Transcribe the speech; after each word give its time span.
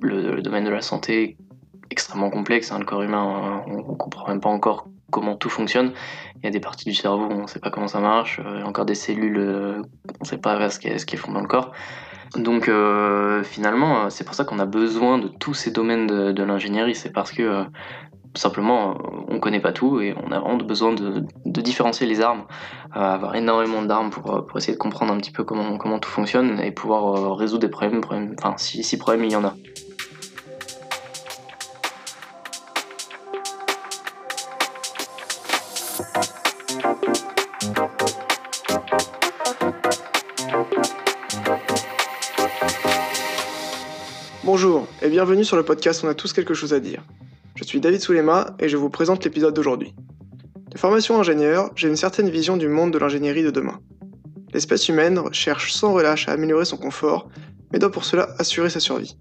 le, 0.00 0.40
domaine 0.42 0.64
de 0.64 0.70
la 0.70 0.80
santé 0.80 1.22
est 1.22 1.36
extrêmement 1.90 2.30
complexe. 2.30 2.72
Hein. 2.72 2.78
le 2.78 2.84
corps 2.84 3.02
humain, 3.02 3.64
on, 3.66 3.76
ne 3.76 3.96
comprend 3.96 4.28
même 4.28 4.40
pas 4.40 4.48
encore 4.48 4.88
comment 5.10 5.36
tout 5.36 5.48
fonctionne. 5.50 5.92
Il 6.36 6.44
y 6.44 6.46
a 6.48 6.50
des 6.50 6.60
parties 6.60 6.84
du 6.84 6.94
cerveau, 6.94 7.28
on 7.30 7.42
ne 7.42 7.46
sait 7.46 7.60
pas 7.60 7.70
comment 7.70 7.88
ça 7.88 8.00
marche. 8.00 8.40
Il 8.54 8.60
y 8.60 8.62
a 8.62 8.66
encore 8.66 8.84
des 8.84 8.94
cellules, 8.94 9.38
on 9.38 10.24
ne 10.24 10.26
sait 10.26 10.38
pas 10.38 10.68
ce 10.70 10.78
qu'elles 10.78 11.18
font 11.18 11.32
dans 11.32 11.40
le 11.40 11.46
corps. 11.46 11.72
Donc 12.36 12.70
finalement, 13.44 14.10
c'est 14.10 14.24
pour 14.24 14.34
ça 14.34 14.44
qu'on 14.44 14.58
a 14.58 14.66
besoin 14.66 15.18
de 15.18 15.28
tous 15.28 15.54
ces 15.54 15.70
domaines 15.70 16.06
de, 16.06 16.42
l'ingénierie. 16.42 16.94
C'est 16.94 17.12
parce 17.12 17.32
que 17.32 17.64
simplement, 18.34 18.96
on 19.28 19.34
ne 19.34 19.38
connaît 19.38 19.60
pas 19.60 19.72
tout 19.72 20.00
et 20.00 20.14
on 20.22 20.30
a 20.30 20.38
vraiment 20.38 20.58
besoin 20.58 20.92
de, 20.92 21.24
différencier 21.46 22.06
les 22.06 22.20
armes, 22.20 22.44
avoir 22.92 23.34
énormément 23.34 23.82
d'armes 23.82 24.10
pour, 24.10 24.46
pour, 24.46 24.58
essayer 24.58 24.74
de 24.74 24.78
comprendre 24.78 25.12
un 25.12 25.16
petit 25.16 25.30
peu 25.30 25.44
comment, 25.44 25.98
tout 25.98 26.10
fonctionne 26.10 26.60
et 26.60 26.70
pouvoir 26.70 27.36
résoudre 27.36 27.62
des 27.62 27.68
problèmes, 27.68 28.02
enfin 28.38 28.54
si, 28.56 28.82
si 28.82 28.98
problèmes 28.98 29.24
il 29.24 29.32
y 29.32 29.36
en 29.36 29.44
a. 29.44 29.54
Bonjour 44.50 44.88
et 45.02 45.10
bienvenue 45.10 45.44
sur 45.44 45.58
le 45.58 45.62
podcast 45.62 46.02
On 46.04 46.08
a 46.08 46.14
tous 46.14 46.32
quelque 46.32 46.54
chose 46.54 46.72
à 46.72 46.80
dire. 46.80 47.04
Je 47.54 47.64
suis 47.64 47.80
David 47.80 48.00
Soulema 48.00 48.56
et 48.58 48.70
je 48.70 48.78
vous 48.78 48.88
présente 48.88 49.22
l'épisode 49.22 49.52
d'aujourd'hui. 49.52 49.94
De 50.70 50.78
formation 50.78 51.20
ingénieur, 51.20 51.70
j'ai 51.76 51.86
une 51.86 51.96
certaine 51.96 52.30
vision 52.30 52.56
du 52.56 52.66
monde 52.66 52.90
de 52.90 52.96
l'ingénierie 52.96 53.42
de 53.42 53.50
demain. 53.50 53.78
L'espèce 54.54 54.88
humaine 54.88 55.20
cherche 55.32 55.74
sans 55.74 55.92
relâche 55.92 56.30
à 56.30 56.32
améliorer 56.32 56.64
son 56.64 56.78
confort, 56.78 57.28
mais 57.70 57.78
doit 57.78 57.92
pour 57.92 58.06
cela 58.06 58.30
assurer 58.38 58.70
sa 58.70 58.80
survie. 58.80 59.18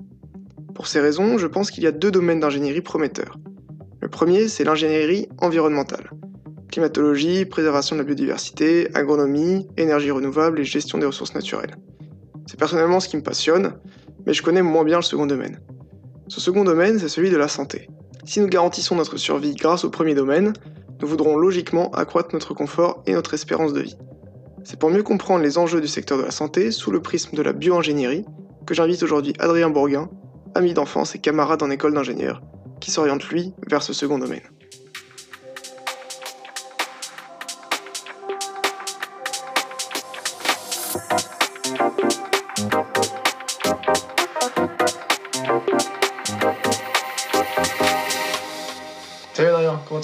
Pour 0.73 0.87
ces 0.87 1.01
raisons, 1.01 1.37
je 1.37 1.47
pense 1.47 1.71
qu'il 1.71 1.83
y 1.83 1.87
a 1.87 1.91
deux 1.91 2.09
domaines 2.09 2.39
d'ingénierie 2.39 2.79
prometteurs. 2.79 3.37
Le 3.99 4.07
premier, 4.07 4.47
c'est 4.47 4.63
l'ingénierie 4.63 5.27
environnementale. 5.39 6.09
Climatologie, 6.71 7.43
préservation 7.43 7.97
de 7.97 8.01
la 8.01 8.05
biodiversité, 8.05 8.87
agronomie, 8.95 9.67
énergie 9.75 10.09
renouvelable 10.09 10.61
et 10.61 10.63
gestion 10.63 10.97
des 10.97 11.05
ressources 11.05 11.35
naturelles. 11.35 11.75
C'est 12.45 12.57
personnellement 12.57 13.01
ce 13.01 13.09
qui 13.09 13.17
me 13.17 13.23
passionne, 13.23 13.73
mais 14.27 14.33
je 14.33 14.43
connais 14.43 14.61
moins 14.61 14.83
bien 14.83 14.97
le 14.97 15.03
second 15.03 15.25
domaine. 15.25 15.61
Ce 16.27 16.41
second 16.41 16.65
domaine, 16.65 16.99
c'est 16.99 17.07
celui 17.07 17.29
de 17.29 17.37
la 17.37 17.47
santé. 17.47 17.87
Si 18.25 18.41
nous 18.41 18.47
garantissons 18.47 18.95
notre 18.95 19.15
survie 19.15 19.55
grâce 19.55 19.85
au 19.85 19.89
premier 19.89 20.15
domaine, 20.15 20.51
nous 21.01 21.07
voudrons 21.07 21.37
logiquement 21.37 21.89
accroître 21.91 22.31
notre 22.33 22.53
confort 22.53 23.01
et 23.07 23.13
notre 23.13 23.33
espérance 23.33 23.71
de 23.71 23.79
vie. 23.79 23.95
C'est 24.65 24.77
pour 24.77 24.89
mieux 24.89 25.01
comprendre 25.01 25.43
les 25.43 25.57
enjeux 25.57 25.79
du 25.79 25.87
secteur 25.87 26.17
de 26.17 26.23
la 26.23 26.31
santé 26.31 26.71
sous 26.71 26.91
le 26.91 27.01
prisme 27.01 27.37
de 27.37 27.41
la 27.41 27.53
bioingénierie 27.53 28.25
que 28.65 28.73
j'invite 28.73 29.01
aujourd'hui 29.01 29.31
Adrien 29.39 29.69
Bourguin, 29.69 30.09
ami 30.55 30.73
d'enfance 30.73 31.15
et 31.15 31.19
camarade 31.19 31.63
en 31.63 31.71
école 31.71 31.93
d'ingénieur, 31.93 32.41
qui 32.81 32.91
s'oriente 32.91 33.23
lui 33.29 33.53
vers 33.69 33.81
ce 33.81 33.93
second 33.93 34.19
domaine. 34.19 34.41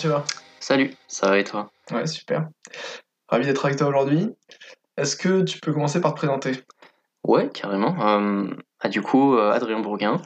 Tu 0.04 0.10
vas 0.10 0.26
Salut, 0.60 0.94
ça 1.08 1.30
va 1.30 1.40
et 1.40 1.46
toi? 1.46 1.72
Ouais, 1.90 2.06
super. 2.08 2.50
Ravi 3.30 3.46
d'être 3.46 3.64
avec 3.64 3.78
toi 3.78 3.88
aujourd'hui. 3.88 4.28
Est-ce 4.98 5.16
que 5.16 5.44
tu 5.44 5.60
peux 5.62 5.72
commencer 5.72 6.02
par 6.02 6.12
te 6.12 6.18
présenter? 6.18 6.52
Ouais, 7.24 7.50
carrément. 7.50 7.96
Euh, 8.06 8.50
ah, 8.82 8.90
du 8.90 9.02
coup, 9.02 9.38
euh, 9.38 9.54
Adrien 9.54 9.80
Bourguin. 9.80 10.22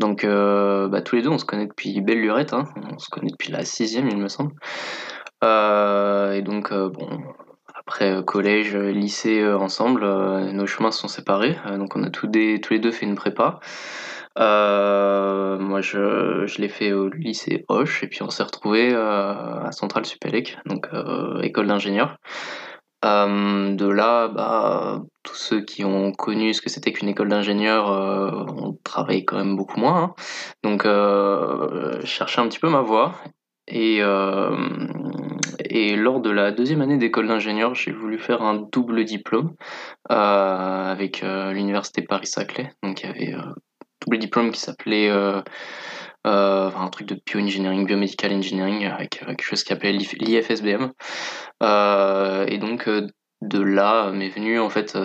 Donc, 0.00 0.24
euh, 0.24 0.88
bah, 0.88 1.00
tous 1.00 1.14
les 1.14 1.22
deux, 1.22 1.28
on 1.28 1.38
se 1.38 1.44
connaît 1.44 1.68
depuis 1.68 2.00
belle 2.00 2.22
lurette. 2.22 2.54
Hein. 2.54 2.64
On 2.92 2.98
se 2.98 3.08
connaît 3.08 3.30
depuis 3.30 3.52
la 3.52 3.64
sixième, 3.64 4.08
il 4.08 4.16
me 4.16 4.26
semble. 4.26 4.50
et 5.44 6.42
donc, 6.42 6.74
bon, 6.74 7.08
après 7.72 8.20
collège, 8.26 8.74
lycée 8.74 9.46
ensemble, 9.46 10.04
nos 10.50 10.66
chemins 10.66 10.90
se 10.90 10.98
sont 10.98 11.06
séparés. 11.06 11.56
donc, 11.78 11.94
on 11.94 12.02
a 12.02 12.10
tous, 12.10 12.26
des, 12.26 12.60
tous 12.60 12.72
les 12.72 12.80
deux 12.80 12.90
fait 12.90 13.06
une 13.06 13.14
prépa. 13.14 13.60
Euh, 14.38 15.58
moi, 15.58 15.80
je, 15.80 16.60
l'ai 16.60 16.68
fait 16.68 16.92
au 16.92 17.08
lycée 17.08 17.64
Hoche, 17.68 18.02
et 18.02 18.08
puis 18.08 18.22
on 18.22 18.30
s'est 18.30 18.42
retrouvé 18.42 18.92
euh, 18.92 19.60
à 19.62 19.72
Centrale 19.72 20.06
Supélec, 20.06 20.58
donc 20.66 20.88
euh, 20.92 21.40
école 21.42 21.68
d'ingénieur. 21.68 22.18
de 23.02 23.88
là, 23.88 24.28
bah, 24.28 25.02
tous 25.22 25.36
ceux 25.36 25.60
qui 25.60 25.84
ont 25.84 26.12
connu 26.12 26.54
ce 26.54 26.62
que 26.62 26.70
c'était 26.70 26.92
qu'une 26.92 27.08
école 27.08 27.28
d'ingénieur 27.28 27.86
ont 27.88 28.78
travaillé 28.82 29.24
quand 29.24 29.36
même 29.36 29.56
beaucoup 29.56 29.78
moins. 29.80 30.02
Hein. 30.02 30.14
Donc, 30.62 30.84
je 30.84 32.06
cherchais 32.06 32.40
un 32.40 32.48
petit 32.48 32.58
peu 32.60 32.68
ma 32.70 32.80
voie. 32.80 33.14
Et, 33.66 34.00
et 35.70 35.96
lors 35.96 36.20
de 36.20 36.30
la 36.30 36.50
deuxième 36.52 36.82
année 36.82 36.98
d'école 36.98 37.28
d'ingénieur, 37.28 37.74
j'ai 37.74 37.92
voulu 37.92 38.18
faire 38.18 38.42
un 38.42 38.54
double 38.72 39.04
diplôme 39.04 39.54
avec 40.08 41.22
l'université 41.22 42.02
Paris-Saclay. 42.02 42.70
Donc, 42.82 43.02
il 43.02 43.06
y 43.06 43.10
avait 43.10 43.34
double 44.04 44.18
diplôme 44.18 44.50
qui 44.52 44.60
s'appelait 44.60 45.08
euh, 45.08 45.40
euh, 46.26 46.70
un 46.74 46.88
truc 46.88 47.06
de 47.08 47.20
bioengineering, 47.26 47.86
biomedical 47.86 48.32
engineering, 48.32 48.86
avec 48.86 49.10
quelque 49.10 49.42
chose 49.42 49.62
qui 49.62 49.68
s'appelait 49.68 49.92
l'IFSBM. 49.92 50.92
Euh, 51.62 52.46
et 52.46 52.58
donc 52.58 52.88
de 52.88 53.60
là 53.60 54.10
m'est 54.10 54.30
venu 54.30 54.58
en 54.58 54.70
fait 54.70 54.96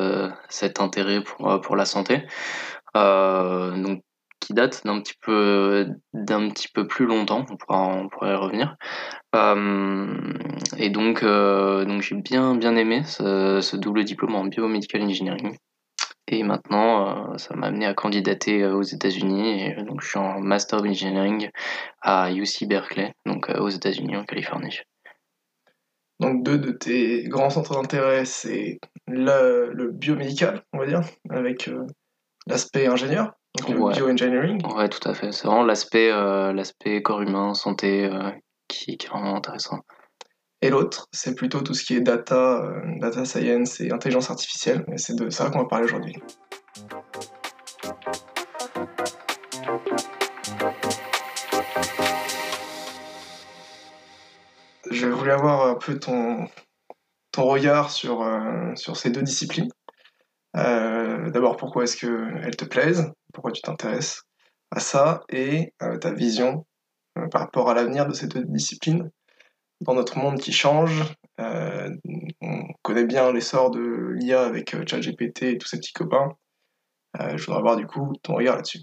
cet 0.48 0.80
intérêt 0.80 1.22
pour, 1.22 1.60
pour 1.62 1.76
la 1.76 1.86
santé. 1.86 2.24
donc 2.96 4.02
qui 4.40 4.54
date 4.54 4.86
d'un 4.86 5.02
petit 5.02 5.16
peu 5.22 5.88
d'un 6.14 6.50
petit 6.50 6.70
peu 6.74 6.88
plus 6.88 7.06
longtemps, 7.06 7.46
on 7.50 7.58
pourra 7.58 7.88
on 7.88 8.08
pourrait 8.08 8.32
y 8.32 8.36
revenir. 8.36 8.78
et 10.78 10.90
donc 10.90 11.24
donc 11.24 12.02
j'ai 12.02 12.16
bien 12.16 12.56
bien 12.56 12.76
aimé 12.78 13.04
ce, 13.04 13.60
ce 13.62 13.76
double 13.76 14.06
diplôme 14.06 14.36
en 14.36 14.46
biomedical 14.46 15.02
engineering. 15.02 15.58
Et 16.32 16.44
maintenant, 16.44 17.34
euh, 17.34 17.38
ça 17.38 17.56
m'a 17.56 17.68
amené 17.68 17.88
à 17.88 17.96
candidater 17.96 18.62
euh, 18.62 18.76
aux 18.76 18.84
États-Unis. 18.84 19.74
Euh, 19.74 19.84
donc, 19.84 20.02
je 20.02 20.10
suis 20.10 20.20
en 20.20 20.40
Master 20.40 20.80
of 20.80 20.86
Engineering 20.86 21.50
à 22.02 22.32
UC 22.32 22.68
Berkeley, 22.68 23.14
donc 23.26 23.50
aux 23.50 23.70
États-Unis, 23.70 24.16
en 24.16 24.24
Californie. 24.26 24.80
Donc, 26.20 26.44
deux 26.44 26.60
de 26.60 26.72
tes 26.72 27.24
grands 27.24 27.50
centres 27.50 27.74
d'intérêt, 27.74 28.26
c'est 28.26 28.80
le, 29.08 29.72
le, 29.74 29.92
biomédical, 29.92 30.62
on 30.72 30.78
va 30.78 30.86
dire, 30.86 31.02
avec 31.32 31.68
l'aspect 32.46 32.88
ingénieur, 32.88 33.32
donc 33.58 33.70
le 33.70 33.94
bioengineering. 33.94 34.64
Ouais, 34.76 34.90
tout 34.90 35.08
à 35.10 35.16
fait. 35.16 35.32
C'est 35.32 35.48
vraiment 35.48 35.64
l'aspect 35.64 36.10
l'aspect 36.10 37.02
corps 37.02 37.22
humain, 37.22 37.54
santé, 37.54 38.10
qui, 38.68 38.98
qui 38.98 39.08
est 39.08 39.10
vraiment 39.10 39.38
intéressant. 39.38 39.80
Et 40.62 40.70
l'autre, 40.70 41.08
c'est 41.14 41.36
plutôt 41.36 41.62
tout 41.62 41.74
ce 41.74 41.86
qui 41.86 41.96
est 41.96 42.02
data, 42.02 42.62
euh, 42.62 42.82
data 43.00 43.24
science 43.24 43.80
et 43.80 43.92
intelligence 43.92 44.30
artificielle. 44.30 44.84
Et 44.92 44.98
c'est 44.98 45.16
de 45.16 45.30
ça 45.30 45.50
qu'on 45.50 45.60
va 45.60 45.66
parler 45.66 45.86
aujourd'hui. 45.86 46.18
Je 54.92 55.08
voulais 55.08 55.32
avoir 55.32 55.68
un 55.68 55.76
peu 55.76 55.98
ton, 55.98 56.50
ton 57.32 57.44
regard 57.44 57.90
sur, 57.90 58.22
euh, 58.22 58.76
sur 58.76 58.98
ces 58.98 59.12
deux 59.12 59.22
disciplines. 59.22 59.70
Euh, 60.58 61.30
d'abord, 61.30 61.56
pourquoi 61.56 61.86
est-ce 61.86 61.96
qu'elles 61.96 62.58
te 62.58 62.66
plaisent? 62.66 63.14
Pourquoi 63.34 63.54
tu 63.54 63.62
t'intéresses 63.62 64.24
à 64.72 64.82
ça? 64.82 65.22
Et 65.30 65.74
ta 66.02 66.12
vision 66.12 66.66
par 67.32 67.42
rapport 67.42 67.70
à 67.70 67.74
l'avenir 67.74 68.08
de 68.08 68.14
ces 68.14 68.28
deux 68.28 68.44
disciplines 68.44 69.10
dans 69.82 69.94
notre 69.94 70.18
monde 70.18 70.40
qui 70.40 70.52
change. 70.52 71.04
Euh, 71.40 71.90
on 72.42 72.64
connaît 72.82 73.06
bien 73.06 73.32
l'essor 73.32 73.72
de 73.72 74.14
l'IA 74.16 74.44
avec 74.44 74.74
euh, 74.74 74.84
ChatGPT 74.86 75.44
et 75.44 75.58
tous 75.58 75.68
ces 75.68 75.78
petits 75.78 75.94
copains. 75.94 76.34
Euh, 77.20 77.38
je 77.38 77.46
voudrais 77.46 77.60
avoir 77.60 77.76
du 77.76 77.88
coup 77.88 78.14
ton 78.22 78.36
regard 78.36 78.58
là-dessus. 78.58 78.82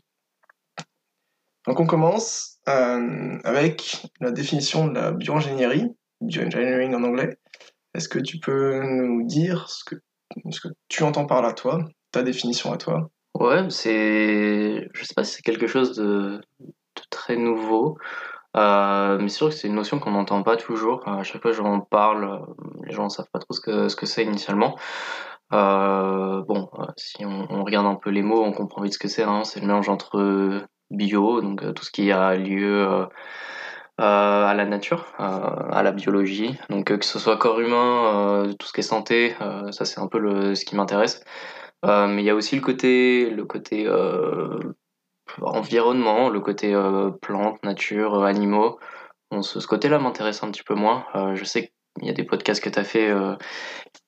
Donc 1.67 1.81
on 1.81 1.87
commence 1.87 2.59
avec 2.65 4.07
la 4.21 4.31
définition 4.31 4.87
de 4.87 4.95
la 4.95 5.13
bioingénierie, 5.13 5.87
bioengineering 6.21 6.95
en 6.95 7.03
anglais. 7.03 7.37
Est-ce 7.95 8.09
que 8.09 8.19
tu 8.19 8.39
peux 8.39 8.81
nous 8.83 9.25
dire 9.27 9.69
ce 9.69 9.85
que, 9.85 9.97
tu 10.89 11.03
entends 11.03 11.27
par 11.27 11.43
là, 11.43 11.53
toi, 11.53 11.85
ta 12.13 12.23
définition 12.23 12.73
à 12.73 12.77
toi? 12.77 13.11
Ouais, 13.35 13.69
c'est, 13.71 14.89
je 14.93 15.05
sais 15.05 15.15
pas 15.15 15.25
c'est 15.25 15.43
quelque 15.43 15.67
chose 15.67 15.97
de 15.97 16.41
très 17.11 17.37
nouveau. 17.37 17.99
Euh, 18.57 19.19
mais 19.21 19.29
c'est 19.29 19.37
sûr 19.37 19.49
que 19.49 19.55
c'est 19.55 19.69
une 19.69 19.75
notion 19.75 19.99
qu'on 19.99 20.13
n'entend 20.13 20.43
pas 20.43 20.57
toujours. 20.57 21.07
À 21.07 21.23
chaque 21.23 21.43
fois 21.43 21.51
que 21.51 21.57
j'en 21.57 21.81
parle, 21.81 22.25
euh, 22.25 22.39
les 22.85 22.93
gens 22.93 23.05
ne 23.05 23.09
savent 23.11 23.29
pas 23.33 23.39
trop 23.39 23.53
ce 23.53 23.61
que 23.61 23.89
ce 23.89 23.97
que 23.97 24.07
c'est 24.07 24.25
initialement. 24.25 24.77
Euh, 25.53 26.43
bon, 26.49 26.71
si 26.97 27.25
on, 27.25 27.65
regarde 27.65 27.87
un 27.87 27.95
peu 27.95 28.11
les 28.11 28.23
mots, 28.23 28.43
on 28.43 28.53
comprend 28.53 28.83
vite 28.83 28.95
ce 28.95 28.99
que 28.99 29.09
c'est. 29.09 29.23
Hein. 29.25 29.45
C'est 29.45 29.61
le 29.61 29.67
mélange 29.67 29.89
entre 29.89 30.63
bio, 30.91 31.41
donc 31.41 31.75
tout 31.75 31.85
ce 31.85 31.91
qui 31.91 32.11
a 32.13 32.37
lieu 32.37 33.07
à 33.99 34.55
la 34.57 34.65
nature, 34.67 35.07
à 35.19 35.83
la 35.83 35.93
biologie. 35.93 36.59
Donc 36.71 36.87
que 36.99 37.05
ce 37.05 37.19
soit 37.19 37.37
corps 37.39 37.61
humain, 37.61 38.55
tout 38.59 38.67
ce 38.67 38.73
qui 38.73 38.81
est 38.81 38.83
santé, 38.83 39.37
ça 39.71 39.85
c'est 39.85 40.01
un 40.01 40.09
peu 40.09 40.55
ce 40.55 40.65
qui 40.65 40.77
m'intéresse. 40.77 41.23
mais 41.85 42.23
il 42.23 42.25
y 42.25 42.31
a 42.31 42.35
aussi 42.35 42.57
le 42.57 42.63
côté, 42.63 43.31
le 43.31 43.45
côté 43.45 43.87
environnement, 45.43 46.29
le 46.29 46.41
côté 46.41 46.75
plantes, 47.21 47.63
nature, 47.65 48.25
animaux. 48.25 48.79
Bon, 49.31 49.43
ce, 49.43 49.61
ce 49.61 49.67
côté-là 49.67 49.99
m'intéresse 49.99 50.43
un 50.43 50.51
petit 50.51 50.63
peu 50.63 50.75
moins. 50.75 51.05
je 51.35 51.45
sais 51.45 51.73
qu'il 51.99 52.07
y 52.07 52.11
a 52.11 52.15
des 52.15 52.25
podcasts 52.25 52.63
que 52.63 52.71
tu 52.71 52.79
as 52.79 52.85
fait 52.85 53.13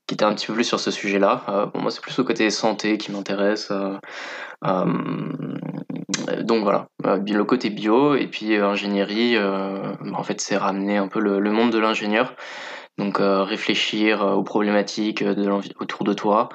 qui 0.06 0.14
étaient 0.14 0.24
un 0.24 0.34
petit 0.34 0.46
peu 0.46 0.54
plus 0.54 0.64
sur 0.64 0.80
ce 0.80 0.90
sujet-là. 0.90 1.70
moi, 1.74 1.90
c'est 1.90 2.00
plus 2.00 2.16
le 2.16 2.24
côté 2.24 2.48
santé 2.50 2.96
qui 2.98 3.12
m'intéresse. 3.12 3.70
donc 6.42 6.62
voilà, 6.62 6.86
le 7.04 7.42
côté 7.42 7.70
bio 7.70 8.14
et 8.16 8.26
puis 8.26 8.56
ingénierie, 8.56 9.36
en 9.38 10.22
fait, 10.22 10.40
c'est 10.40 10.56
ramener 10.56 10.96
un 10.96 11.08
peu 11.08 11.20
le, 11.20 11.38
le 11.38 11.50
monde 11.50 11.70
de 11.70 11.78
l'ingénieur. 11.78 12.34
Donc 12.96 13.18
réfléchir 13.20 14.22
aux 14.22 14.42
problématiques 14.42 15.22
de 15.22 15.48
autour 15.78 16.04
de 16.04 16.14
toi, 16.14 16.48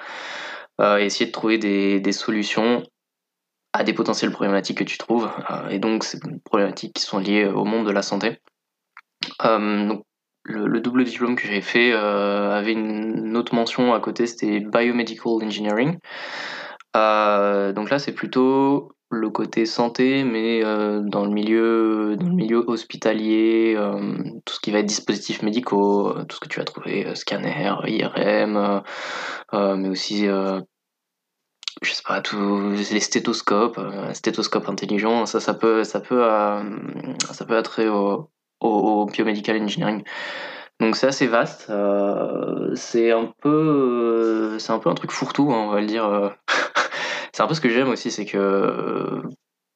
essayer 1.00 1.28
de 1.28 1.32
trouver 1.32 1.58
des, 1.58 2.00
des, 2.00 2.12
solutions 2.12 2.84
à 3.74 3.84
des 3.84 3.94
potentielles 3.94 4.32
problématiques 4.32 4.78
que 4.78 4.84
tu 4.84 4.98
trouves. 4.98 5.30
et 5.70 5.80
donc, 5.80 6.04
ces 6.04 6.20
problématiques 6.46 6.94
qui 6.94 7.02
sont 7.04 7.20
liées 7.20 7.46
au 7.46 7.66
monde 7.66 7.86
de 7.86 7.92
la 7.92 8.02
santé. 8.02 8.40
donc, 9.44 10.04
le, 10.46 10.80
double 10.80 11.06
diplôme 11.06 11.36
que 11.36 11.48
j'ai 11.48 11.62
fait 11.62 11.94
avait 11.94 12.74
une 12.74 13.36
autre 13.36 13.56
mention 13.56 13.94
à 13.94 14.00
côté, 14.00 14.28
c'était 14.28 14.60
Biomedical 14.60 15.44
Engineering. 15.44 15.98
donc 16.94 17.90
là, 17.90 18.00
c'est 18.00 18.14
plutôt 18.14 18.94
le 19.14 19.30
côté 19.30 19.66
santé, 19.66 20.24
mais 20.24 20.64
euh, 20.64 21.02
dans, 21.02 21.26
le 21.26 21.32
milieu, 21.32 22.18
dans 22.18 22.28
le 22.28 22.34
milieu 22.34 22.64
hospitalier, 22.68 23.76
euh, 23.78 24.18
tout 24.46 24.56
ce 24.56 24.60
qui 24.60 24.72
va 24.72 24.80
être 24.80 24.86
dispositifs 24.86 25.42
médicaux, 25.42 26.10
euh, 26.10 26.26
tout 26.26 26.36
ce 26.36 26.40
que 26.42 26.48
tu 26.48 26.60
vas 26.60 26.66
trouver, 26.66 27.16
scanner, 27.16 27.72
IRM, 27.86 28.82
mais 29.54 29.90
aussi, 29.90 30.28
je 31.82 31.92
sais 31.92 32.04
pas, 32.06 32.22
tous 32.22 32.72
les 32.72 33.00
stéthoscopes, 33.00 33.80
stéthoscope 34.14 34.70
intelligent, 34.70 35.26
ça, 35.26 35.40
ça 35.40 35.54
peut, 35.54 35.84
ça 35.84 36.00
peut, 36.00 36.26
ça 37.32 37.46
peut 37.46 37.88
au, 37.90 38.30
au, 38.60 39.06
biomedical 39.06 39.62
engineering. 39.62 40.04
Donc 40.80 40.96
c'est 40.96 41.08
assez 41.08 41.28
vaste. 41.28 41.72
c'est 42.76 43.12
un 43.12 43.34
peu, 43.42 44.58
un 44.68 44.80
peu 44.80 44.90
un 44.90 44.96
truc 44.96 45.12
fourre-tout, 45.12 45.52
hein, 45.52 45.66
on 45.68 45.72
va 45.72 45.82
le 45.82 45.88
dire. 45.88 46.36
c'est 47.34 47.42
un 47.42 47.48
peu 47.48 47.56
ce 47.56 47.62
que 47.62 47.70
j'aime 47.70 47.90
aussi, 47.90 48.12
c'est 48.12 48.26
que 48.26 48.38
euh, 48.38 49.24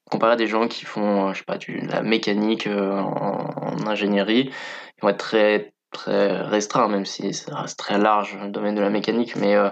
comparé 0.09 0.33
à 0.33 0.35
des 0.35 0.47
gens 0.47 0.67
qui 0.67 0.85
font, 0.85 1.33
je 1.33 1.39
sais 1.39 1.43
pas, 1.43 1.57
du, 1.57 1.81
de 1.81 1.91
la 1.91 2.01
mécanique 2.01 2.67
euh, 2.67 2.91
en, 2.99 3.87
ingénierie, 3.87 4.51
ils 4.97 5.01
vont 5.01 5.09
être 5.09 5.17
très 5.17 5.73
très 5.91 6.41
restreints, 6.41 6.89
même 6.89 7.05
si 7.05 7.33
ça 7.33 7.61
reste 7.61 7.79
très 7.79 7.97
large 7.97 8.37
le 8.41 8.49
domaine 8.49 8.75
de 8.75 8.81
la 8.81 8.89
mécanique, 8.89 9.35
mais 9.35 9.55
euh, 9.55 9.69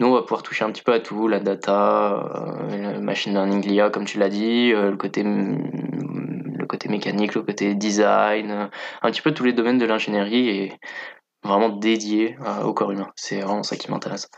nous 0.00 0.08
on 0.08 0.12
va 0.12 0.22
pouvoir 0.22 0.42
toucher 0.42 0.64
un 0.64 0.72
petit 0.72 0.82
peu 0.82 0.92
à 0.92 1.00
tout, 1.00 1.28
la 1.28 1.38
data, 1.38 2.56
le 2.70 3.00
machine 3.00 3.32
learning, 3.32 3.64
l'IA, 3.64 3.90
comme 3.90 4.04
tu 4.04 4.18
l'as 4.18 4.28
dit, 4.28 4.72
le 4.72 4.96
côté 4.96 5.22
le 5.22 6.66
côté 6.66 6.88
mécanique, 6.88 7.34
le 7.34 7.42
côté 7.42 7.74
design, 7.74 8.70
un 9.02 9.10
petit 9.10 9.22
peu 9.22 9.32
tous 9.32 9.44
les 9.44 9.52
domaines 9.52 9.78
de 9.78 9.86
l'ingénierie 9.86 10.48
et 10.48 10.72
vraiment 11.44 11.68
dédié 11.68 12.36
au 12.64 12.74
corps 12.74 12.92
humain. 12.92 13.10
C'est 13.14 13.40
vraiment 13.40 13.62
ça 13.62 13.76
qui 13.76 13.90
m'intéresse. 13.90 14.28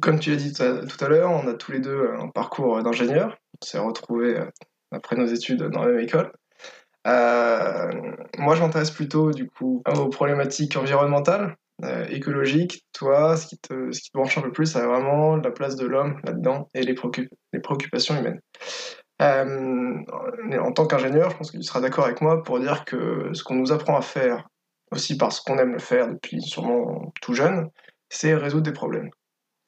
Comme 0.00 0.18
tu 0.18 0.30
l'as 0.30 0.36
dit 0.36 0.52
tout 0.52 1.04
à 1.04 1.08
l'heure, 1.08 1.30
on 1.30 1.46
a 1.46 1.54
tous 1.54 1.72
les 1.72 1.80
deux 1.80 2.10
un 2.18 2.28
parcours 2.28 2.82
d'ingénieur. 2.82 3.36
On 3.62 3.64
s'est 3.64 3.78
retrouvés 3.78 4.36
euh, 4.36 4.50
après 4.90 5.16
nos 5.16 5.26
études 5.26 5.62
dans 5.62 5.82
la 5.82 5.92
même 5.92 6.00
école. 6.00 6.32
Euh, 7.06 7.90
moi, 8.38 8.56
je 8.56 8.62
m'intéresse 8.62 8.90
plutôt 8.90 9.30
du 9.30 9.48
coup 9.48 9.82
aux 9.86 10.08
problématiques 10.08 10.76
environnementales, 10.76 11.56
euh, 11.84 12.06
écologiques. 12.08 12.84
Toi, 12.92 13.36
ce 13.36 13.46
qui, 13.46 13.58
te, 13.58 13.92
ce 13.92 14.00
qui 14.00 14.10
te 14.10 14.16
branche 14.16 14.38
un 14.38 14.42
peu 14.42 14.52
plus, 14.52 14.66
c'est 14.66 14.80
vraiment 14.80 15.36
la 15.36 15.50
place 15.50 15.76
de 15.76 15.86
l'homme 15.86 16.20
là-dedans 16.24 16.68
et 16.74 16.82
les, 16.82 16.94
les, 17.52 17.60
préoccupations 17.60 18.16
humaines. 18.18 18.40
en 19.20 20.72
tant 20.72 20.86
qu'ingénieur, 20.86 21.30
je 21.30 21.36
pense 21.36 21.50
que 21.50 21.58
tu 21.58 21.62
seras 21.62 21.80
d'accord 21.80 22.06
avec 22.06 22.20
moi 22.20 22.42
pour 22.42 22.60
dire 22.60 22.84
que 22.84 23.30
ce 23.32 23.42
qu'on 23.44 23.56
nous 23.56 23.72
apprend 23.72 23.96
à 23.96 24.02
faire, 24.02 24.48
aussi 24.90 25.16
parce 25.16 25.40
qu'on 25.40 25.58
aime 25.58 25.72
le 25.72 25.78
faire 25.78 26.08
depuis 26.08 26.40
sûrement 26.40 27.12
tout 27.20 27.34
jeune, 27.34 27.68
c'est 28.08 28.34
résoudre 28.34 28.62
des 28.62 28.72
problèmes. 28.72 29.10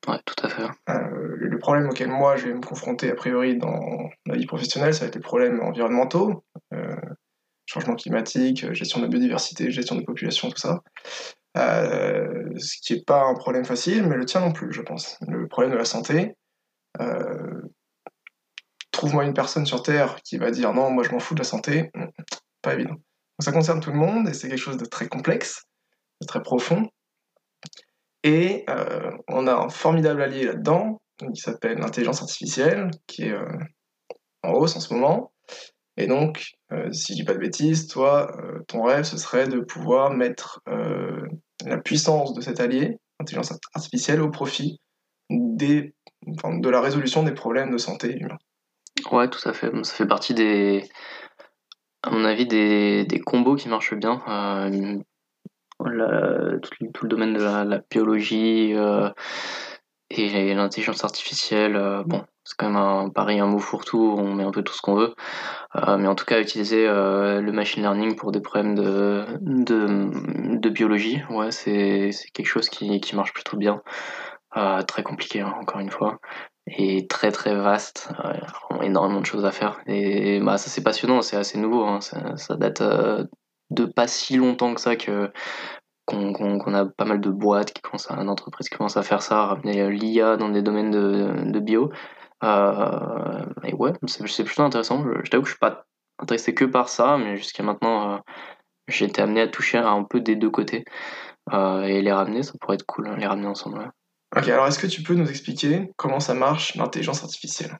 Ouais, 0.06 0.18
tout 0.24 0.46
à 0.46 0.48
fait. 0.48 0.62
Euh, 0.90 1.36
le 1.36 1.58
problème 1.58 1.88
auquel 1.88 2.08
moi 2.08 2.36
je 2.36 2.46
vais 2.46 2.54
me 2.54 2.60
confronter 2.60 3.10
a 3.10 3.14
priori 3.14 3.58
dans 3.58 4.08
ma 4.26 4.36
vie 4.36 4.46
professionnelle, 4.46 4.94
ça 4.94 5.00
va 5.00 5.08
être 5.08 5.16
les 5.16 5.20
problèmes 5.20 5.60
environnementaux, 5.60 6.44
euh, 6.72 6.96
changement 7.66 7.96
climatique, 7.96 8.72
gestion 8.72 9.00
de 9.00 9.04
la 9.04 9.10
biodiversité, 9.10 9.70
gestion 9.70 9.96
des 9.96 10.04
populations, 10.04 10.48
tout 10.50 10.58
ça. 10.58 10.82
Euh, 11.58 12.54
ce 12.56 12.76
qui 12.80 12.94
n'est 12.94 13.02
pas 13.02 13.24
un 13.24 13.34
problème 13.34 13.64
facile, 13.64 14.06
mais 14.06 14.16
le 14.16 14.24
tien 14.24 14.40
non 14.40 14.52
plus, 14.52 14.72
je 14.72 14.82
pense. 14.82 15.18
Le 15.26 15.48
problème 15.48 15.72
de 15.72 15.78
la 15.78 15.84
santé, 15.84 16.34
trouve-moi 18.98 19.24
une 19.24 19.34
personne 19.34 19.64
sur 19.64 19.82
Terre 19.84 20.16
qui 20.24 20.38
va 20.38 20.50
dire 20.50 20.72
non, 20.74 20.90
moi 20.90 21.04
je 21.04 21.12
m'en 21.12 21.20
fous 21.20 21.34
de 21.34 21.38
la 21.38 21.44
santé, 21.44 21.90
hmm, 21.94 22.06
pas 22.62 22.74
évident. 22.74 22.94
Donc 22.94 23.44
ça 23.44 23.52
concerne 23.52 23.78
tout 23.78 23.92
le 23.92 23.96
monde 23.96 24.28
et 24.28 24.34
c'est 24.34 24.48
quelque 24.48 24.58
chose 24.58 24.76
de 24.76 24.84
très 24.84 25.06
complexe, 25.06 25.62
de 26.20 26.26
très 26.26 26.42
profond. 26.42 26.88
Et 28.24 28.64
euh, 28.68 29.12
on 29.28 29.46
a 29.46 29.54
un 29.54 29.68
formidable 29.68 30.20
allié 30.20 30.44
là-dedans, 30.44 31.00
qui 31.32 31.40
s'appelle 31.40 31.78
l'intelligence 31.78 32.22
artificielle, 32.22 32.90
qui 33.06 33.26
est 33.26 33.32
euh, 33.32 33.46
en 34.42 34.54
hausse 34.54 34.74
en 34.74 34.80
ce 34.80 34.92
moment. 34.92 35.32
Et 35.96 36.08
donc, 36.08 36.54
euh, 36.72 36.90
si 36.92 37.12
je 37.12 37.18
dis 37.18 37.24
pas 37.24 37.34
de 37.34 37.38
bêtises, 37.38 37.86
toi, 37.86 38.32
ton 38.66 38.82
rêve, 38.82 39.04
ce 39.04 39.16
serait 39.16 39.46
de 39.46 39.60
pouvoir 39.60 40.10
mettre 40.10 40.60
la 41.64 41.78
puissance 41.78 42.34
de 42.34 42.40
cet 42.40 42.60
allié, 42.60 42.98
l'intelligence 43.18 43.52
artificielle, 43.74 44.20
au 44.20 44.30
profit 44.30 44.80
des, 45.30 45.94
de 46.26 46.68
la 46.68 46.80
résolution 46.80 47.22
des 47.22 47.32
problèmes 47.32 47.70
de 47.70 47.78
santé 47.78 48.16
humains. 48.16 48.38
Ouais, 49.12 49.28
tout 49.28 49.46
à 49.48 49.52
fait. 49.52 49.70
Ça 49.84 49.94
fait 49.94 50.06
partie 50.06 50.34
des, 50.34 50.88
à 52.02 52.10
mon 52.10 52.24
avis, 52.24 52.46
des, 52.46 53.04
des 53.04 53.20
combos 53.20 53.56
qui 53.56 53.68
marchent 53.68 53.94
bien 53.94 54.20
tout, 55.78 57.04
le 57.04 57.08
domaine 57.08 57.34
de 57.34 57.42
la, 57.42 57.82
biologie 57.90 58.72
euh, 58.74 59.10
et 60.10 60.54
l'intelligence 60.54 61.04
artificielle. 61.04 61.76
Euh, 61.76 62.02
bon, 62.04 62.24
c'est 62.48 62.56
quand 62.56 62.68
même 62.68 62.76
un, 62.76 63.10
pareil 63.10 63.40
un 63.40 63.46
mot 63.46 63.58
fourre-tout, 63.58 64.16
on 64.18 64.34
met 64.34 64.44
un 64.44 64.50
peu 64.50 64.62
tout 64.62 64.72
ce 64.72 64.80
qu'on 64.80 64.94
veut. 64.94 65.14
Euh, 65.76 65.98
mais 65.98 66.08
en 66.08 66.14
tout 66.14 66.24
cas, 66.24 66.40
utiliser 66.40 66.86
le 66.86 67.50
machine 67.52 67.82
learning 67.82 68.16
pour 68.16 68.32
des 68.32 68.40
problèmes 68.40 68.74
de, 68.74 69.24
de, 69.40 70.68
biologie, 70.70 71.22
ouais, 71.30 71.50
c'est 71.50 72.10
quelque 72.32 72.46
chose 72.46 72.68
qui, 72.68 73.00
qui 73.00 73.16
marche 73.16 73.32
plutôt 73.34 73.56
bien. 73.56 73.82
très 74.86 75.02
compliqué, 75.02 75.40
hein, 75.40 75.54
encore 75.60 75.80
une 75.80 75.90
fois 75.90 76.18
et 76.76 77.06
très 77.06 77.32
très 77.32 77.54
vaste, 77.54 78.10
énormément 78.82 79.20
de 79.20 79.26
choses 79.26 79.46
à 79.46 79.52
faire. 79.52 79.80
Et 79.86 80.38
bah, 80.40 80.58
ça 80.58 80.68
c'est 80.68 80.82
passionnant, 80.82 81.22
c'est 81.22 81.36
assez 81.36 81.58
nouveau, 81.58 81.84
hein. 81.84 82.00
ça, 82.00 82.56
date 82.56 82.82
de 83.70 83.84
pas 83.84 84.06
si 84.06 84.36
longtemps 84.36 84.74
que 84.74 84.80
ça 84.80 84.96
que 84.96 85.30
qu'on 86.06 86.74
a 86.74 86.86
pas 86.86 87.04
mal 87.04 87.20
de 87.20 87.30
boîtes 87.30 87.72
qui 87.72 87.82
commencent 87.82 88.10
à, 88.10 88.24
d'entreprises 88.24 88.70
qui 88.70 88.76
commencent 88.76 88.96
à 88.96 89.02
faire 89.02 89.20
ça, 89.20 89.44
ramener 89.44 89.82
euh, 89.82 89.90
l'IA 89.90 90.38
dans 90.38 90.48
des 90.48 90.62
domaines 90.62 90.90
de, 90.90 91.50
de 91.52 91.60
bio. 91.60 91.90
Euh, 92.44 93.44
et 93.64 93.74
ouais, 93.74 93.92
c'est 94.06 94.44
plutôt 94.44 94.62
intéressant. 94.62 95.04
Je, 95.24 95.30
t'avoue 95.30 95.42
que 95.42 95.48
je 95.48 95.54
suis 95.54 95.58
pas 95.58 95.84
intéressé 96.18 96.54
que 96.54 96.64
par 96.64 96.88
ça, 96.88 97.18
mais 97.18 97.36
jusqu'à 97.36 97.62
maintenant, 97.62 98.14
euh, 98.14 98.18
j'ai 98.88 99.06
été 99.06 99.22
amené 99.22 99.40
à 99.40 99.48
toucher 99.48 99.78
un 99.78 100.04
peu 100.04 100.20
des 100.20 100.36
deux 100.36 100.50
côtés. 100.50 100.84
et 101.52 102.02
les 102.02 102.12
ramener, 102.12 102.42
ça 102.42 102.52
pourrait 102.60 102.74
être 102.74 102.86
cool, 102.86 103.08
hein, 103.08 103.16
les 103.16 103.26
ramener 103.26 103.46
ensemble. 103.46 103.90
Ok, 104.36 104.48
alors 104.48 104.66
est-ce 104.66 104.78
que 104.78 104.86
tu 104.86 105.02
peux 105.02 105.14
nous 105.14 105.28
expliquer 105.30 105.90
comment 105.96 106.20
ça 106.20 106.34
marche 106.34 106.74
l'intelligence 106.74 107.22
artificielle? 107.22 107.78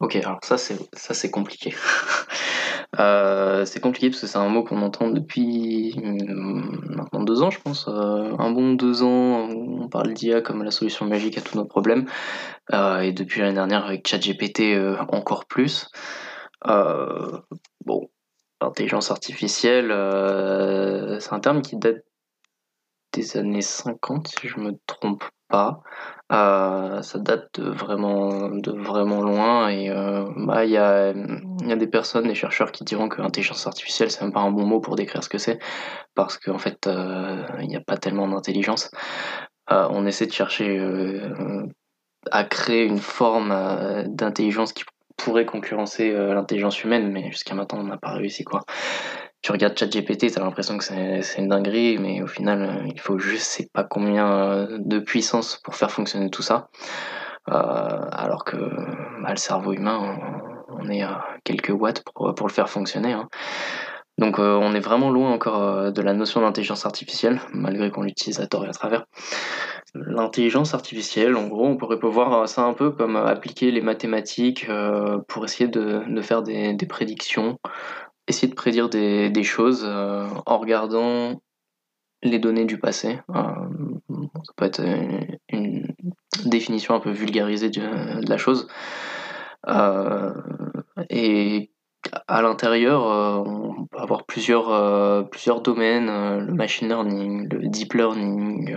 Ok, 0.00 0.16
alors 0.16 0.38
ça 0.42 0.58
c'est 0.58 0.78
ça 0.94 1.14
c'est 1.14 1.30
compliqué. 1.30 1.74
Euh, 2.98 3.64
c'est 3.64 3.80
compliqué 3.80 4.10
parce 4.10 4.20
que 4.20 4.26
c'est 4.26 4.38
un 4.38 4.48
mot 4.48 4.62
qu'on 4.62 4.82
entend 4.82 5.10
depuis 5.10 5.94
mm, 5.98 6.94
maintenant 6.96 7.22
deux 7.22 7.42
ans, 7.42 7.50
je 7.50 7.60
pense. 7.60 7.88
Euh, 7.88 8.34
un 8.38 8.50
bon 8.50 8.74
deux 8.74 9.02
ans, 9.02 9.48
on 9.48 9.88
parle 9.88 10.14
d'IA 10.14 10.40
comme 10.40 10.62
la 10.62 10.70
solution 10.70 11.06
magique 11.06 11.38
à 11.38 11.40
tous 11.40 11.56
nos 11.56 11.64
problèmes. 11.64 12.06
Euh, 12.72 13.00
et 13.00 13.12
depuis 13.12 13.40
l'année 13.40 13.54
dernière 13.54 13.84
avec 13.84 14.06
ChatGPT 14.06 14.76
encore 15.08 15.46
plus. 15.46 15.88
bon, 16.64 18.10
l'intelligence 18.60 19.10
artificielle, 19.10 19.88
c'est 21.20 21.32
un 21.32 21.40
terme 21.40 21.62
qui 21.62 21.76
date 21.76 22.04
des 23.16 23.36
années 23.36 23.62
50 23.62 24.28
si 24.28 24.48
je 24.48 24.58
me 24.60 24.72
trompe 24.86 25.24
pas. 25.48 25.80
Euh, 26.32 27.02
ça 27.02 27.18
date 27.20 27.60
de 27.60 27.70
vraiment, 27.70 28.48
de 28.48 28.72
vraiment 28.72 29.22
loin 29.22 29.68
et 29.68 29.90
euh, 29.90 30.24
bah, 30.36 30.64
il 30.64 30.72
y, 30.72 30.76
a, 30.76 31.12
y 31.12 31.72
a 31.72 31.76
des 31.76 31.86
personnes, 31.86 32.26
des 32.26 32.34
chercheurs 32.34 32.72
qui 32.72 32.82
diront 32.82 33.08
que 33.08 33.22
l'intelligence 33.22 33.64
artificielle 33.66 34.10
c'est 34.10 34.22
même 34.22 34.32
pas 34.32 34.40
un 34.40 34.50
bon 34.50 34.66
mot 34.66 34.80
pour 34.80 34.96
décrire 34.96 35.22
ce 35.22 35.28
que 35.28 35.38
c'est 35.38 35.60
parce 36.16 36.36
qu'en 36.36 36.58
fait 36.58 36.88
euh, 36.88 37.46
il 37.60 37.68
n'y 37.68 37.76
a 37.76 37.80
pas 37.80 37.96
tellement 37.96 38.26
d'intelligence. 38.26 38.90
on 39.70 40.04
essaie 40.04 40.26
de 40.26 40.32
chercher 40.32 40.80
à 42.32 42.42
créer 42.42 42.84
une 42.84 42.98
forme 42.98 43.54
d'intelligence 44.08 44.72
qui 44.72 44.82
pourrait 45.16 45.46
concurrencer 45.46 46.10
l'intelligence 46.10 46.82
humaine 46.82 47.12
mais 47.12 47.30
jusqu'à 47.30 47.54
maintenant 47.54 47.78
on 47.78 47.84
n'a 47.84 47.98
pas 47.98 48.10
réussi 48.10 48.42
quoi 48.42 48.62
tu 49.46 49.52
regardes 49.52 49.78
ChatGPT, 49.78 50.32
tu 50.32 50.40
as 50.40 50.42
l'impression 50.42 50.76
que 50.76 50.82
c'est 50.82 51.38
une 51.38 51.46
dinguerie, 51.46 51.98
mais 51.98 52.20
au 52.20 52.26
final, 52.26 52.62
euh, 52.62 52.88
il 52.92 52.98
faut 52.98 53.16
je 53.16 53.36
sais 53.36 53.68
pas 53.72 53.84
combien 53.84 54.28
euh, 54.28 54.78
de 54.80 54.98
puissance 54.98 55.60
pour 55.62 55.76
faire 55.76 55.92
fonctionner 55.92 56.30
tout 56.30 56.42
ça. 56.42 56.66
Euh, 57.48 57.54
alors 58.10 58.44
que 58.44 58.56
bah, 58.56 59.30
le 59.30 59.36
cerveau 59.36 59.72
humain, 59.72 60.18
on 60.68 60.88
est 60.88 61.02
à 61.02 61.24
quelques 61.44 61.70
watts 61.70 62.02
pour, 62.12 62.48
le 62.48 62.52
faire 62.52 62.68
fonctionner. 62.68 63.12
Hein. 63.12 63.28
Donc 64.18 64.40
on 64.40 64.74
est 64.74 64.80
vraiment 64.80 65.10
loin 65.10 65.30
encore 65.30 65.92
de 65.92 66.02
la 66.02 66.12
notion 66.12 66.40
d'intelligence 66.40 66.84
artificielle, 66.84 67.40
malgré 67.52 67.92
qu'on 67.92 68.02
l'utilise 68.02 68.40
à 68.40 68.48
tort 68.48 68.64
et 68.64 68.68
à 68.68 68.72
travers. 68.72 69.04
L'intelligence 69.94 70.74
artificielle, 70.74 71.36
en 71.36 71.46
gros, 71.46 71.66
on 71.66 71.76
pourrait 71.76 71.98
voir 72.02 72.48
ça 72.48 72.62
un 72.62 72.72
peu 72.72 72.90
comme 72.90 73.14
appliquer 73.14 73.70
les 73.70 73.82
mathématiques 73.82 74.66
pour 75.28 75.44
essayer 75.44 75.68
de, 75.68 76.02
faire 76.22 76.42
des, 76.42 76.86
prédictions, 76.88 77.58
essayer 78.28 78.48
de 78.48 78.54
prédire 78.54 78.88
des, 78.88 79.42
choses 79.42 79.84
en 79.84 80.58
regardant 80.58 81.40
les 82.22 82.38
données 82.38 82.64
du 82.64 82.78
passé. 82.78 83.18
ça 83.32 84.52
peut 84.56 84.64
être 84.64 84.82
une, 85.50 85.94
définition 86.44 86.94
un 86.94 87.00
peu 87.00 87.10
vulgarisée 87.10 87.70
de, 87.70 88.28
la 88.28 88.36
chose. 88.36 88.68
et 91.10 91.70
à 92.28 92.42
l'intérieur, 92.42 93.06
euh, 93.10 93.42
on 93.44 93.86
peut 93.86 93.98
avoir 93.98 94.24
plusieurs, 94.24 94.70
euh, 94.70 95.22
plusieurs 95.22 95.60
domaines, 95.60 96.08
euh, 96.08 96.40
le 96.40 96.52
machine 96.52 96.88
learning, 96.88 97.48
le 97.52 97.68
deep 97.68 97.94
learning, 97.94 98.76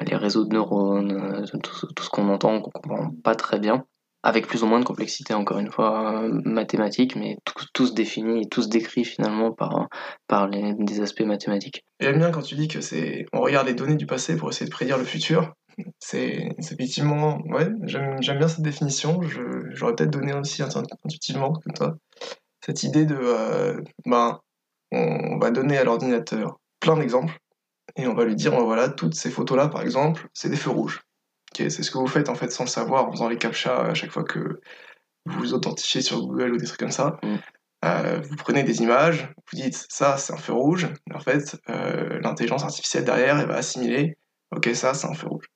les 0.00 0.16
réseaux 0.16 0.44
de 0.44 0.54
neurones, 0.54 1.44
tout, 1.62 1.74
ce 1.74 2.08
qu'on 2.10 2.28
entend, 2.28 2.60
qu'on 2.60 2.70
comprend 2.70 3.10
pas 3.22 3.34
très 3.34 3.58
bien, 3.58 3.84
avec 4.24 4.46
plus 4.46 4.62
ou 4.62 4.66
moins 4.66 4.80
de 4.80 4.84
complexité, 4.84 5.34
encore 5.34 5.58
une 5.58 5.70
fois, 5.70 6.22
mathématique, 6.44 7.14
mais 7.14 7.36
tout, 7.74 7.86
se 7.86 7.92
définit, 7.92 8.48
tout 8.48 8.62
se 8.62 8.68
décrit 8.68 9.04
finalement 9.04 9.52
par, 9.52 9.88
par 10.26 10.48
les, 10.48 10.74
des 10.78 11.00
aspects 11.00 11.20
mathématiques. 11.20 11.84
J'aime 12.00 12.18
bien 12.18 12.30
quand 12.30 12.42
tu 12.42 12.54
dis 12.54 12.66
que 12.66 12.80
c'est 12.80 13.26
on 13.32 13.40
regarde 13.40 13.66
les 13.66 13.74
données 13.74 13.96
du 13.96 14.06
passé 14.06 14.36
pour 14.36 14.48
essayer 14.48 14.66
de 14.66 14.74
prédire 14.74 14.98
le 14.98 15.04
futur. 15.04 15.52
C'est 15.98 16.48
effectivement, 16.58 17.42
ouais, 17.48 17.68
j'aime 17.84 18.38
bien 18.38 18.48
cette 18.48 18.62
définition. 18.62 19.20
J'aurais 19.72 19.94
peut-être 19.94 20.10
donné 20.10 20.32
aussi 20.32 20.62
intuitivement 20.62 21.52
comme 21.52 21.74
toi 21.74 21.94
cette 22.64 22.82
idée 22.82 23.04
de, 23.04 23.18
euh, 23.20 23.80
ben, 24.06 24.40
on 24.90 25.38
va 25.38 25.50
donner 25.50 25.76
à 25.76 25.84
l'ordinateur 25.84 26.58
plein 26.80 26.96
d'exemples 26.96 27.38
et 27.96 28.06
on 28.06 28.14
va 28.14 28.24
lui 28.24 28.36
dire, 28.36 28.52
ben 28.52 28.64
voilà, 28.64 28.88
toutes 28.88 29.14
ces 29.14 29.30
photos-là, 29.30 29.68
par 29.68 29.82
exemple, 29.82 30.28
c'est 30.32 30.48
des 30.48 30.56
feux 30.56 30.70
rouges. 30.70 31.02
C'est 31.56 31.82
ce 31.82 31.90
que 31.90 31.98
vous 31.98 32.06
faites 32.06 32.28
en 32.28 32.34
fait 32.34 32.50
sans 32.50 32.64
le 32.64 32.68
savoir 32.68 33.08
en 33.08 33.12
faisant 33.12 33.28
les 33.28 33.38
captcha 33.38 33.86
à 33.86 33.94
chaque 33.94 34.10
fois 34.10 34.24
que 34.24 34.60
vous 35.26 35.38
vous 35.38 35.54
authentifiez 35.54 36.00
sur 36.00 36.20
Google 36.20 36.52
ou 36.52 36.56
des 36.58 36.66
trucs 36.66 36.80
comme 36.80 36.90
ça. 36.90 37.18
Mm. 37.22 37.36
Euh, 37.84 38.20
vous 38.20 38.36
prenez 38.36 38.62
des 38.62 38.80
images, 38.80 39.28
vous 39.52 39.58
dites 39.58 39.86
ça 39.90 40.16
c'est 40.16 40.32
un 40.32 40.38
feu 40.38 40.54
rouge, 40.54 40.88
en 41.12 41.20
fait 41.20 41.60
euh, 41.68 42.18
l'intelligence 42.20 42.64
artificielle 42.64 43.04
derrière 43.04 43.38
elle 43.38 43.48
va 43.48 43.56
assimiler, 43.56 44.16
ok 44.56 44.70
ça 44.74 44.94
c'est 44.94 45.06
un 45.06 45.14
feu 45.14 45.28
rouge. 45.28 45.46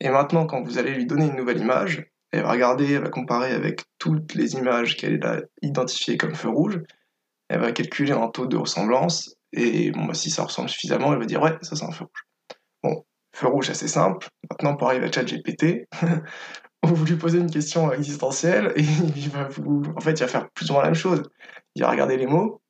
Et 0.00 0.10
maintenant 0.10 0.46
quand 0.46 0.62
vous 0.62 0.78
allez 0.78 0.92
lui 0.92 1.06
donner 1.06 1.26
une 1.26 1.36
nouvelle 1.36 1.58
image, 1.58 2.04
elle 2.32 2.42
va 2.42 2.50
regarder, 2.50 2.92
elle 2.92 3.02
va 3.02 3.08
comparer 3.08 3.52
avec 3.52 3.82
toutes 3.98 4.34
les 4.34 4.54
images 4.54 4.96
qu'elle 4.96 5.24
a 5.24 5.40
identifiées 5.62 6.18
comme 6.18 6.34
feu 6.34 6.50
rouge, 6.50 6.80
elle 7.48 7.60
va 7.60 7.72
calculer 7.72 8.12
un 8.12 8.28
taux 8.28 8.46
de 8.46 8.56
ressemblance, 8.56 9.36
et 9.52 9.90
bon, 9.92 10.04
bah, 10.04 10.14
si 10.14 10.30
ça 10.30 10.42
ressemble 10.42 10.68
suffisamment, 10.68 11.12
elle 11.12 11.20
va 11.20 11.26
dire 11.26 11.40
ouais, 11.40 11.56
ça 11.62 11.76
c'est 11.76 11.84
un 11.84 11.92
feu 11.92 12.04
rouge. 12.04 12.26
Bon, 12.82 13.04
feu 13.34 13.48
rouge 13.48 13.70
assez 13.70 13.88
simple, 13.88 14.28
maintenant 14.50 14.76
pour 14.76 14.88
arriver 14.88 15.06
à 15.06 15.12
ChatGPT, 15.12 15.88
vous 16.82 17.04
lui 17.04 17.16
posez 17.16 17.38
une 17.38 17.50
question 17.50 17.92
existentielle, 17.92 18.72
et 18.76 18.82
il 19.16 19.28
va 19.30 19.48
vous... 19.48 19.82
En 19.96 20.00
fait, 20.00 20.12
il 20.12 20.20
va 20.20 20.28
faire 20.28 20.48
plus 20.50 20.70
ou 20.70 20.74
moins 20.74 20.82
la 20.82 20.88
même 20.88 20.94
chose. 20.94 21.22
Il 21.74 21.82
va 21.82 21.90
regarder 21.90 22.16
les 22.16 22.26
mots, 22.26 22.62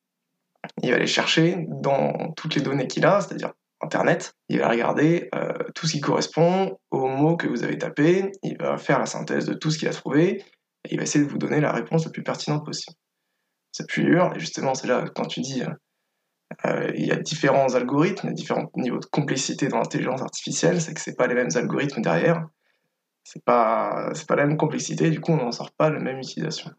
il 0.83 0.91
va 0.91 0.99
les 0.99 1.07
chercher 1.07 1.67
dans 1.69 2.33
toutes 2.33 2.55
les 2.55 2.63
données 2.63 2.87
qu'il 2.87 3.05
a, 3.05 3.21
c'est-à-dire 3.21 3.53
Internet, 3.81 4.33
il 4.49 4.61
va 4.61 4.69
regarder 4.69 5.29
euh, 5.35 5.53
tout 5.75 5.87
ce 5.87 5.93
qui 5.93 6.01
correspond 6.01 6.79
aux 6.91 7.07
mots 7.07 7.37
que 7.37 7.47
vous 7.47 7.65
avez 7.65 7.77
tapés, 7.77 8.33
il 8.43 8.57
va 8.59 8.79
faire 8.79 8.99
la 8.99 9.07
synthèse 9.07 9.45
de 9.45 9.53
tout 9.53 9.71
ce 9.71 9.79
qu'il 9.79 9.89
a 9.89 9.93
trouvé, 9.93 10.43
et 10.85 10.93
il 10.93 10.97
va 10.97 11.03
essayer 11.03 11.25
de 11.25 11.31
vous 11.31 11.39
donner 11.39 11.61
la 11.61 11.73
réponse 11.73 12.07
la 12.07 12.11
plus 12.11 12.23
pertinente 12.23 12.65
possible. 12.65 12.97
C'est 13.73 13.89
dur, 13.91 14.33
et 14.35 14.41
justement, 14.41 14.75
c'est 14.75 14.87
là 14.87 15.05
quand 15.15 15.27
tu 15.27 15.41
dis 15.43 15.63
euh, 15.63 15.69
euh, 16.67 16.91
il 16.95 17.07
y 17.07 17.13
a 17.13 17.17
différents 17.17 17.75
algorithmes, 17.75 18.33
différents 18.33 18.71
niveaux 18.77 19.01
de 19.01 19.07
complexité 19.07 19.69
dans 19.69 19.79
l'intelligence 19.79 20.23
artificielle, 20.23 20.81
c'est 20.81 20.95
que 20.95 21.01
c'est 21.01 21.17
pas 21.17 21.27
les 21.27 21.35
mêmes 21.35 21.51
algorithmes 21.55 22.03
derrière, 22.03 22.47
c'est 23.25 23.45
pas, 23.45 24.13
pas 24.29 24.37
la 24.37 24.47
même 24.47 24.57
complexité, 24.57 25.11
du 25.11 25.21
coup 25.21 25.33
on 25.33 25.37
n'en 25.37 25.53
sort 25.53 25.73
pas 25.73 25.91
la 25.91 26.01
même 26.01 26.19
utilisation. 26.19 26.71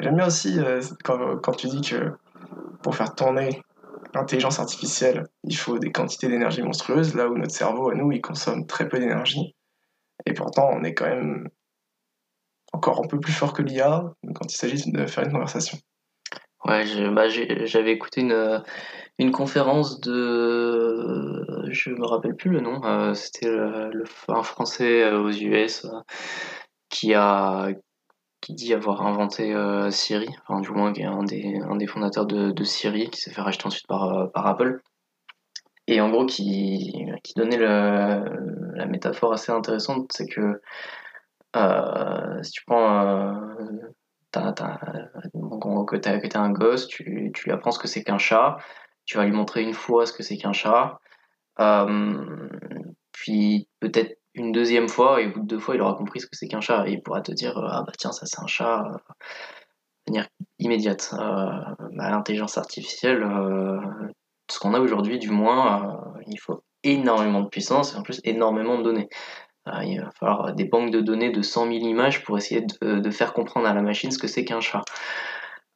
J'aime 0.00 0.16
bien 0.16 0.26
aussi 0.26 0.58
quand, 1.04 1.38
quand, 1.38 1.52
tu 1.52 1.66
dis 1.68 1.80
que 1.80 2.12
pour 2.82 2.94
faire 2.94 3.14
tourner 3.14 3.62
l'intelligence 4.14 4.58
artificielle, 4.58 5.24
il 5.44 5.56
faut 5.56 5.78
des 5.78 5.90
quantités 5.90 6.28
d'énergie 6.28 6.62
monstrueuses, 6.62 7.14
là 7.14 7.28
où 7.28 7.36
notre 7.36 7.54
cerveau, 7.54 7.90
à 7.90 7.94
nous, 7.94 8.12
il 8.12 8.20
consomme 8.20 8.66
très 8.66 8.88
peu 8.88 8.98
d'énergie. 8.98 9.54
Et 10.26 10.32
pourtant, 10.34 10.70
on 10.72 10.84
est 10.84 10.94
quand 10.94 11.06
même 11.06 11.48
encore 12.72 13.02
un 13.04 13.08
peu 13.08 13.18
plus 13.18 13.32
fort 13.32 13.52
que 13.52 13.62
l'IA 13.62 14.04
quand 14.34 14.52
il 14.52 14.56
s'agit 14.56 14.90
de 14.90 15.06
faire 15.06 15.24
une 15.24 15.32
conversation. 15.32 15.78
Ouais, 16.64 16.84
bah, 17.10 17.28
j'avais 17.28 17.92
écouté 17.92 18.20
une, 18.22 18.62
une 19.18 19.30
conférence 19.32 20.00
de. 20.00 21.44
Je 21.70 21.90
me 21.90 22.04
rappelle 22.06 22.34
plus 22.36 22.50
le 22.50 22.60
nom, 22.60 22.82
euh, 22.84 23.14
c'était 23.14 23.48
le, 23.48 24.04
un 24.28 24.42
Français 24.42 25.02
euh, 25.04 25.20
aux 25.20 25.30
US 25.30 25.84
euh, 25.84 26.00
qui, 26.88 27.14
a, 27.14 27.68
qui 28.40 28.54
dit 28.54 28.74
avoir 28.74 29.06
inventé 29.06 29.54
euh, 29.54 29.90
Siri, 29.90 30.28
enfin 30.48 30.60
du 30.60 30.70
moins 30.70 30.92
qui 30.92 31.02
est 31.02 31.06
un 31.06 31.22
des, 31.24 31.58
un 31.68 31.76
des 31.76 31.86
fondateurs 31.86 32.26
de, 32.26 32.50
de 32.52 32.64
Siri, 32.64 33.10
qui 33.10 33.20
s'est 33.20 33.32
fait 33.32 33.42
racheter 33.42 33.66
ensuite 33.66 33.86
par, 33.86 34.04
euh, 34.14 34.26
par 34.28 34.46
Apple. 34.46 34.80
Et 35.86 36.00
en 36.00 36.10
gros, 36.10 36.26
qui, 36.26 36.92
qui 37.24 37.32
donnait 37.34 37.56
la 37.58 38.86
métaphore 38.86 39.32
assez 39.32 39.52
intéressante, 39.52 40.10
c'est 40.12 40.26
que 40.26 40.60
euh, 41.56 42.42
si 42.42 42.50
tu 42.52 42.64
prends. 42.66 43.34
T'as, 44.30 44.52
t'as, 44.52 44.76
que 45.86 45.96
tu 45.96 46.36
as 46.36 46.40
un 46.40 46.50
gosse, 46.50 46.86
tu, 46.88 47.32
lui 47.44 47.52
apprends 47.52 47.70
ce 47.70 47.78
que 47.78 47.88
c'est 47.88 48.04
qu'un 48.04 48.18
chat, 48.18 48.58
tu 49.06 49.16
vas 49.16 49.24
lui 49.24 49.32
montrer 49.32 49.62
une 49.62 49.74
fois 49.74 50.06
ce 50.06 50.12
que 50.12 50.22
c'est 50.22 50.36
qu'un 50.36 50.52
chat, 50.52 50.98
puis 53.12 53.68
peut-être 53.80 54.18
une 54.38 54.52
deuxième 54.52 54.88
fois, 54.88 55.20
et 55.20 55.26
bout 55.28 55.40
de 55.40 55.46
deux 55.46 55.58
fois, 55.58 55.74
il 55.74 55.80
aura 55.80 55.94
compris 55.94 56.20
ce 56.20 56.26
que 56.26 56.36
c'est 56.36 56.48
qu'un 56.48 56.60
chat, 56.60 56.86
et 56.86 56.92
il 56.92 57.02
pourra 57.02 57.20
te 57.20 57.32
dire 57.32 57.58
Ah 57.58 57.82
bah 57.86 57.92
tiens, 57.98 58.12
ça 58.12 58.26
c'est 58.26 58.40
un 58.40 58.46
chat, 58.46 58.84
euh, 58.84 58.96
de 60.06 60.12
manière 60.12 60.28
immédiate. 60.58 61.10
Euh, 61.14 61.50
bah, 61.94 62.10
L'intelligence 62.10 62.56
artificielle, 62.58 63.22
euh, 63.22 63.80
ce 64.50 64.58
qu'on 64.58 64.74
a 64.74 64.80
aujourd'hui, 64.80 65.18
du 65.18 65.30
moins, 65.30 66.14
il 66.26 66.38
faut 66.38 66.62
énormément 66.84 67.42
de 67.42 67.48
puissance 67.48 67.94
et 67.94 67.96
en 67.96 68.02
plus 68.02 68.20
énormément 68.24 68.78
de 68.78 68.84
données. 68.84 69.08
Il 69.84 70.00
va 70.00 70.10
falloir 70.18 70.54
des 70.54 70.64
banques 70.64 70.90
de 70.90 71.00
données 71.00 71.30
de 71.30 71.42
100 71.42 71.66
000 71.66 71.74
images 71.86 72.24
pour 72.24 72.36
essayer 72.38 72.62
de, 72.62 72.98
de 72.98 73.10
faire 73.10 73.32
comprendre 73.32 73.66
à 73.66 73.74
la 73.74 73.82
machine 73.82 74.10
ce 74.10 74.18
que 74.18 74.26
c'est 74.28 74.44
qu'un 74.44 74.60
chat. 74.60 74.82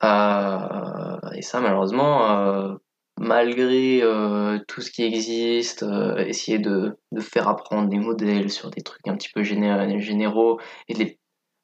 et 0.03 1.43
ça, 1.43 1.61
malheureusement, 1.61 2.79
malgré 3.19 4.03
euh, 4.03 4.59
tout 4.67 4.81
ce 4.81 4.91
qui 4.91 5.05
existe, 5.05 5.83
euh, 5.83 6.17
essayer 6.25 6.59
de, 6.59 6.99
de, 7.13 7.21
faire 7.21 7.49
apprendre 7.49 7.89
des 7.89 7.99
modèles 7.99 8.51
sur 8.51 8.71
des 8.71 8.83
trucs 8.83 9.07
un 9.07 9.17
petit 9.17 9.31
peu 9.33 9.43
généraux 9.43 10.61
et 10.89 10.95
de 10.95 10.99
les, 10.99 11.19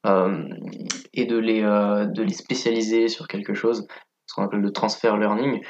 euh, 0.05 0.47
et 1.13 1.25
de 1.25 1.37
les, 1.37 1.61
de 1.61 2.23
les 2.23 2.33
spécialiser 2.33 3.07
sur 3.07 3.27
quelque 3.27 3.53
chose, 3.53 3.87
ce 4.25 4.35
qu'on 4.35 4.43
appelle 4.43 4.61
le 4.61 4.71
transfer 4.71 5.17
learning. 5.17 5.61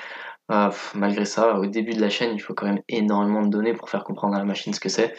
malgré 0.95 1.25
ça, 1.25 1.55
au 1.55 1.65
début 1.65 1.93
de 1.93 2.01
la 2.01 2.09
chaîne, 2.09 2.33
il 2.35 2.39
faut 2.39 2.53
quand 2.53 2.67
même 2.67 2.83
énormément 2.87 3.41
de 3.41 3.49
données 3.49 3.73
pour 3.73 3.89
faire 3.89 4.03
comprendre 4.03 4.35
à 4.35 4.39
la 4.39 4.45
machine 4.45 4.73
ce 4.73 4.79
que 4.79 4.89
c'est. 4.89 5.15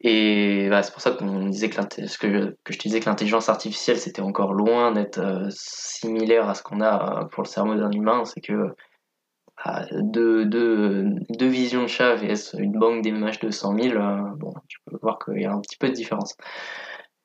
Et 0.00 0.68
bah, 0.68 0.82
c'est 0.82 0.92
pour 0.92 1.00
ça 1.00 1.12
qu'on 1.12 1.46
disait 1.46 1.70
que, 1.70 1.80
que, 1.80 2.56
que 2.62 2.72
je 2.72 2.78
te 2.78 2.82
disais 2.82 3.00
que 3.00 3.06
l'intelligence 3.06 3.48
artificielle, 3.48 3.98
c'était 3.98 4.22
encore 4.22 4.52
loin 4.52 4.92
d'être 4.92 5.48
similaire 5.50 6.48
à 6.48 6.54
ce 6.54 6.62
qu'on 6.62 6.80
a 6.80 7.28
pour 7.32 7.42
le 7.42 7.48
cerveau 7.48 7.74
d'un 7.74 7.90
humain. 7.90 8.24
C'est 8.24 8.40
que 8.40 8.74
deux, 9.92 10.44
deux, 10.44 11.04
deux, 11.30 11.48
visions 11.48 11.82
de 11.82 11.88
chat 11.88 12.14
vs 12.14 12.54
une 12.58 12.72
banque 12.72 13.02
de 13.02 13.50
100 13.50 13.78
000, 13.78 13.96
euh, 13.96 14.20
bon, 14.36 14.52
tu 14.68 14.78
peux 14.84 14.96
voir 15.02 15.18
qu'il 15.18 15.40
y 15.40 15.46
a 15.46 15.52
un 15.52 15.60
petit 15.60 15.76
peu 15.76 15.88
de 15.88 15.94
différence. 15.94 16.36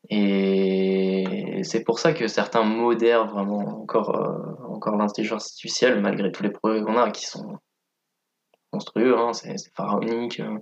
Et 0.09 1.61
c'est 1.63 1.83
pour 1.83 1.99
ça 1.99 2.13
que 2.13 2.27
certains 2.27 2.63
modèrent 2.63 3.27
vraiment 3.27 3.81
encore, 3.81 4.15
euh, 4.15 4.73
encore 4.73 4.97
l'intelligence 4.97 5.45
artificielle, 5.51 6.01
malgré 6.01 6.31
tous 6.31 6.43
les 6.43 6.49
progrès 6.49 6.81
qu'on 6.81 6.97
a, 6.97 7.11
qui 7.11 7.25
sont 7.25 7.59
monstrueux, 8.73 9.17
hein, 9.17 9.33
c'est 9.33 9.57
pharaonique, 9.75 10.39
euh, 10.39 10.57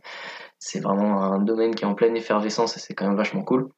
c'est 0.59 0.79
vraiment 0.79 1.21
un 1.23 1.39
domaine 1.39 1.75
qui 1.75 1.83
est 1.83 1.87
en 1.87 1.95
pleine 1.95 2.17
effervescence 2.17 2.77
et 2.77 2.79
c'est 2.79 2.93
quand 2.93 3.07
même 3.07 3.17
vachement 3.17 3.43
cool. 3.43 3.69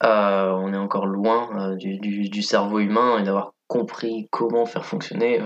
on 0.00 0.72
est 0.72 0.76
encore 0.76 1.06
loin 1.06 1.76
du, 1.76 1.98
du, 1.98 2.42
cerveau 2.42 2.80
humain 2.80 3.18
et 3.18 3.22
d'avoir 3.22 3.54
compris 3.68 4.28
comment 4.30 4.66
faire 4.66 4.84
fonctionner 4.84 5.40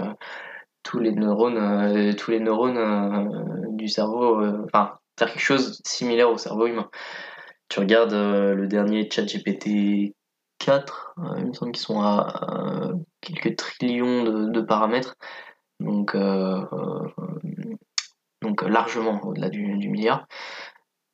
tous 0.87 1.01
les 1.01 1.13
neurones, 1.13 1.59
euh, 1.59 2.13
tous 2.13 2.31
les 2.31 2.39
neurones 2.39 2.79
euh, 2.79 3.67
du 3.71 3.89
cerveau, 3.89 4.41
euh, 4.41 4.65
enfin, 4.67 4.99
faire 5.19 5.29
quelque 5.29 5.43
chose 5.43 5.79
de 5.83 5.89
similaire 5.89 6.31
au 6.31 6.39
cerveau 6.39 6.67
humain. 6.67 6.89
Tu 7.69 7.81
regardes 7.81 8.15
le 8.15 8.69
dernier 8.69 9.11
ChatGPT 9.11 10.15
4, 10.59 11.15
il 11.39 11.47
me 11.47 11.53
semble 11.53 11.73
qu'ils 11.73 11.83
sont 11.83 12.01
à 12.01 12.93
quelques 13.21 13.57
trillions 13.57 14.23
de, 14.23 14.61
paramètres, 14.61 15.17
donc, 15.81 16.17
donc 18.43 18.63
largement 18.63 19.21
au-delà 19.25 19.49
du, 19.49 19.89
milliard. 19.89 20.27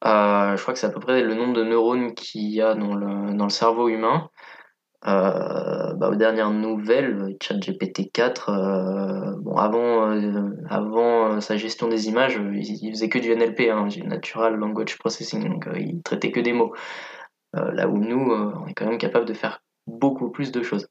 je 0.05 0.61
crois 0.61 0.75
que 0.75 0.81
c'est 0.81 0.87
à 0.87 0.91
peu 0.91 1.01
près 1.01 1.23
le 1.23 1.35
nombre 1.35 1.55
de 1.55 1.65
neurones 1.65 2.15
qu'il 2.15 2.51
y 2.51 2.61
a 2.61 2.75
dans 2.75 2.95
le, 2.95 3.35
dans 3.35 3.45
le 3.45 3.51
cerveau 3.51 3.89
humain. 3.89 4.31
Euh, 5.05 5.95
bah, 5.95 6.11
aux 6.11 6.15
dernières 6.15 6.51
nouvelles, 6.51 7.37
ChatGPT 7.43 8.13
4, 8.13 8.51
euh, 8.51 9.37
bon, 9.41 9.57
avant, 9.57 10.13
euh, 10.13 10.51
avant 10.69 11.41
sa 11.41 11.57
gestion 11.57 11.89
des 11.89 12.09
images, 12.09 12.39
il, 12.55 12.91
faisait 12.91 13.09
que 13.09 13.19
du 13.19 13.35
NLP, 13.35 13.69
hein, 13.69 13.89
du 13.89 14.05
Natural 14.05 14.55
Language 14.55 14.99
Processing, 14.99 15.49
donc 15.49 15.69
il 15.77 16.03
traitait 16.03 16.31
que 16.31 16.39
des 16.39 16.53
mots. 16.53 16.73
là 17.53 17.89
où 17.89 17.99
nous, 17.99 18.33
on 18.33 18.67
est 18.67 18.75
quand 18.75 18.87
même 18.87 18.99
capable 18.99 19.27
de 19.27 19.35
faire 19.35 19.63
beaucoup 19.87 20.31
plus 20.31 20.53
de 20.53 20.63
choses. 20.63 20.89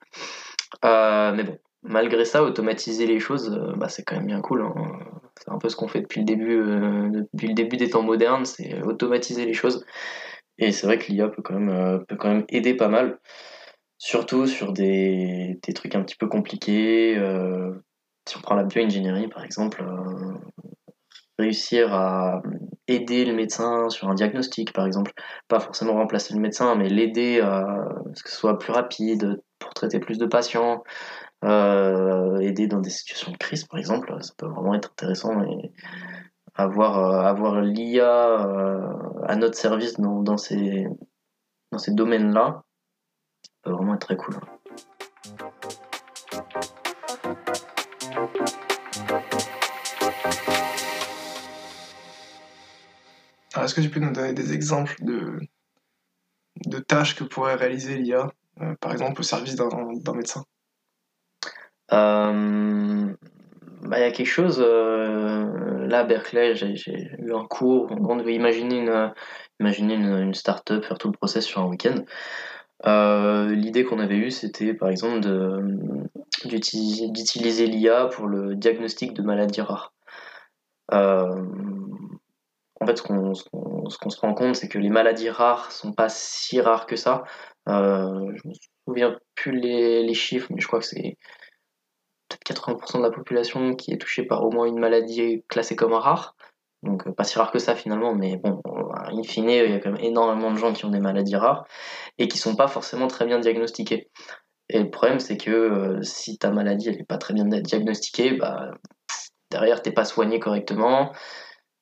mais 0.84 1.44
bon, 1.44 1.58
malgré 1.84 2.26
ça, 2.26 2.44
automatiser 2.44 3.06
les 3.06 3.20
choses, 3.20 3.50
bah, 3.78 3.90
c'est 3.90 4.04
quand 4.04 4.16
même 4.16 4.28
bien 4.28 4.42
cool. 4.42 4.62
Hein. 4.62 4.74
C'est 5.40 5.52
un 5.52 5.58
peu 5.58 5.70
ce 5.70 5.76
qu'on 5.76 5.88
fait 5.88 6.02
depuis 6.02 6.20
le 6.20 6.26
début, 6.26 6.58
depuis 7.34 7.48
le 7.48 7.54
début 7.54 7.78
des 7.78 7.90
temps 7.90 8.04
modernes, 8.04 8.46
c'est 8.46 8.82
automatiser 8.84 9.46
les 9.46 9.54
choses. 9.54 9.86
Et 10.58 10.72
c'est 10.72 10.86
vrai 10.86 11.00
que 11.00 11.12
l'IA 11.12 11.28
peut 11.30 11.42
quand 11.42 11.58
même, 11.60 12.06
peut 12.06 12.16
quand 12.16 12.30
même 12.30 12.46
aider 12.50 12.76
pas 12.76 12.88
mal. 12.88 13.20
Surtout 14.04 14.48
sur 14.48 14.74
des, 14.74 15.60
des 15.62 15.74
trucs 15.74 15.94
un 15.94 16.02
petit 16.02 16.16
peu 16.16 16.28
compliqués. 16.28 17.16
Euh, 17.18 17.72
si 18.28 18.36
on 18.36 18.42
prend 18.42 18.56
la 18.56 18.64
bioingénierie, 18.64 19.28
par 19.28 19.44
exemple, 19.44 19.84
euh, 19.84 20.34
réussir 21.38 21.94
à 21.94 22.42
aider 22.88 23.26
le 23.26 23.34
médecin 23.34 23.90
sur 23.90 24.10
un 24.10 24.16
diagnostic, 24.16 24.74
par 24.74 24.88
exemple. 24.88 25.12
Pas 25.48 25.60
forcément 25.60 25.94
remplacer 25.94 26.34
le 26.34 26.40
médecin, 26.40 26.74
mais 26.76 26.90
l'aider 26.90 27.42
à 27.42 27.66
ce 28.16 28.24
que 28.24 28.32
ce 28.32 28.38
soit 28.38 28.58
plus 28.58 28.72
rapide, 28.72 29.44
pour 29.60 29.72
traiter 29.76 30.00
plus 30.00 30.18
de 30.18 30.26
patients. 30.26 30.84
Euh, 31.44 32.40
aider 32.40 32.68
dans 32.68 32.80
des 32.80 32.92
situations 32.92 33.32
de 33.32 33.38
crise, 33.38 33.64
par 33.66 33.80
exemple, 33.80 34.16
ça 34.22 34.34
peut 34.38 34.48
vraiment 34.48 34.76
être 34.76 34.92
intéressant. 34.92 35.42
Et 35.44 35.72
avoir, 36.54 37.26
avoir 37.26 37.62
l'IA 37.62 38.38
à 39.28 39.36
notre 39.36 39.58
service 39.58 40.00
dans, 40.00 40.22
dans 40.22 40.38
ces, 40.38 40.88
dans 41.72 41.80
ces 41.80 41.94
domaines-là, 41.94 42.64
peut 43.64 43.72
vraiment 43.72 43.96
être 43.96 44.06
très 44.06 44.18
cool. 44.18 44.36
Est-ce 53.58 53.76
que 53.76 53.82
tu 53.82 53.90
peux 53.90 54.00
nous 54.00 54.12
donner 54.12 54.34
des 54.34 54.54
exemples 54.54 54.96
de, 55.04 55.40
de 56.66 56.80
tâches 56.80 57.16
que 57.16 57.24
pourrait 57.24 57.56
réaliser 57.56 57.98
l'IA, 57.98 58.32
euh, 58.62 58.76
par 58.82 58.92
exemple 58.92 59.20
au 59.20 59.24
service 59.24 59.56
d'un 59.56 60.14
médecin? 60.14 60.44
Euh, 61.94 63.14
bah, 63.84 64.00
Il 64.00 64.02
y 64.02 64.06
a 64.06 64.12
quelque 64.12 64.26
chose, 64.26 64.64
euh, 64.66 65.88
là 65.88 66.00
à 66.00 66.04
Berkeley, 66.04 66.56
j'ai 66.56 67.12
eu 67.20 67.34
un 67.34 67.46
cours, 67.46 67.92
on 67.92 68.16
devait 68.16 68.36
imaginer 68.36 68.80
une, 68.80 69.14
imaginer 69.60 69.96
une, 69.96 70.34
start-up, 70.34 70.84
faire 70.86 70.98
tout 70.98 71.08
le 71.08 71.18
process 71.18 71.46
sur 71.46 71.62
un 71.62 71.68
week-end. 71.68 72.04
Euh, 72.88 73.54
l'idée 73.54 73.84
qu'on 73.84 74.00
avait 74.00 74.18
eue, 74.18 74.32
c'était 74.32 74.74
par 74.74 74.90
exemple 74.90 75.20
d'utiliser 76.46 77.68
l'IA 77.68 78.08
pour 78.08 78.28
le 78.28 78.56
diagnostic 78.56 79.14
de 79.14 79.22
maladies 79.22 79.62
rares. 79.62 79.94
En 82.82 82.88
fait, 82.88 82.98
ce 82.98 83.04
qu'on 83.04 84.10
se 84.10 84.20
rend 84.20 84.34
compte, 84.34 84.56
c'est 84.56 84.68
que 84.68 84.80
les 84.80 84.90
maladies 84.90 85.30
rares 85.30 85.72
sont 85.72 85.94
pas 85.94 86.10
si 86.10 86.60
rares 86.60 86.88
que 86.88 86.96
ça. 86.96 87.24
Euh, 87.70 88.32
je 88.36 88.48
me 88.48 88.54
souviens 88.88 89.20
plus 89.36 89.52
les, 89.52 90.02
les, 90.02 90.14
chiffres, 90.16 90.48
mais 90.50 90.60
je 90.60 90.66
crois 90.66 90.80
que 90.80 90.86
c'est 90.86 91.16
80% 92.52 92.98
de 92.98 93.04
la 93.04 93.12
population 93.12 93.76
qui 93.76 93.92
est 93.92 93.98
touchée 93.98 94.24
par 94.24 94.44
au 94.44 94.52
moins 94.52 94.66
une 94.66 94.80
maladie 94.80 95.44
classée 95.48 95.76
comme 95.76 95.94
rare. 95.94 96.36
Donc 96.84 97.10
pas 97.16 97.24
si 97.24 97.38
rare 97.38 97.52
que 97.52 97.60
ça 97.60 97.76
finalement, 97.76 98.16
mais 98.16 98.38
bon, 98.38 98.62
in 99.12 99.24
fine, 99.24 99.50
il 99.50 99.72
y 99.72 99.74
a 99.74 99.80
quand 99.80 99.92
même 99.92 100.04
énormément 100.04 100.52
de 100.52 100.58
gens 100.58 100.74
qui 100.74 100.86
ont 100.86 100.90
des 100.90 101.00
maladies 101.00 101.36
rares 101.36 101.66
et 102.18 102.28
qui 102.28 102.38
sont 102.38 102.56
pas 102.56 102.68
forcément 102.68 103.08
très 103.08 103.26
bien 103.26 103.40
diagnostiquées. 103.40 104.10
Et 104.70 104.80
le 104.80 104.90
problème, 104.90 105.20
c'est 105.20 105.38
que 105.38 105.52
euh, 105.52 106.02
si 106.02 106.38
ta 106.38 106.50
maladie 106.50 106.90
elle 106.90 107.00
est 107.00 107.08
pas 107.08 107.18
très 107.18 107.34
bien 107.34 107.46
diagnostiquée, 107.46 108.34
bah, 108.34 108.72
derrière 109.52 109.82
t'es 109.82 109.92
pas 109.92 110.06
soigné 110.06 110.40
correctement, 110.40 111.12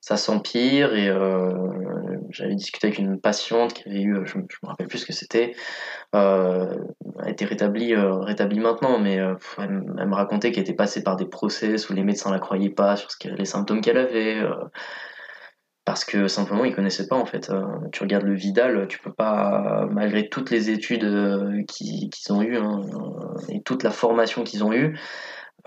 ça 0.10 0.18
s'empire 0.18 0.96
et 0.96 1.08
euh, 1.08 1.52
j'avais 2.32 2.56
discuté 2.56 2.88
avec 2.88 2.98
une 2.98 3.22
patiente 3.22 3.74
qui 3.74 3.88
avait 3.88 4.02
eu, 4.02 4.18
je, 4.26 4.40
me 4.40 4.46
rappelle 4.64 4.88
plus 4.88 4.98
ce 4.98 5.06
que 5.06 5.14
c'était, 5.14 5.54
euh, 6.16 6.74
a 7.20 7.30
été 7.30 7.46
rétablie, 7.46 7.94
euh, 7.94 8.16
rétablie 8.16 8.60
maintenant, 8.60 8.98
mais 8.98 9.20
elle, 9.60 9.70
me 9.70 10.16
racontait 10.16 10.52
qu'elle 10.52 10.64
était 10.64 10.74
passée 10.74 11.04
par 11.04 11.16
des 11.16 11.28
process 11.28 11.92
où 11.92 11.94
les 11.94 12.02
médecins 12.02 12.32
la 12.32 12.40
croyaient 12.40 12.72
pas 12.72 12.96
sur 12.96 13.12
ce 13.12 13.28
les 13.28 13.46
symptômes 13.46 13.82
qu'elle 13.82 14.00
avait 14.00 14.42
parce 15.86 16.06
que 16.06 16.28
simplement 16.28 16.66
ils 16.66 16.74
connaissaient 16.74 17.08
pas 17.08 17.16
en 17.16 17.26
fait. 17.26 17.52
tu 17.92 18.02
regardes 18.02 18.26
le 18.26 18.34
Vidal, 18.34 18.88
tu 18.88 18.98
peux 18.98 19.14
pas, 19.14 19.88
malgré 19.92 20.28
toutes 20.28 20.50
les 20.50 20.72
études 20.72 21.06
qu'ils 21.68 22.10
ont 22.32 22.42
eues 22.42 22.58
hein, 22.58 22.82
et 23.50 23.62
toute 23.62 23.84
la 23.84 23.92
formation 23.92 24.44
qu'ils 24.44 24.64
ont 24.64 24.74
eue, 24.74 24.98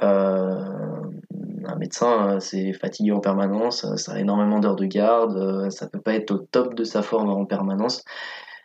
un 0.02 1.76
médecin, 1.78 2.40
c'est 2.40 2.72
fatigué 2.72 3.12
en 3.12 3.20
permanence, 3.20 3.86
ça 3.96 4.12
a 4.12 4.18
énormément 4.18 4.58
d'heures 4.58 4.76
de 4.76 4.86
garde, 4.86 5.70
ça 5.70 5.88
peut 5.88 6.00
pas 6.00 6.14
être 6.14 6.30
au 6.32 6.38
top 6.38 6.74
de 6.74 6.84
sa 6.84 7.02
forme 7.02 7.30
en 7.30 7.44
permanence, 7.44 8.04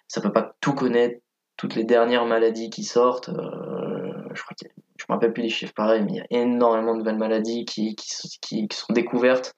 ça 0.08 0.22
peut 0.22 0.32
pas 0.32 0.56
tout 0.62 0.74
connaître, 0.74 1.22
toutes 1.58 1.76
les 1.76 1.84
dernières 1.84 2.26
maladies 2.26 2.70
qui 2.70 2.84
sortent. 2.84 3.30
Euh, 3.30 4.14
je 4.34 4.42
crois 4.44 4.56
que 4.60 4.68
je 4.98 5.06
me 5.10 5.14
rappelle 5.14 5.34
plus 5.34 5.44
des 5.44 5.50
chiffres 5.50 5.74
pareils, 5.74 6.04
mais 6.04 6.12
il 6.12 6.16
y 6.18 6.22
a 6.22 6.42
énormément 6.42 6.94
de 6.94 7.00
nouvelles 7.00 7.18
maladies 7.18 7.66
qui, 7.66 7.96
sont 8.72 8.94
découvertes 8.94 9.56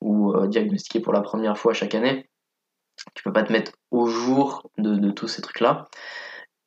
ou 0.00 0.32
euh, 0.32 0.48
diagnostiquées 0.48 1.00
pour 1.00 1.12
la 1.12 1.20
première 1.20 1.58
fois 1.58 1.74
chaque 1.74 1.94
année. 1.94 2.28
Tu 3.14 3.22
peux 3.22 3.32
pas 3.32 3.42
te 3.42 3.52
mettre 3.52 3.72
au 3.90 4.06
jour 4.06 4.70
de 4.78 5.10
tous 5.10 5.28
ces 5.28 5.42
trucs-là 5.42 5.88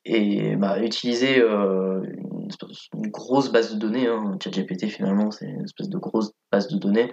et 0.06 0.54
bah, 0.56 0.80
utiliser 0.80 1.40
euh, 1.40 2.00
une, 2.94 3.10
grosse 3.10 3.50
base 3.50 3.74
de 3.74 3.78
données, 3.78 4.06
hein. 4.06 4.38
ChatGPT 4.42 4.86
finalement 4.86 5.32
c'est 5.32 5.46
une 5.46 5.64
espèce 5.64 5.88
de 5.88 5.98
grosse 5.98 6.32
base 6.52 6.68
de 6.68 6.78
données, 6.78 7.12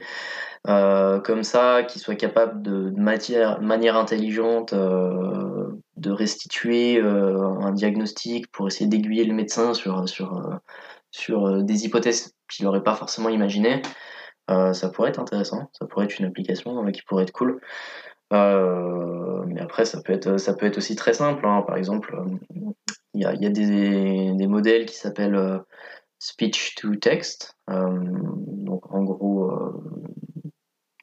euh, 0.67 1.19
comme 1.19 1.43
ça, 1.43 1.83
qui 1.83 1.97
soit 1.97 2.15
capable 2.15 2.61
de, 2.61 2.91
matière, 2.95 3.61
manière 3.61 3.97
intelligente 3.97 4.73
euh, 4.73 5.71
de 5.97 6.11
restituer 6.11 7.01
un 7.01 7.71
diagnostic 7.71 8.51
pour 8.51 8.67
essayer 8.67 8.87
d'aiguiller 8.87 9.23
le 9.23 9.33
médecin 9.33 9.73
sur, 9.73 10.07
sur, 10.07 10.59
sur 11.11 11.63
des 11.63 11.85
hypothèses 11.85 12.35
qu'il 12.51 12.65
n'aurait 12.65 12.83
pas 12.83 12.95
forcément 12.95 13.29
imaginées. 13.29 13.81
ça 14.47 14.89
pourrait 14.89 15.09
être 15.09 15.19
intéressant, 15.19 15.69
ça 15.71 15.87
pourrait 15.87 16.05
être 16.05 16.19
une 16.19 16.25
application 16.25 16.85
qui 16.91 17.01
pourrait 17.03 17.23
être 17.23 17.31
cool. 17.31 17.61
Euh, 18.33 19.43
mais 19.47 19.61
après, 19.61 19.85
ça 19.85 20.01
peut 20.01 20.13
être, 20.13 20.37
ça 20.37 20.53
peut 20.53 20.65
être 20.65 20.77
aussi 20.77 20.95
très 20.95 21.13
simple. 21.13 21.45
Hein. 21.45 21.63
Par 21.65 21.77
exemple, 21.77 22.15
il 23.13 23.21
y 23.21 23.25
a, 23.25 23.49
des, 23.49 24.47
modèles 24.47 24.85
qui 24.85 24.95
s'appellent 24.95 25.35
euh, 25.35 25.59
speech 26.19 26.75
to 26.75 26.95
text. 26.95 27.55
Euh, 27.69 27.99
donc, 28.47 28.91
en 28.93 29.03
gros, 29.03 29.51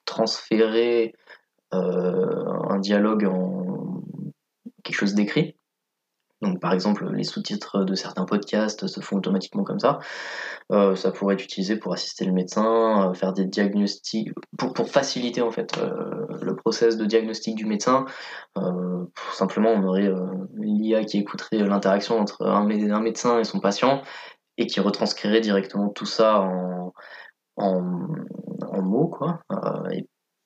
transférer 0.05 1.15
un 1.73 2.81
dialogue 2.81 3.27
en 3.27 4.03
quelque 4.83 4.97
chose 4.97 5.15
d'écrit. 5.15 5.57
Donc, 6.43 6.59
par 6.59 6.73
exemple, 6.73 7.11
les 7.13 7.25
sous-titres 7.25 7.85
de 7.85 7.95
certains 7.95 8.25
podcasts 8.25 8.87
se 8.87 9.01
font 9.01 9.17
automatiquement 9.17 9.63
comme 9.63 9.79
ça. 9.79 9.99
Euh, 10.73 10.97
ça 10.97 11.11
pourrait 11.11 11.35
être 11.35 11.45
utilisé 11.45 11.77
pour 11.77 11.93
assister 11.93 12.25
le 12.25 12.33
médecin, 12.33 13.11
euh, 13.11 13.15
faire 13.15 13.33
des 13.33 13.45
diagnostics, 13.45 14.31
pour, 14.57 14.73
pour 14.73 14.89
faciliter 14.89 15.43
en 15.43 15.51
fait 15.51 15.77
euh, 15.79 16.27
le 16.41 16.57
process 16.57 16.97
de 16.97 17.05
diagnostic 17.05 17.57
du 17.57 17.67
médecin. 17.67 18.07
simplement, 19.33 19.71
on 19.71 19.85
aurait 19.85 20.11
l'IA 20.57 21.05
qui 21.05 21.19
écouterait 21.19 21.59
l'interaction 21.59 22.19
entre 22.19 22.47
un, 22.47 22.65
médecin 22.65 23.39
et 23.39 23.45
son 23.45 23.61
patient 23.61 24.03
et 24.57 24.67
qui 24.67 24.81
retranscrirait 24.81 25.41
directement 25.41 25.89
tout 25.89 26.07
ça 26.07 26.41
en, 26.41 26.93
en, 27.57 28.83
mots, 28.83 29.09
quoi. 29.09 29.41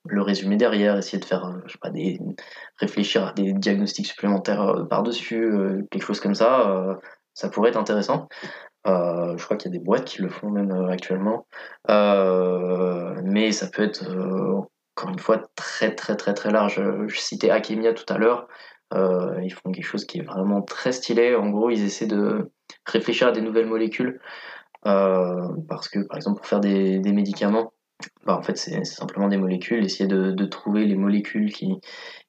Le 0.06 0.22
résumé 0.22 0.56
derrière, 0.56 0.96
essayer 0.96 1.18
de 1.18 1.24
faire, 1.24 1.46
euh, 1.46 1.60
je 1.66 1.72
sais 1.72 1.78
pas, 1.78 1.90
des, 1.90 2.18
réfléchir 2.78 3.26
à 3.26 3.32
des 3.32 3.52
diagnostics 3.52 4.06
supplémentaires 4.06 4.62
euh, 4.62 4.84
par-dessus, 4.84 5.44
euh, 5.44 5.82
quelque 5.90 6.04
chose 6.04 6.20
comme 6.20 6.34
ça, 6.34 6.98
ça 7.32 7.48
pourrait 7.48 7.70
être 7.70 7.78
intéressant. 7.78 8.28
je 8.86 9.44
crois 9.44 9.56
qu'il 9.56 9.72
y 9.72 9.74
a 9.74 9.78
des 9.78 9.84
boîtes 9.84 10.04
qui 10.04 10.22
le 10.22 10.28
font 10.28 10.50
même 10.50 10.70
actuellement. 10.90 11.46
mais 11.88 13.52
ça 13.52 13.68
peut 13.68 13.82
être, 13.82 14.04
encore 14.96 15.10
une 15.10 15.18
fois, 15.18 15.42
très 15.56 15.94
très 15.94 16.16
très 16.16 16.34
très 16.34 16.50
large. 16.50 16.80
Je 17.08 17.18
citais 17.18 17.50
Akemia 17.50 17.94
tout 17.94 18.12
à 18.12 18.18
l'heure. 18.18 18.46
ils 18.92 19.52
font 19.52 19.72
quelque 19.72 19.84
chose 19.84 20.04
qui 20.04 20.18
est 20.18 20.22
vraiment 20.22 20.62
très 20.62 20.92
stylé. 20.92 21.34
En 21.34 21.50
gros, 21.50 21.70
ils 21.70 21.84
essaient 21.84 22.06
de 22.06 22.50
réfléchir 22.86 23.28
à 23.28 23.32
des 23.32 23.40
nouvelles 23.40 23.66
molécules. 23.66 24.20
parce 24.82 25.88
que, 25.88 26.06
par 26.06 26.16
exemple, 26.16 26.38
pour 26.38 26.46
faire 26.46 26.60
des 26.60 27.12
médicaments, 27.12 27.73
bah, 28.24 28.37
en 28.37 28.42
fait, 28.42 28.57
c'est 28.57 28.85
simplement 28.85 29.28
des 29.28 29.37
molécules, 29.37 29.85
essayer 29.85 30.09
de, 30.09 30.44
trouver 30.46 30.85
les 30.85 30.96
molécules 30.96 31.52
qui, 31.52 31.74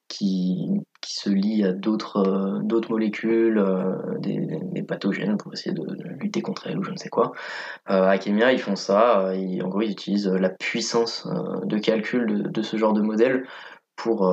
qui, 0.08 0.68
se 1.04 1.30
lient 1.30 1.64
à 1.64 1.72
d'autres 1.72 2.18
euh, 2.18 2.88
molécules, 2.90 3.58
euh, 3.58 4.18
des, 4.18 4.82
pathogènes 4.82 5.36
pour 5.36 5.52
essayer 5.52 5.74
de, 5.74 5.84
lutter 6.20 6.42
contre 6.42 6.66
elles 6.66 6.78
ou 6.78 6.82
je 6.82 6.90
ne 6.90 6.96
sais 6.96 7.08
quoi. 7.08 7.32
Euh, 7.90 8.08
à 8.08 8.18
Kemia, 8.18 8.52
ils 8.52 8.60
font 8.60 8.76
ça, 8.76 9.34
et 9.34 9.62
en 9.62 9.68
gros, 9.68 9.82
ils 9.82 9.92
utilisent 9.92 10.28
la 10.28 10.50
puissance 10.50 11.26
de 11.64 11.78
calcul 11.78 12.26
de, 12.26 12.48
de, 12.48 12.62
ce 12.62 12.76
genre 12.76 12.92
de 12.92 13.02
modèle 13.02 13.46
pour 13.96 14.30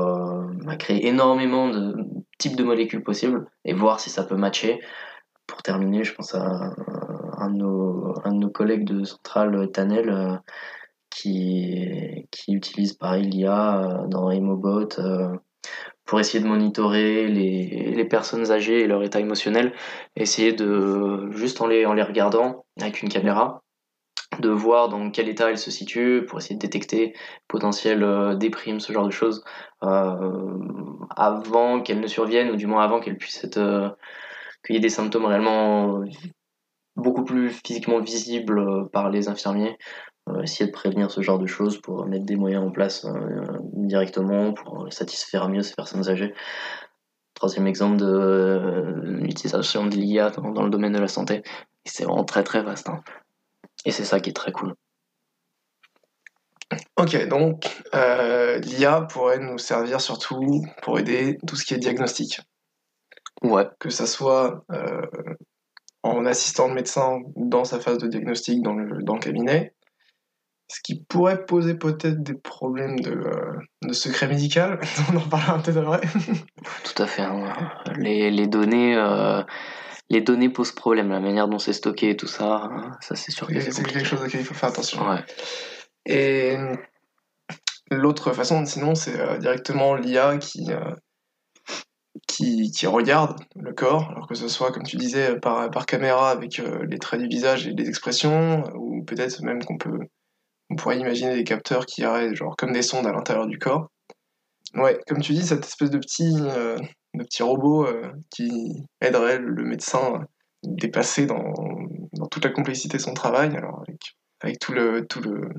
bah, 0.65 0.75
créer 0.75 1.07
énormément 1.07 1.69
de 1.69 1.95
types 2.37 2.57
de 2.57 2.63
molécules 2.63 3.03
possibles 3.03 3.45
et 3.63 3.73
voir 3.73 3.99
si 3.99 4.09
ça 4.09 4.23
peut 4.23 4.35
matcher 4.35 4.81
pour 5.47 5.63
terminer, 5.63 6.03
je 6.03 6.13
pense 6.13 6.35
à 6.35 6.73
un 7.37 7.49
de 7.49 7.57
nos, 7.57 8.13
un 8.25 8.33
de 8.33 8.39
nos 8.39 8.49
collègues 8.49 8.85
de 8.85 9.03
Centrale, 9.03 9.71
Tanel, 9.71 10.41
qui, 11.13 12.27
qui 12.31 12.53
utilise 12.53 12.93
pareil 12.93 13.23
l'IA 13.23 14.05
dans 14.09 14.31
Emobot 14.31 14.89
pour 16.05 16.19
essayer 16.19 16.43
de 16.43 16.47
monitorer 16.47 17.27
les, 17.27 17.93
les, 17.95 18.05
personnes 18.05 18.51
âgées 18.51 18.81
et 18.81 18.87
leur 18.87 19.03
état 19.03 19.19
émotionnel, 19.19 19.73
essayer 20.15 20.51
de, 20.51 21.31
juste 21.31 21.61
en 21.61 21.67
les, 21.67 21.85
en 21.85 21.93
les 21.93 22.03
regardant 22.03 22.65
avec 22.81 23.01
une 23.01 23.09
caméra, 23.09 23.63
de 24.39 24.49
voir 24.49 24.89
dans 24.89 25.11
quel 25.11 25.29
état 25.29 25.49
elles 25.49 25.57
se 25.57 25.71
situent 25.71 26.25
pour 26.25 26.39
essayer 26.39 26.55
de 26.55 26.59
détecter 26.59 27.13
potentiel 27.47 28.03
euh, 28.03 28.35
déprime, 28.35 28.79
ce 28.79 28.91
genre 28.91 29.05
de 29.05 29.11
choses, 29.11 29.43
euh, 29.83 30.59
avant 31.15 31.81
qu'elles 31.81 32.01
ne 32.01 32.07
surviennent, 32.07 32.51
ou 32.51 32.55
du 32.55 32.67
moins 32.67 32.83
avant 32.83 32.99
qu'elles 32.99 33.17
puissent 33.17 33.43
être. 33.43 33.57
Euh, 33.57 33.89
qu'il 34.65 34.75
y 34.75 34.77
ait 34.77 34.81
des 34.81 34.89
symptômes 34.89 35.25
réellement 35.25 36.03
beaucoup 36.95 37.23
plus 37.23 37.49
physiquement 37.65 37.99
visibles 37.99 38.59
euh, 38.59 38.85
par 38.91 39.09
les 39.09 39.27
infirmiers. 39.27 39.77
essayer 40.43 40.67
de 40.67 40.71
prévenir 40.71 41.11
ce 41.11 41.21
genre 41.21 41.39
de 41.39 41.45
choses 41.45 41.81
pour 41.81 42.05
mettre 42.05 42.25
des 42.25 42.35
moyens 42.35 42.63
en 42.63 42.71
place 42.71 43.05
directement 43.73 44.53
pour 44.53 44.91
satisfaire 44.91 45.49
mieux 45.49 45.63
ces 45.63 45.75
personnes 45.75 46.07
âgées. 46.09 46.33
Troisième 47.33 47.67
exemple 47.67 47.97
de 47.97 49.01
l'utilisation 49.03 49.85
de 49.85 49.95
l'IA 49.95 50.29
dans, 50.29 50.63
le 50.63 50.69
domaine 50.69 50.93
de 50.93 50.99
la 50.99 51.09
santé. 51.09 51.43
C'est 51.83 52.05
vraiment 52.05 52.23
très 52.23 52.43
très 52.43 52.63
vaste. 52.63 52.87
Hein. 52.89 53.01
Et 53.85 53.91
c'est 53.91 54.05
ça 54.05 54.19
qui 54.19 54.29
est 54.29 54.33
très 54.33 54.51
cool. 54.51 54.75
Ok, 56.97 57.27
donc 57.27 57.83
euh, 57.93 58.59
l'IA 58.59 59.01
pourrait 59.01 59.39
nous 59.39 59.57
servir 59.57 59.99
surtout 59.99 60.63
pour 60.81 60.99
aider 60.99 61.37
tout 61.45 61.55
ce 61.55 61.65
qui 61.65 61.73
est 61.73 61.77
diagnostic. 61.77 62.41
Ouais. 63.41 63.67
Que 63.79 63.89
ça 63.89 64.07
soit 64.07 64.63
euh, 64.71 65.01
en 66.03 66.25
assistant 66.25 66.67
le 66.67 66.75
médecin 66.75 67.19
dans 67.35 67.63
sa 67.63 67.79
phase 67.79 67.97
de 67.97 68.07
diagnostic 68.07 68.61
dans 68.61 68.73
le, 68.73 69.01
dans 69.03 69.15
le 69.15 69.19
cabinet, 69.19 69.73
ce 70.67 70.79
qui 70.83 71.03
pourrait 71.03 71.45
poser 71.45 71.75
peut-être 71.75 72.21
des 72.21 72.33
problèmes 72.33 72.99
de, 72.99 73.11
euh, 73.11 73.59
de 73.83 73.93
secret 73.93 74.27
médical. 74.27 74.79
On 75.13 75.17
en 75.17 75.29
parlera 75.29 75.61
peut-être 75.61 75.77
après. 75.77 76.07
Tout 76.83 77.03
à 77.03 77.07
fait. 77.07 77.21
Hein. 77.21 77.53
Les, 77.97 78.31
les, 78.31 78.47
données 78.47 78.95
les 80.09 80.21
données 80.21 80.49
posent 80.49 80.71
problème, 80.71 81.09
la 81.09 81.19
manière 81.19 81.47
dont 81.47 81.59
c'est 81.59 81.73
stocké 81.73 82.11
et 82.11 82.17
tout 82.17 82.27
ça, 82.27 82.69
hein, 82.71 82.91
ça 83.01 83.15
c'est 83.15 83.31
sûr 83.31 83.47
que 83.47 83.59
c'est 83.59 83.83
quelque 83.83 84.05
chose 84.05 84.21
auquel 84.23 84.41
il 84.41 84.45
faut 84.45 84.53
faire 84.53 84.69
attention. 84.69 85.01
Et 86.05 86.57
l'autre 87.89 88.31
façon, 88.33 88.65
sinon, 88.65 88.95
c'est 88.95 89.19
euh, 89.19 89.37
directement 89.37 89.95
l'IA 89.95 90.37
qui, 90.37 90.71
euh, 90.71 90.91
qui, 92.27 92.71
qui, 92.71 92.87
regarde 92.87 93.39
le 93.55 93.73
corps, 93.73 94.09
alors 94.11 94.27
que 94.27 94.35
ce 94.35 94.47
soit, 94.47 94.71
comme 94.71 94.83
tu 94.83 94.97
disais, 94.97 95.39
par, 95.39 95.85
caméra 95.85 96.29
avec 96.29 96.59
euh, 96.59 96.85
les 96.87 96.99
traits 96.99 97.21
du 97.21 97.27
visage 97.27 97.67
et 97.67 97.73
les 97.73 97.89
expressions, 97.89 98.63
ou 98.75 99.03
peut-être 99.03 99.41
même 99.41 99.63
qu'on 99.63 99.77
peut, 99.77 99.99
on 100.69 100.75
pourrait 100.75 100.99
imaginer 100.99 101.35
des 101.35 101.43
capteurs 101.43 101.85
qui 101.85 102.05
auraient 102.05 102.35
genre 102.35 102.55
comme 102.55 102.71
des 102.71 102.81
sondes 102.81 103.07
à 103.07 103.11
l'intérieur 103.11 103.47
du 103.47 103.57
corps. 103.57 103.89
Ouais, 104.75 104.99
comme 105.07 105.21
tu 105.21 105.33
dis, 105.33 105.45
cette 105.45 105.65
espèce 105.65 105.91
de 105.91 105.99
petit, 105.99 106.33
de 107.13 107.23
petits 107.23 107.43
robots 107.43 107.85
euh, 107.85 108.11
qui 108.29 108.85
aideraient 109.01 109.39
le 109.39 109.63
médecin 109.63 109.99
à 109.99 110.19
dépasser 110.63 111.25
dans, 111.25 111.53
dans, 112.13 112.27
toute 112.27 112.43
la 112.43 112.51
complexité 112.51 112.97
de 112.97 113.01
son 113.01 113.13
travail. 113.13 113.55
Alors 113.55 113.83
avec, 113.87 114.01
avec 114.41 114.59
tout, 114.59 114.73
le, 114.73 115.05
tout, 115.05 115.21
le, 115.21 115.49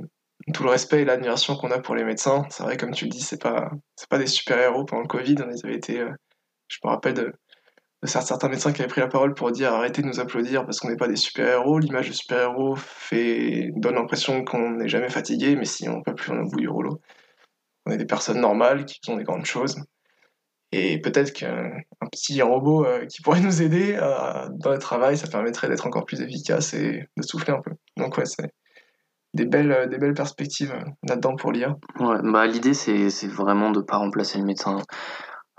tout 0.52 0.62
le 0.62 0.70
respect 0.70 1.02
et 1.02 1.04
l'admiration 1.04 1.56
qu'on 1.56 1.70
a 1.70 1.78
pour 1.78 1.94
les 1.94 2.04
médecins, 2.04 2.44
c'est 2.50 2.62
vrai, 2.62 2.76
comme 2.76 2.92
tu 2.92 3.04
le 3.04 3.10
dis, 3.10 3.20
c'est 3.20 3.40
pas, 3.40 3.70
c'est 3.96 4.08
pas 4.08 4.18
des 4.18 4.26
super-héros 4.26 4.84
pendant 4.84 5.02
le 5.02 5.08
Covid. 5.08 5.36
Ils 5.38 5.66
avaient 5.66 5.76
été, 5.76 6.00
euh, 6.00 6.10
je 6.68 6.78
me 6.84 6.90
rappelle 6.90 7.14
de, 7.14 7.32
certains 8.04 8.48
médecins 8.48 8.72
qui 8.72 8.82
avaient 8.82 8.88
pris 8.88 9.00
la 9.00 9.08
parole 9.08 9.34
pour 9.34 9.50
dire 9.50 9.72
arrêtez 9.72 10.02
de 10.02 10.06
nous 10.06 10.20
applaudir 10.20 10.64
parce 10.64 10.80
qu'on 10.80 10.88
n'est 10.88 10.96
pas 10.96 11.08
des 11.08 11.16
super-héros. 11.16 11.78
L'image 11.78 12.08
de 12.08 12.12
super-héros 12.12 12.76
fait, 12.76 13.70
donne 13.76 13.94
l'impression 13.94 14.44
qu'on 14.44 14.72
n'est 14.72 14.88
jamais 14.88 15.08
fatigué, 15.08 15.56
mais 15.56 15.64
si 15.64 15.88
on 15.88 16.02
peut 16.02 16.14
plus, 16.14 16.30
on 16.32 16.36
est 16.36 16.42
au 16.42 16.48
bout 16.48 16.60
du 16.60 16.68
rouleau. 16.68 17.00
On 17.86 17.92
est 17.92 17.96
des 17.96 18.06
personnes 18.06 18.40
normales 18.40 18.84
qui 18.84 18.98
font 19.04 19.16
des 19.16 19.24
grandes 19.24 19.46
choses. 19.46 19.76
Et 20.76 21.00
peut-être 21.00 21.32
qu'un 21.32 21.70
petit 22.10 22.42
robot 22.42 22.84
euh, 22.84 23.06
qui 23.06 23.22
pourrait 23.22 23.40
nous 23.40 23.62
aider 23.62 23.96
euh, 23.96 24.48
dans 24.50 24.72
le 24.72 24.78
travail, 24.78 25.16
ça 25.16 25.28
permettrait 25.28 25.68
d'être 25.68 25.86
encore 25.86 26.04
plus 26.04 26.20
efficace 26.20 26.74
et 26.74 27.08
de 27.16 27.22
souffler 27.22 27.52
un 27.52 27.60
peu. 27.60 27.70
Donc 27.96 28.18
ouais, 28.18 28.24
c'est 28.24 28.50
des 29.34 29.46
belles, 29.46 29.70
euh, 29.70 29.86
des 29.86 29.98
belles 29.98 30.14
perspectives 30.14 30.74
là-dedans 31.08 31.36
pour 31.36 31.52
l'IA. 31.52 31.76
Ouais, 32.00 32.16
bah, 32.24 32.46
L'idée, 32.48 32.74
c'est, 32.74 33.08
vraiment 33.28 33.70
de 33.70 33.78
ne 33.80 33.84
pas 33.84 33.98
remplacer 33.98 34.38
le 34.38 34.44
médecin. 34.44 34.78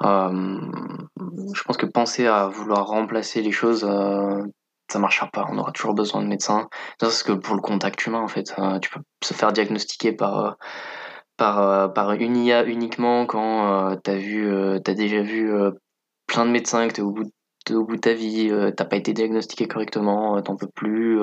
Je 0.01 1.63
pense 1.63 1.77
que 1.77 1.85
penser 1.85 2.27
à 2.27 2.47
vouloir 2.47 2.87
remplacer 2.87 3.41
les 3.41 3.51
choses, 3.51 3.87
ça 4.91 4.99
marchera 4.99 5.27
pas. 5.27 5.45
On 5.49 5.57
aura 5.57 5.71
toujours 5.71 5.93
besoin 5.93 6.21
de 6.21 6.27
médecins. 6.27 6.69
Parce 6.99 7.23
que 7.23 7.31
pour 7.31 7.55
le 7.55 7.61
contact 7.61 8.05
humain, 8.05 8.21
en 8.21 8.27
fait, 8.27 8.53
tu 8.81 8.89
peux 8.89 9.01
se 9.23 9.33
faire 9.33 9.51
diagnostiquer 9.51 10.11
par 10.11 10.57
par, 11.37 11.59
euh, 11.61 11.87
par 11.87 12.11
une 12.13 12.37
IA 12.37 12.65
uniquement 12.65 13.25
quand 13.25 13.91
euh, 13.91 13.95
t'as 14.01 14.15
euh, 14.15 14.79
t'as 14.79 14.93
déjà 14.93 15.21
vu 15.21 15.51
plein 16.27 16.45
de 16.45 16.51
médecins 16.51 16.87
que 16.87 16.93
t'es 16.93 17.01
au 17.01 17.11
bout 17.11 17.25
de, 17.67 17.75
au 17.75 17.85
bout 17.85 17.95
de 17.95 18.01
ta 18.01 18.13
vie 18.13 18.51
t'as 18.75 18.85
pas 18.85 18.95
été 18.95 19.13
diagnostiqué 19.13 19.67
correctement 19.67 20.41
t'en 20.41 20.55
peux 20.55 20.67
plus 20.67 21.19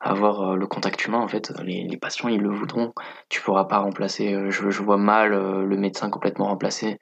avoir 0.00 0.56
le 0.56 0.66
contact 0.66 1.04
humain 1.04 1.18
en 1.18 1.28
fait 1.28 1.52
les, 1.62 1.96
patients 1.98 2.28
ils 2.28 2.40
le 2.40 2.50
voudront 2.50 2.92
tu 3.28 3.42
pourras 3.42 3.64
pas 3.64 3.78
remplacer 3.78 4.50
je 4.50 4.82
vois 4.82 4.96
mal 4.96 5.32
le 5.32 5.76
médecin 5.76 6.08
complètement 6.10 6.46
remplacé 6.46 6.98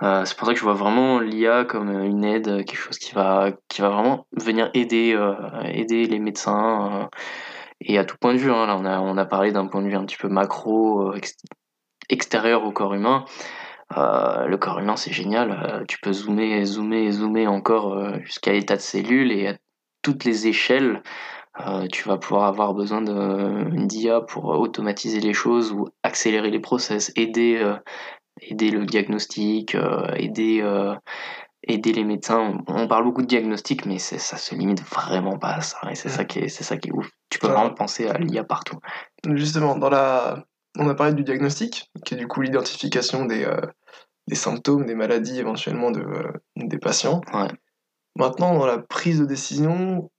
c'est 0.00 0.36
pour 0.36 0.46
ça 0.46 0.52
que 0.52 0.58
je 0.58 0.64
vois 0.64 0.74
vraiment 0.74 1.20
l'IA 1.20 1.64
comme 1.64 1.90
une 1.90 2.24
aide 2.24 2.64
quelque 2.64 2.76
chose 2.76 2.98
qui 2.98 3.14
va 3.14 3.52
qui 3.68 3.80
va 3.80 3.88
vraiment 3.88 4.26
venir 4.32 4.70
aider 4.74 5.18
aider 5.64 6.06
les 6.06 6.18
médecins 6.18 7.08
et 7.80 7.98
à 7.98 8.04
tout 8.04 8.16
point 8.18 8.32
de 8.32 8.38
vue, 8.38 8.50
hein, 8.50 8.66
là 8.66 8.76
on 8.78 8.84
a, 8.84 9.00
on 9.00 9.16
a 9.16 9.26
parlé 9.26 9.52
d'un 9.52 9.66
point 9.66 9.82
de 9.82 9.88
vue 9.88 9.96
un 9.96 10.04
petit 10.04 10.16
peu 10.16 10.28
macro, 10.28 11.12
euh, 11.12 11.20
extérieur 12.08 12.64
au 12.64 12.72
corps 12.72 12.94
humain. 12.94 13.24
Euh, 13.96 14.46
le 14.46 14.56
corps 14.56 14.78
humain 14.78 14.96
c'est 14.96 15.12
génial, 15.12 15.52
euh, 15.52 15.84
tu 15.86 15.98
peux 16.00 16.12
zoomer, 16.12 16.64
zoomer, 16.64 17.12
zoomer 17.12 17.46
encore 17.46 18.18
jusqu'à 18.24 18.52
l'état 18.52 18.76
de 18.76 18.80
cellule 18.80 19.30
et 19.30 19.48
à 19.48 19.56
toutes 20.02 20.24
les 20.24 20.46
échelles, 20.48 21.02
tu 21.90 22.06
vas 22.06 22.18
pouvoir 22.18 22.44
avoir 22.44 22.74
besoin 22.74 23.00
DIA 23.02 24.20
pour 24.20 24.46
automatiser 24.46 25.20
les 25.20 25.32
choses 25.32 25.72
ou 25.72 25.88
accélérer 26.02 26.50
les 26.50 26.60
process, 26.60 27.12
aider, 27.16 27.76
aider 28.40 28.70
le 28.70 28.84
diagnostic, 28.84 29.76
aider 30.16 30.62
aider 31.66 31.92
les 31.92 32.04
médecins. 32.04 32.58
On 32.66 32.88
parle 32.88 33.04
beaucoup 33.04 33.22
de 33.22 33.26
diagnostic, 33.26 33.86
mais 33.86 33.98
ça 33.98 34.36
se 34.36 34.54
limite 34.54 34.82
vraiment 34.82 35.38
pas 35.38 35.54
à 35.54 35.60
ça. 35.60 35.78
Et 35.90 35.94
c'est 35.94 36.08
ça 36.08 36.24
qui 36.24 36.40
est, 36.40 36.48
ça 36.48 36.76
qui 36.76 36.88
est 36.88 36.92
ouf. 36.92 37.10
Tu 37.28 37.38
peux 37.38 37.48
vraiment 37.48 37.74
penser 37.74 38.06
à 38.06 38.18
l'IA 38.18 38.44
partout. 38.44 38.78
Justement, 39.34 39.76
dans 39.76 39.90
la, 39.90 40.44
on 40.78 40.88
a 40.88 40.94
parlé 40.94 41.14
du 41.14 41.24
diagnostic, 41.24 41.90
qui 42.04 42.14
est 42.14 42.16
du 42.16 42.28
coup 42.28 42.40
l'identification 42.40 43.24
des, 43.24 43.44
euh, 43.44 43.60
des 44.28 44.36
symptômes, 44.36 44.86
des 44.86 44.94
maladies 44.94 45.38
éventuellement 45.38 45.90
de, 45.90 46.00
euh, 46.00 46.32
des 46.56 46.78
patients. 46.78 47.20
Ouais. 47.32 47.48
Maintenant, 48.16 48.58
dans 48.58 48.66
la 48.66 48.78
prise 48.78 49.20
de 49.20 49.26
décision, 49.26 50.10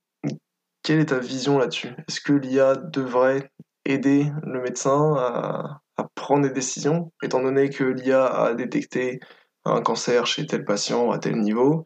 quelle 0.84 1.00
est 1.00 1.06
ta 1.08 1.20
vision 1.20 1.58
là-dessus? 1.58 1.90
Est-ce 2.08 2.22
que 2.22 2.34
l'IA 2.34 2.76
devrait 2.76 3.52
aider 3.86 4.32
le 4.44 4.62
médecin 4.62 5.16
à, 5.18 5.82
à 5.98 6.08
prendre 6.16 6.48
des 6.48 6.54
décisions, 6.54 7.12
étant 7.24 7.42
donné 7.42 7.70
que 7.70 7.84
l'IA 7.84 8.26
a 8.26 8.54
détecté 8.54 9.20
un 9.66 9.82
cancer 9.82 10.28
chez 10.28 10.46
tel 10.46 10.64
patient 10.64 11.12
à 11.12 11.20
tel 11.20 11.38
niveau, 11.38 11.86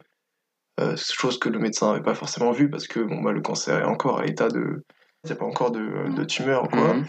euh, 0.79 0.95
chose 0.97 1.39
que 1.39 1.49
le 1.49 1.59
médecin 1.59 1.91
n'avait 1.91 2.03
pas 2.03 2.15
forcément 2.15 2.51
vu 2.51 2.69
parce 2.69 2.87
que 2.87 2.99
bon, 2.99 3.21
bah, 3.21 3.31
le 3.31 3.41
cancer 3.41 3.79
est 3.79 3.85
encore 3.85 4.19
à 4.19 4.25
l'état 4.25 4.49
de. 4.49 4.83
Il 5.23 5.27
n'y 5.27 5.33
a 5.33 5.35
pas 5.35 5.45
encore 5.45 5.71
de, 5.71 6.15
de 6.15 6.23
tumeur 6.23 6.67
quoi. 6.69 6.95
Mhm. 6.95 7.05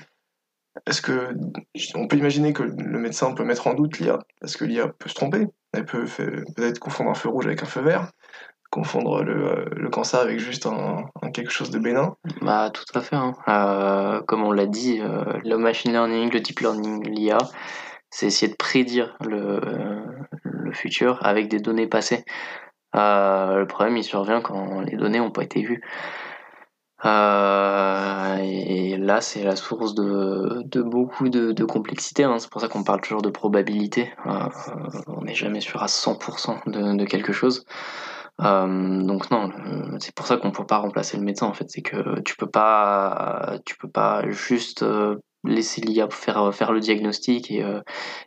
Est-ce 0.86 1.00
que 1.02 1.34
on 1.94 2.08
peut 2.08 2.16
imaginer 2.16 2.52
que 2.52 2.62
le 2.62 2.98
médecin 2.98 3.32
peut 3.34 3.44
mettre 3.44 3.66
en 3.66 3.74
doute 3.74 3.98
l'IA 3.98 4.18
Parce 4.40 4.56
que 4.56 4.64
l'IA 4.64 4.88
peut 4.88 5.08
se 5.08 5.14
tromper. 5.14 5.46
Elle 5.72 5.84
peut 5.86 6.04
peut-être 6.54 6.78
confondre 6.78 7.10
un 7.10 7.14
feu 7.14 7.28
rouge 7.28 7.46
avec 7.46 7.62
un 7.62 7.66
feu 7.66 7.80
vert, 7.80 8.10
confondre 8.72 9.22
le, 9.22 9.66
le 9.76 9.90
cancer 9.90 10.18
avec 10.18 10.38
juste 10.38 10.66
un, 10.66 11.04
quelque 11.32 11.50
chose 11.50 11.70
de 11.70 11.78
bénin. 11.78 12.16
Bah 12.40 12.70
tout 12.70 12.84
à 12.94 13.00
fait. 13.02 13.14
Hein. 13.14 13.34
Euh, 13.46 14.22
comme 14.22 14.42
on 14.42 14.50
l'a 14.50 14.66
dit, 14.66 15.00
euh, 15.00 15.24
le 15.44 15.56
machine 15.58 15.92
learning, 15.92 16.32
le 16.32 16.40
deep 16.40 16.60
learning, 16.60 17.06
l'IA, 17.06 17.36
c'est 18.10 18.26
essayer 18.26 18.50
de 18.50 18.56
prédire 18.56 19.16
le, 19.24 19.60
le 20.42 20.72
futur 20.72 21.18
avec 21.24 21.48
des 21.48 21.60
données 21.60 21.86
passées. 21.86 22.24
Euh, 22.96 23.58
le 23.58 23.66
problème, 23.66 23.98
il 23.98 24.04
survient 24.04 24.40
quand 24.40 24.80
les 24.80 24.96
données 24.96 25.18
n'ont 25.18 25.30
pas 25.30 25.44
été 25.44 25.62
vues. 25.62 25.82
Euh, 27.04 28.36
et 28.40 28.96
là, 28.96 29.20
c'est 29.20 29.42
la 29.42 29.56
source 29.56 29.94
de, 29.94 30.62
de 30.64 30.82
beaucoup 30.82 31.28
de, 31.28 31.52
de 31.52 31.64
complexité. 31.64 32.24
Hein. 32.24 32.38
C'est 32.38 32.50
pour 32.50 32.60
ça 32.60 32.68
qu'on 32.68 32.84
parle 32.84 33.00
toujours 33.00 33.22
de 33.22 33.30
probabilité. 33.30 34.12
Euh, 34.26 34.30
on 35.08 35.22
n'est 35.22 35.34
jamais 35.34 35.60
sûr 35.60 35.82
à 35.82 35.86
100% 35.86 36.70
de, 36.70 36.96
de, 36.96 37.04
quelque 37.04 37.32
chose. 37.32 37.66
Donc 38.38 39.30
non, 39.30 39.50
c'est 40.00 40.14
pour 40.14 40.26
ça 40.26 40.36
qu'on 40.36 40.48
ne 40.48 40.52
peut 40.52 40.66
pas 40.66 40.78
remplacer 40.78 41.16
le 41.16 41.22
médecin. 41.22 41.46
En 41.46 41.52
fait, 41.52 41.70
c'est 41.70 41.82
que 41.82 42.20
tu 42.20 42.36
peux 42.36 42.50
pas, 42.50 43.58
tu 43.64 43.76
peux 43.76 43.90
pas 43.90 44.28
juste 44.30 44.84
laisser 45.44 45.80
l'IA 45.80 46.08
faire 46.10 46.54
faire 46.54 46.72
le 46.72 46.80
diagnostic 46.80 47.50
et, 47.50 47.64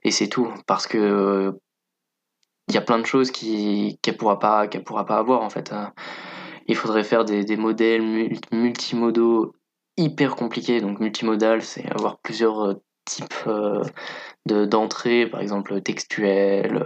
et 0.04 0.12
c'est 0.12 0.30
tout. 0.30 0.54
Parce 0.68 0.88
que 0.88 1.54
il 2.68 2.76
y 2.76 2.78
a 2.78 2.82
plein 2.82 3.00
de 3.00 3.06
choses 3.06 3.32
qui 3.32 4.00
qu'elle 4.02 4.18
pourra 4.18 4.40
pas 4.40 4.68
qu'elle 4.68 4.84
pourra 4.84 5.06
pas 5.06 5.18
avoir 5.18 5.42
en 5.42 5.50
fait 5.50 5.72
hein. 5.72 5.94
il 6.68 6.76
faudrait 6.76 7.04
faire 7.04 7.24
des, 7.24 7.44
des 7.44 7.58
modèles 7.58 8.02
multimodaux 8.52 9.54
hyper 9.98 10.36
compliqués. 10.36 10.82
Donc 10.82 11.00
multimodal, 11.00 11.62
c'est 11.62 11.86
avoir 11.92 12.20
plusieurs 12.20 12.76
types 13.06 13.34
de 14.46 14.66
d'entrée, 14.66 15.28
par 15.28 15.42
exemple 15.42 15.82
textuel, 15.82 16.86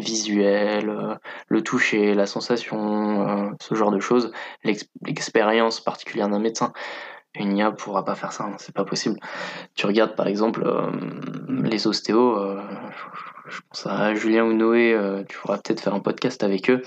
visuel, 0.00 1.18
le 1.48 1.62
toucher, 1.62 2.14
la 2.14 2.26
sensation, 2.26 3.54
ce 3.60 3.74
genre 3.74 3.90
de 3.90 4.00
choses, 4.00 4.32
l'expérience 4.64 5.80
particulière 5.80 6.28
d'un 6.28 6.38
médecin. 6.38 6.72
Une 7.38 7.56
IA 7.56 7.70
pourra 7.70 8.04
pas 8.04 8.14
faire 8.14 8.32
ça, 8.32 8.44
hein, 8.44 8.54
c'est 8.58 8.74
pas 8.74 8.84
possible. 8.84 9.20
Tu 9.74 9.86
regardes 9.86 10.16
par 10.16 10.26
exemple 10.26 10.64
les 11.48 11.86
ostéos, 11.86 12.38
je 13.46 13.60
pense 13.68 13.86
à 13.86 14.14
Julien 14.14 14.44
ou 14.44 14.54
Noé, 14.54 14.96
tu 15.28 15.38
pourras 15.38 15.58
peut-être 15.58 15.80
faire 15.80 15.94
un 15.94 16.00
podcast 16.00 16.42
avec 16.42 16.70
eux, 16.70 16.82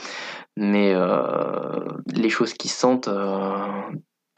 mais 0.58 0.96
les 2.08 2.30
choses 2.30 2.54
qu'ils 2.54 2.72
sentent, 2.72 3.10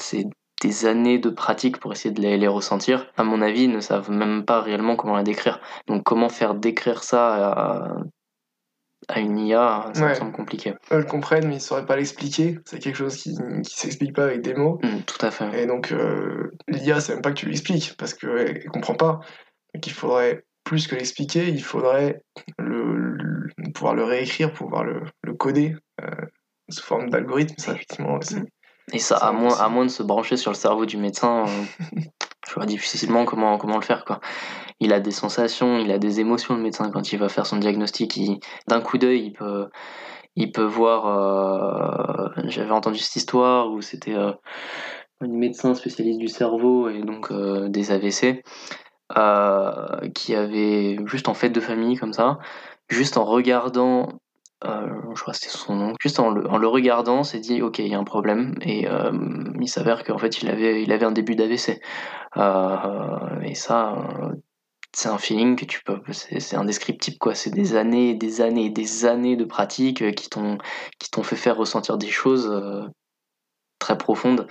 c'est 0.01 0.25
des 0.61 0.85
années 0.85 1.17
de 1.17 1.29
pratique 1.29 1.79
pour 1.79 1.91
essayer 1.91 2.13
de 2.13 2.21
les, 2.21 2.47
ressentir, 2.47 3.07
à 3.17 3.23
mon 3.23 3.41
avis, 3.41 3.63
ils 3.63 3.71
ne 3.71 3.79
savent 3.79 4.11
même 4.11 4.45
pas 4.45 4.61
réellement 4.61 4.95
comment 4.95 5.15
la 5.15 5.23
décrire. 5.23 5.59
Donc 5.87 6.03
comment 6.03 6.29
faire 6.29 6.53
décrire 6.53 7.03
ça 7.03 7.51
à, 7.51 7.95
une 9.21 9.39
IA, 9.39 9.91
ça 9.93 10.07
me 10.07 10.13
semble 10.13 10.31
compliqué. 10.31 10.73
Eux 10.91 10.97
le 10.97 11.03
comprennent, 11.03 11.45
mais 11.45 11.53
ils 11.53 11.57
ne 11.57 11.61
sauraient 11.61 11.85
pas 11.85 11.95
l'expliquer. 11.95 12.59
C'est 12.65 12.79
quelque 12.79 12.95
chose 12.95 13.15
qui 13.15 13.33
ne 13.33 13.63
s'explique 13.63 14.13
pas 14.13 14.25
avec 14.25 14.41
des 14.41 14.53
mots. 14.53 14.79
Mmh, 14.83 15.01
tout 15.05 15.25
à 15.25 15.31
fait. 15.31 15.63
Et 15.63 15.65
donc 15.65 15.91
euh, 15.91 16.51
l'IA, 16.67 16.99
c'est 16.99 17.13
même 17.13 17.21
pas 17.21 17.31
que 17.31 17.39
tu 17.39 17.47
l'expliques, 17.47 17.95
parce 17.97 18.13
qu'elle 18.13 18.63
ne 18.63 18.69
comprend 18.69 18.95
pas. 18.95 19.19
Donc 19.73 19.87
il 19.87 19.93
faudrait 19.93 20.43
plus 20.63 20.87
que 20.87 20.95
l'expliquer, 20.95 21.47
il 21.47 21.63
faudrait 21.63 22.21
le, 22.59 23.17
pouvoir 23.73 23.95
le 23.95 24.03
réécrire, 24.03 24.53
pouvoir 24.53 24.83
le, 24.83 25.01
le 25.23 25.33
coder 25.33 25.75
euh, 26.01 26.09
sous 26.69 26.83
forme 26.83 27.09
d'algorithme. 27.09 27.55
Ça, 27.57 27.73
effectivement, 27.73 28.19
c'est 28.21 28.43
et 28.93 28.99
ça, 28.99 29.17
à 29.17 29.31
moins, 29.31 29.57
à 29.59 29.69
moins 29.69 29.85
de 29.85 29.91
se 29.91 30.03
brancher 30.03 30.37
sur 30.37 30.51
le 30.51 30.55
cerveau 30.55 30.85
du 30.85 30.97
médecin, 30.97 31.45
euh, 31.47 31.99
je 32.47 32.53
vois 32.53 32.65
difficilement 32.65 33.25
comment, 33.25 33.57
comment 33.57 33.77
le 33.77 33.83
faire. 33.83 34.05
Quoi. 34.05 34.19
Il 34.81 34.91
a 34.91 34.99
des 34.99 35.11
sensations, 35.11 35.77
il 35.77 35.91
a 35.91 35.97
des 35.97 36.19
émotions, 36.19 36.55
le 36.55 36.61
médecin, 36.61 36.91
quand 36.91 37.13
il 37.13 37.19
va 37.19 37.29
faire 37.29 37.45
son 37.45 37.57
diagnostic. 37.57 38.19
D'un 38.67 38.81
coup 38.81 38.97
d'œil, 38.97 39.27
il 39.27 39.33
peut, 39.33 39.69
il 40.35 40.51
peut 40.51 40.63
voir. 40.63 41.07
Euh, 41.07 42.41
j'avais 42.49 42.71
entendu 42.71 42.99
cette 42.99 43.15
histoire 43.15 43.71
où 43.71 43.81
c'était 43.81 44.15
euh, 44.15 44.33
un 45.21 45.27
médecin 45.27 45.73
spécialiste 45.73 46.19
du 46.19 46.27
cerveau 46.27 46.89
et 46.89 47.01
donc 47.01 47.31
des 47.69 47.91
AVC 47.91 48.43
qui 50.15 50.35
avait 50.35 50.97
juste 51.05 51.27
en 51.29 51.33
fait 51.33 51.49
de 51.49 51.59
famille 51.59 51.97
comme 51.97 52.13
ça, 52.13 52.39
juste 52.89 53.17
en 53.17 53.25
regardant 53.25 54.21
euh, 54.63 54.87
je 55.15 55.21
crois 55.21 55.33
que 55.33 55.39
c'était 55.39 55.57
son 55.57 55.75
nom, 55.75 55.93
juste 55.99 56.19
en 56.19 56.29
le, 56.29 56.67
regardant, 56.67 57.23
s'est 57.23 57.39
dit 57.39 57.61
ok, 57.61 57.79
il 57.79 57.87
y 57.87 57.95
a 57.95 57.99
un 57.99 58.03
problème, 58.03 58.53
et 58.61 58.87
euh, 58.87 59.11
il 59.59 59.67
s'avère 59.67 60.03
qu'en 60.03 60.19
fait 60.19 60.41
il 60.43 60.49
avait, 60.49 60.83
il 60.83 60.91
avait 60.91 61.05
un 61.05 61.11
début 61.11 61.35
d'AVC. 61.35 61.81
Euh, 62.37 63.41
et 63.41 63.55
ça, 63.55 63.95
c'est 64.93 65.09
un 65.09 65.17
feeling 65.17 65.55
que 65.55 65.65
tu 65.65 65.81
peux, 65.83 66.01
c'est 66.11 66.55
indescriptible 66.55 67.17
quoi. 67.17 67.35
C'est 67.35 67.51
des 67.51 67.75
années, 67.75 68.13
des 68.13 68.41
années, 68.41 68.69
des 68.69 69.05
années 69.05 69.35
de 69.35 69.45
pratique 69.45 70.15
qui 70.15 70.29
t'ont, 70.29 70.57
qui 70.99 71.09
t'ont 71.09 71.23
fait 71.23 71.35
faire 71.35 71.57
ressentir 71.57 71.97
des 71.97 72.09
choses 72.09 72.51
très 73.79 73.97
profondes. 73.97 74.47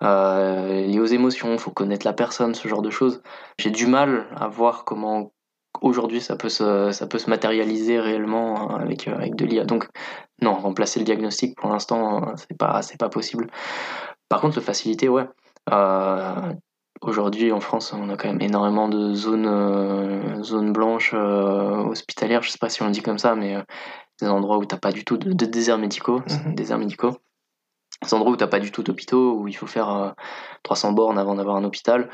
liées 0.00 1.00
aux 1.00 1.06
émotions, 1.06 1.58
faut 1.58 1.72
connaître 1.72 2.06
la 2.06 2.12
personne, 2.12 2.54
ce 2.54 2.68
genre 2.68 2.82
de 2.82 2.90
choses. 2.90 3.22
J'ai 3.58 3.70
du 3.70 3.86
mal 3.86 4.28
à 4.36 4.48
voir 4.48 4.84
comment 4.84 5.32
aujourd'hui 5.80 6.20
ça 6.20 6.36
peut 6.36 6.48
se, 6.48 6.92
ça 6.92 7.06
peut 7.06 7.18
se 7.18 7.30
matérialiser 7.30 7.98
réellement 8.00 8.70
hein, 8.70 8.80
avec, 8.80 9.08
euh, 9.08 9.14
avec 9.14 9.34
de 9.36 9.44
l'IA. 9.44 9.64
Donc 9.64 9.88
non, 10.40 10.54
remplacer 10.54 10.98
le 10.98 11.04
diagnostic 11.04 11.56
pour 11.56 11.70
l'instant, 11.70 12.28
euh, 12.28 12.32
c'est 12.36 12.56
pas, 12.56 12.82
c'est 12.82 12.98
pas 12.98 13.08
possible. 13.08 13.48
Par 14.28 14.40
contre, 14.40 14.56
le 14.56 14.62
faciliter, 14.62 15.08
ouais. 15.08 15.28
Euh, 15.70 16.52
aujourd'hui 17.02 17.52
en 17.52 17.60
France, 17.60 17.92
on 17.92 18.08
a 18.08 18.16
quand 18.16 18.28
même 18.28 18.40
énormément 18.40 18.88
de 18.88 19.14
zones, 19.14 20.42
zones 20.42 20.72
blanches 20.72 21.14
hospitalières, 21.14 22.42
je 22.42 22.50
sais 22.50 22.58
pas 22.58 22.68
si 22.68 22.82
on 22.82 22.86
le 22.86 22.92
dit 22.92 23.02
comme 23.02 23.18
ça, 23.18 23.34
mais 23.34 23.56
des 24.20 24.28
endroits 24.28 24.58
où 24.58 24.64
t'as 24.64 24.78
pas 24.78 24.92
du 24.92 25.04
tout 25.04 25.16
de, 25.16 25.46
déserts 25.46 25.78
médicaux, 25.78 26.22
mhm. 26.28 26.54
déserts 26.54 26.78
médicaux. 26.78 27.16
Des 28.02 28.14
endroits 28.14 28.32
où 28.32 28.36
t'as 28.36 28.48
pas 28.48 28.58
du 28.58 28.72
tout 28.72 28.82
d'hôpitaux, 28.82 29.34
où 29.34 29.48
il 29.48 29.56
faut 29.56 29.66
faire 29.66 30.14
300 30.64 30.92
bornes 30.92 31.18
avant 31.18 31.34
d'avoir 31.34 31.56
un 31.56 31.64
hôpital 31.64 32.08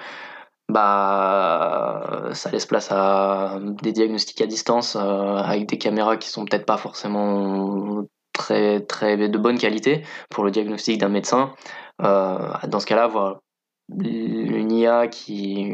bah 0.68 2.28
ça 2.32 2.50
laisse 2.50 2.66
place 2.66 2.88
à 2.90 3.58
des 3.82 3.92
diagnostics 3.92 4.40
à 4.42 4.46
distance 4.46 4.96
euh, 4.96 5.36
avec 5.36 5.66
des 5.66 5.78
caméras 5.78 6.16
qui 6.18 6.28
sont 6.28 6.44
peut-être 6.44 6.66
pas 6.66 6.76
forcément 6.76 8.04
très 8.34 8.80
très 8.80 9.16
de 9.16 9.38
bonne 9.38 9.58
qualité 9.58 10.02
pour 10.30 10.44
le 10.44 10.50
diagnostic 10.50 10.98
d'un 10.98 11.08
médecin. 11.08 11.54
Euh, 12.02 12.52
dans 12.68 12.80
ce 12.80 12.86
cas-là, 12.86 13.04
avoir 13.04 13.40
une 13.88 14.72
IA 14.72 15.08
qui 15.08 15.72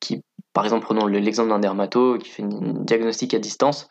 qui 0.00 0.22
par 0.52 0.64
exemple 0.64 0.84
prenons 0.84 1.06
l'exemple 1.06 1.50
d'un 1.50 1.58
dermato 1.58 2.16
qui 2.18 2.28
fait 2.30 2.42
un 2.42 2.48
diagnostic 2.84 3.34
à 3.34 3.38
distance 3.38 3.88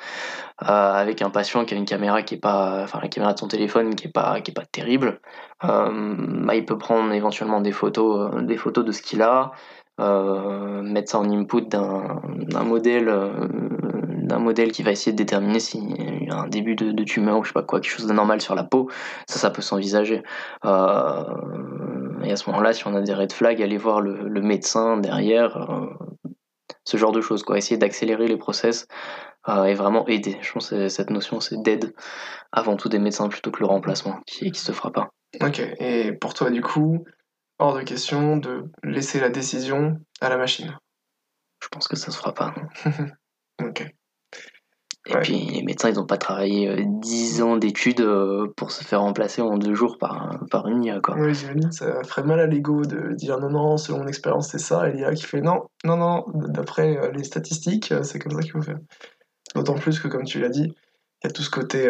euh, 0.63 0.65
avec 0.65 1.21
un 1.21 1.29
patient 1.29 1.65
qui 1.65 1.73
a 1.73 1.77
une 1.77 1.85
caméra 1.85 2.23
qui 2.23 2.35
est 2.35 2.39
pas 2.39 2.83
enfin 2.83 2.99
la 3.01 3.07
caméra 3.07 3.33
de 3.33 3.39
son 3.39 3.47
téléphone 3.47 3.95
qui 3.95 4.07
est 4.07 4.11
pas 4.11 4.41
qui 4.41 4.51
est 4.51 4.53
pas 4.53 4.65
terrible 4.65 5.21
bah, 5.61 6.55
il 6.55 6.65
peut 6.65 6.77
prendre 6.77 7.11
éventuellement 7.13 7.61
des 7.61 7.71
photos 7.71 8.43
des 8.43 8.57
photos 8.57 8.83
de 8.83 8.91
ce 8.91 9.01
qu'il 9.01 9.21
a 9.21 9.51
euh, 9.99 10.81
mettre 10.81 11.11
ça 11.11 11.19
en 11.19 11.29
input 11.29 11.67
d'un 11.67 12.63
modèle 12.63 13.09
euh, 13.09 13.47
modèle 14.39 14.71
qui 14.71 14.83
va 14.83 14.91
essayer 14.91 15.11
de 15.11 15.17
déterminer 15.17 15.59
s'il 15.59 16.25
y 16.25 16.29
a 16.29 16.37
un 16.37 16.47
début 16.47 16.75
de, 16.75 17.03
tumeur 17.03 17.39
ou 17.39 17.43
je 17.43 17.49
sais 17.49 17.53
pas 17.53 17.63
quoi, 17.63 17.79
quelque 17.79 17.91
chose 17.91 18.07
de 18.07 18.13
normal 18.13 18.41
sur 18.41 18.55
la 18.55 18.63
peau, 18.63 18.89
ça, 19.27 19.39
ça 19.39 19.49
peut 19.49 19.61
s'envisager. 19.61 20.23
Euh, 22.19 22.23
et 22.23 22.32
à 22.32 22.36
ce 22.36 22.49
moment-là, 22.49 22.73
si 22.73 22.88
on 22.88 22.95
a 22.95 23.01
des 23.01 23.13
red 23.13 23.32
flags, 23.32 23.62
aller 23.62 23.77
voir 23.77 24.01
le, 24.01 24.41
médecin 24.41 24.97
derrière, 24.97 25.67
ce 26.84 26.97
genre 26.97 27.12
de 27.12 27.21
choses, 27.21 27.43
quoi. 27.43 27.58
Essayer 27.58 27.77
d'accélérer 27.77 28.27
les 28.27 28.38
process 28.38 28.88
et 29.47 29.73
vraiment 29.73 30.08
aider. 30.08 30.38
Je 30.41 30.51
pense 30.51 30.69
que 30.69 30.89
cette 30.89 31.10
notion, 31.10 31.39
c'est 31.39 31.62
d'aide 31.62 31.93
avant 32.51 32.75
tout 32.75 32.89
des 32.89 32.99
médecins 32.99 33.29
plutôt 33.29 33.51
que 33.51 33.62
le 33.62 33.65
remplacement 33.65 34.19
qui, 34.27 34.51
qui 34.51 34.60
se 34.60 34.71
fera 34.71 34.91
pas. 34.91 35.10
Ok, 35.41 35.60
et 35.79 36.12
pour 36.13 36.34
toi, 36.34 36.49
du 36.49 36.62
coup, 36.62 37.03
hors 37.60 37.75
de 37.75 37.82
question 37.84 38.38
de 38.38 38.63
laisser 38.84 39.19
la 39.19 39.29
décision 39.29 39.99
à 40.21 40.29
la 40.29 40.38
machine? 40.38 40.75
Je 41.62 41.67
pense 41.67 41.88
que 41.88 41.95
ça 41.95 42.12
se 42.12 42.17
fera 42.17 42.34
pas. 42.34 42.55
ok. 43.62 43.93
Et 45.05 45.15
puis 45.21 45.38
les 45.38 45.63
médecins, 45.63 45.89
ils 45.89 45.95
n'ont 45.95 46.05
pas 46.05 46.17
travaillé 46.17 46.85
10 46.85 47.39
euh, 47.39 47.43
ans 47.45 47.57
d'études 47.57 48.01
euh, 48.01 48.51
pour 48.57 48.71
se 48.71 48.83
faire 48.83 49.01
remplacer 49.01 49.41
en 49.41 49.57
deux 49.57 49.73
jours 49.73 49.97
par, 49.97 50.39
par 50.51 50.67
une 50.67 50.83
IA. 50.83 50.99
Quoi. 50.99 51.15
Oui, 51.17 51.33
ça 51.71 52.03
ferait 52.03 52.23
mal 52.23 52.39
à 52.39 52.47
l'ego 52.47 52.83
de 52.83 53.13
dire 53.13 53.39
non, 53.39 53.49
non, 53.49 53.77
selon 53.77 53.99
mon 53.99 54.07
expérience, 54.07 54.49
c'est 54.49 54.59
ça, 54.59 54.89
et 54.89 54.93
l'IA 54.93 55.13
qui 55.13 55.23
fait 55.23 55.41
non, 55.41 55.63
non, 55.85 55.97
non, 55.97 56.25
d'après 56.33 56.97
euh, 56.97 57.12
les 57.12 57.23
statistiques, 57.23 57.93
c'est 58.03 58.19
comme 58.19 58.33
ça 58.33 58.41
qu'il 58.41 58.51
faut 58.51 58.62
faire. 58.62 58.79
D'autant 59.55 59.75
plus 59.75 59.99
que, 59.99 60.07
comme 60.07 60.25
tu 60.25 60.39
l'as 60.39 60.49
dit, 60.49 60.67
il 60.67 61.27
y 61.27 61.27
a 61.27 61.31
tout 61.31 61.41
ce 61.41 61.49
côté 61.49 61.89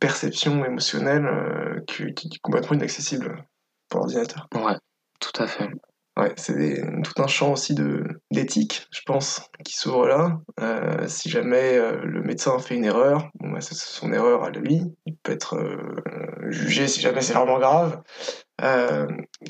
perception 0.00 0.64
émotionnelle 0.64 1.82
qui, 1.86 2.12
qui, 2.12 2.28
est 2.28 2.40
complètement 2.42 2.76
inaccessible 2.76 3.44
pour 3.88 4.00
l'ordinateur. 4.00 4.48
Ouais, 4.54 4.76
tout 5.18 5.42
à 5.42 5.46
fait. 5.46 5.70
Ouais, 6.18 6.32
c'est 6.36 6.80
tout 7.04 7.22
un 7.22 7.26
champ 7.26 7.52
aussi 7.52 7.74
d'éthique, 8.30 8.86
je 8.90 9.00
pense, 9.04 9.42
qui 9.66 9.74
s'ouvre 9.76 10.06
là. 10.06 10.40
Euh, 10.60 11.06
si 11.08 11.28
jamais 11.28 11.76
euh, 11.76 12.00
le 12.04 12.22
médecin 12.22 12.58
fait 12.58 12.74
une 12.74 12.86
erreur, 12.86 13.28
bon, 13.34 13.50
bah, 13.50 13.60
c'est 13.60 13.74
son 13.74 14.14
erreur 14.14 14.42
à 14.42 14.50
lui, 14.50 14.80
il 15.04 15.16
peut 15.22 15.32
être 15.32 15.56
euh, 15.56 16.00
jugé 16.48 16.88
si 16.88 17.02
jamais 17.02 17.20
c'est 17.20 17.34
vraiment 17.34 17.58
grave. 17.58 18.00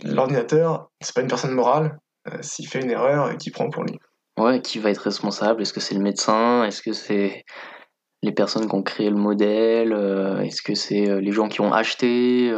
L'ordinateur, 0.02 0.90
c'est 1.00 1.14
pas 1.14 1.20
une 1.20 1.28
personne 1.28 1.52
morale. 1.52 1.98
S'il 2.40 2.66
fait 2.66 2.82
une 2.82 2.90
erreur, 2.90 3.36
qui 3.36 3.52
prend 3.52 3.70
pour 3.70 3.84
lui 3.84 4.00
Ouais, 4.36 4.60
qui 4.60 4.80
va 4.80 4.90
être 4.90 5.02
responsable? 5.02 5.62
Est-ce 5.62 5.72
que 5.72 5.78
c'est 5.78 5.94
le 5.94 6.02
médecin? 6.02 6.64
Est-ce 6.64 6.82
que 6.82 6.92
c'est 6.92 7.44
les 8.24 8.32
personnes 8.32 8.68
qui 8.68 8.74
ont 8.74 8.82
créé 8.82 9.08
le 9.08 9.16
modèle? 9.16 9.92
Est-ce 10.42 10.60
que 10.62 10.74
c'est 10.74 11.20
les 11.20 11.30
gens 11.30 11.46
qui 11.46 11.60
ont 11.60 11.72
acheté? 11.72 12.52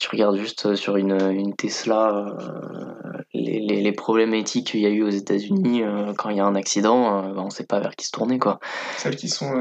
Tu 0.00 0.08
regardes 0.10 0.36
juste 0.36 0.66
euh, 0.66 0.74
sur 0.74 0.96
une, 0.96 1.20
une 1.30 1.54
Tesla 1.54 2.08
euh, 2.08 3.22
les, 3.34 3.60
les, 3.60 3.82
les, 3.82 3.92
problèmes 3.92 4.34
éthiques 4.34 4.68
qu'il 4.68 4.80
y 4.80 4.86
a 4.86 4.88
eu 4.88 5.02
aux 5.02 5.10
États-Unis 5.10 5.82
euh, 5.84 6.14
quand 6.16 6.30
il 6.30 6.38
y 6.38 6.40
a 6.40 6.46
un 6.46 6.56
accident, 6.56 7.22
bah, 7.34 7.42
on 7.42 7.44
ne 7.44 7.50
sait 7.50 7.66
pas 7.66 7.78
vers 7.80 7.94
qui 7.94 8.06
se 8.06 8.10
tourner 8.10 8.38
quoi. 8.38 8.58
Celles 8.96 9.16
qui 9.16 9.28
sont 9.28 9.52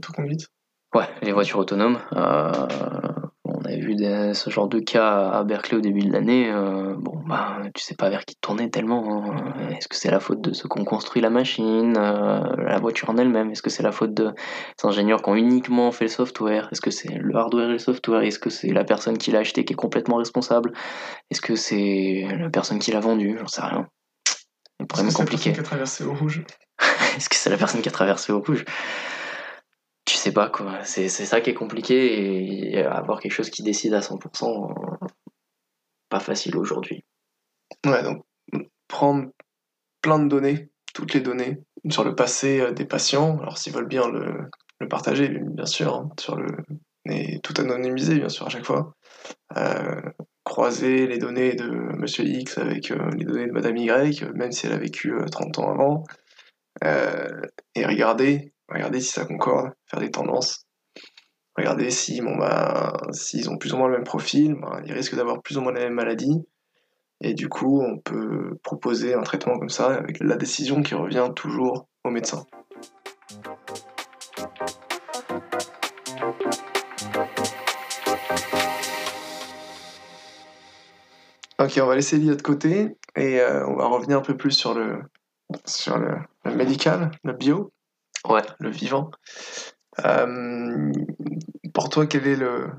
tout 0.00 0.12
conduites? 0.12 0.48
Ouais, 0.94 1.06
les 1.20 1.32
voitures 1.32 1.58
autonomes 1.58 1.98
vu 3.76 3.96
ce 4.34 4.50
genre 4.50 4.68
de 4.68 4.78
cas 4.78 5.30
à 5.30 5.44
Berkeley 5.44 5.78
au 5.78 5.80
début 5.80 6.00
de 6.00 6.12
l'année, 6.12 6.50
euh, 6.50 6.94
bon, 6.96 7.20
bah, 7.26 7.58
tu 7.74 7.82
sais 7.82 7.94
pas 7.94 8.08
vers 8.08 8.24
qui 8.24 8.36
tourner 8.36 8.70
tellement. 8.70 9.22
Hein. 9.26 9.70
Est-ce 9.70 9.88
que 9.88 9.96
c'est 9.96 10.10
la 10.10 10.20
faute 10.20 10.40
de 10.40 10.52
ceux 10.52 10.68
qui 10.68 10.80
ont 10.80 10.84
construit 10.84 11.20
la 11.20 11.30
machine, 11.30 11.96
euh, 11.96 12.40
la 12.56 12.78
voiture 12.78 13.10
en 13.10 13.16
elle-même? 13.16 13.50
Est-ce 13.50 13.62
que 13.62 13.70
c'est 13.70 13.82
la 13.82 13.92
faute 13.92 14.14
de 14.14 14.32
ces 14.80 14.86
ingénieurs 14.86 15.22
qui 15.22 15.30
ont 15.30 15.34
uniquement 15.34 15.92
fait 15.92 16.04
le 16.04 16.10
software? 16.10 16.68
Est-ce 16.72 16.80
que 16.80 16.90
c'est 16.90 17.14
le 17.14 17.36
hardware 17.36 17.68
et 17.68 17.72
le 17.72 17.78
software? 17.78 18.22
Est-ce 18.22 18.38
que 18.38 18.50
c'est 18.50 18.72
la 18.72 18.84
personne 18.84 19.18
qui 19.18 19.30
l'a 19.30 19.40
acheté 19.40 19.64
qui 19.64 19.72
est 19.72 19.76
complètement 19.76 20.16
responsable? 20.16 20.72
Est-ce 21.30 21.40
que 21.40 21.56
c'est 21.56 22.26
la 22.38 22.50
personne 22.50 22.78
qui 22.78 22.92
l'a 22.92 23.00
vendu? 23.00 23.36
J'en 23.38 23.46
sais 23.46 23.62
rien. 23.62 23.86
C'est 24.94 25.14
compliqué. 25.14 25.50
Est-ce 25.50 25.60
que 25.60 25.60
c'est 25.60 25.60
la 25.60 25.62
personne 25.62 25.62
qui 25.62 25.62
a 25.62 25.62
traversé 25.62 26.04
au 26.04 26.14
rouge? 26.14 26.44
Est-ce 27.16 27.28
que 27.28 27.36
c'est 27.36 27.50
la 27.50 27.56
personne 27.56 27.82
qui 27.82 27.88
a 27.88 27.92
traversé 27.92 28.32
au 28.32 28.40
rouge? 28.40 28.64
Tu 30.08 30.16
sais 30.16 30.32
pas 30.32 30.48
quoi. 30.48 30.82
C'est 30.84 31.08
ça 31.08 31.40
qui 31.42 31.50
est 31.50 31.54
compliqué 31.54 32.72
et 32.72 32.82
avoir 32.82 33.20
quelque 33.20 33.32
chose 33.32 33.50
qui 33.50 33.62
décide 33.62 33.92
à 33.92 34.00
100%, 34.00 34.74
pas 36.08 36.20
facile 36.20 36.56
aujourd'hui. 36.56 37.04
Ouais, 37.86 38.02
donc 38.02 38.24
prendre 38.88 39.28
plein 40.00 40.18
de 40.18 40.26
données, 40.26 40.70
toutes 40.94 41.12
les 41.12 41.20
données 41.20 41.58
sur 41.90 42.04
le 42.04 42.14
passé 42.14 42.60
euh, 42.60 42.72
des 42.72 42.86
patients, 42.86 43.38
alors 43.38 43.58
s'ils 43.58 43.74
veulent 43.74 43.86
bien 43.86 44.08
le, 44.08 44.48
le 44.80 44.88
partager, 44.88 45.28
bien 45.28 45.66
sûr, 45.66 45.94
hein, 45.94 46.08
sur 46.18 46.36
le, 46.36 46.46
et 47.04 47.40
tout 47.40 47.54
anonymisé, 47.58 48.16
bien 48.16 48.30
sûr, 48.30 48.46
à 48.46 48.48
chaque 48.48 48.64
fois. 48.64 48.94
Euh, 49.58 50.00
croiser 50.44 51.06
les 51.06 51.18
données 51.18 51.54
de 51.54 51.68
Monsieur 51.68 52.24
X 52.24 52.56
avec 52.56 52.90
euh, 52.90 53.10
les 53.10 53.26
données 53.26 53.46
de 53.46 53.52
Madame 53.52 53.76
Y, 53.76 54.22
même 54.34 54.52
si 54.52 54.66
elle 54.66 54.72
a 54.72 54.78
vécu 54.78 55.14
30 55.30 55.58
ans 55.58 55.70
avant, 55.70 56.04
et 57.74 57.84
regarder 57.84 58.52
Regardez 58.68 59.00
si 59.00 59.12
ça 59.12 59.24
concorde, 59.24 59.70
faire 59.86 60.00
des 60.00 60.10
tendances. 60.10 60.66
Regardez 61.56 61.90
si 61.90 62.20
bon 62.20 62.36
bah 62.36 62.92
s'ils 63.12 63.50
ont 63.50 63.56
plus 63.56 63.72
ou 63.72 63.78
moins 63.78 63.88
le 63.88 63.94
même 63.94 64.04
profil, 64.04 64.54
bah, 64.60 64.80
ils 64.84 64.92
risquent 64.92 65.16
d'avoir 65.16 65.42
plus 65.42 65.56
ou 65.56 65.60
moins 65.60 65.72
la 65.72 65.80
même 65.80 65.94
maladie. 65.94 66.46
Et 67.20 67.34
du 67.34 67.48
coup, 67.48 67.82
on 67.82 67.98
peut 67.98 68.56
proposer 68.62 69.14
un 69.14 69.22
traitement 69.22 69.58
comme 69.58 69.70
ça 69.70 69.88
avec 69.88 70.20
la 70.20 70.36
décision 70.36 70.82
qui 70.82 70.94
revient 70.94 71.30
toujours 71.34 71.88
au 72.04 72.10
médecin. 72.10 72.46
Ok, 81.60 81.80
on 81.82 81.86
va 81.86 81.96
laisser 81.96 82.18
l'IA 82.18 82.36
de 82.36 82.42
côté 82.42 82.96
et 83.16 83.40
euh, 83.40 83.66
on 83.66 83.74
va 83.74 83.86
revenir 83.86 84.18
un 84.18 84.22
peu 84.22 84.36
plus 84.36 84.52
sur 84.52 84.74
le 84.74 85.02
médical, 86.54 87.10
le 87.24 87.32
bio. 87.32 87.72
Ouais. 88.26 88.42
Le 88.58 88.70
vivant. 88.70 89.10
Euh, 90.04 90.92
pour 91.74 91.88
toi, 91.88 92.06
quel 92.06 92.26
est 92.26 92.36
le. 92.36 92.70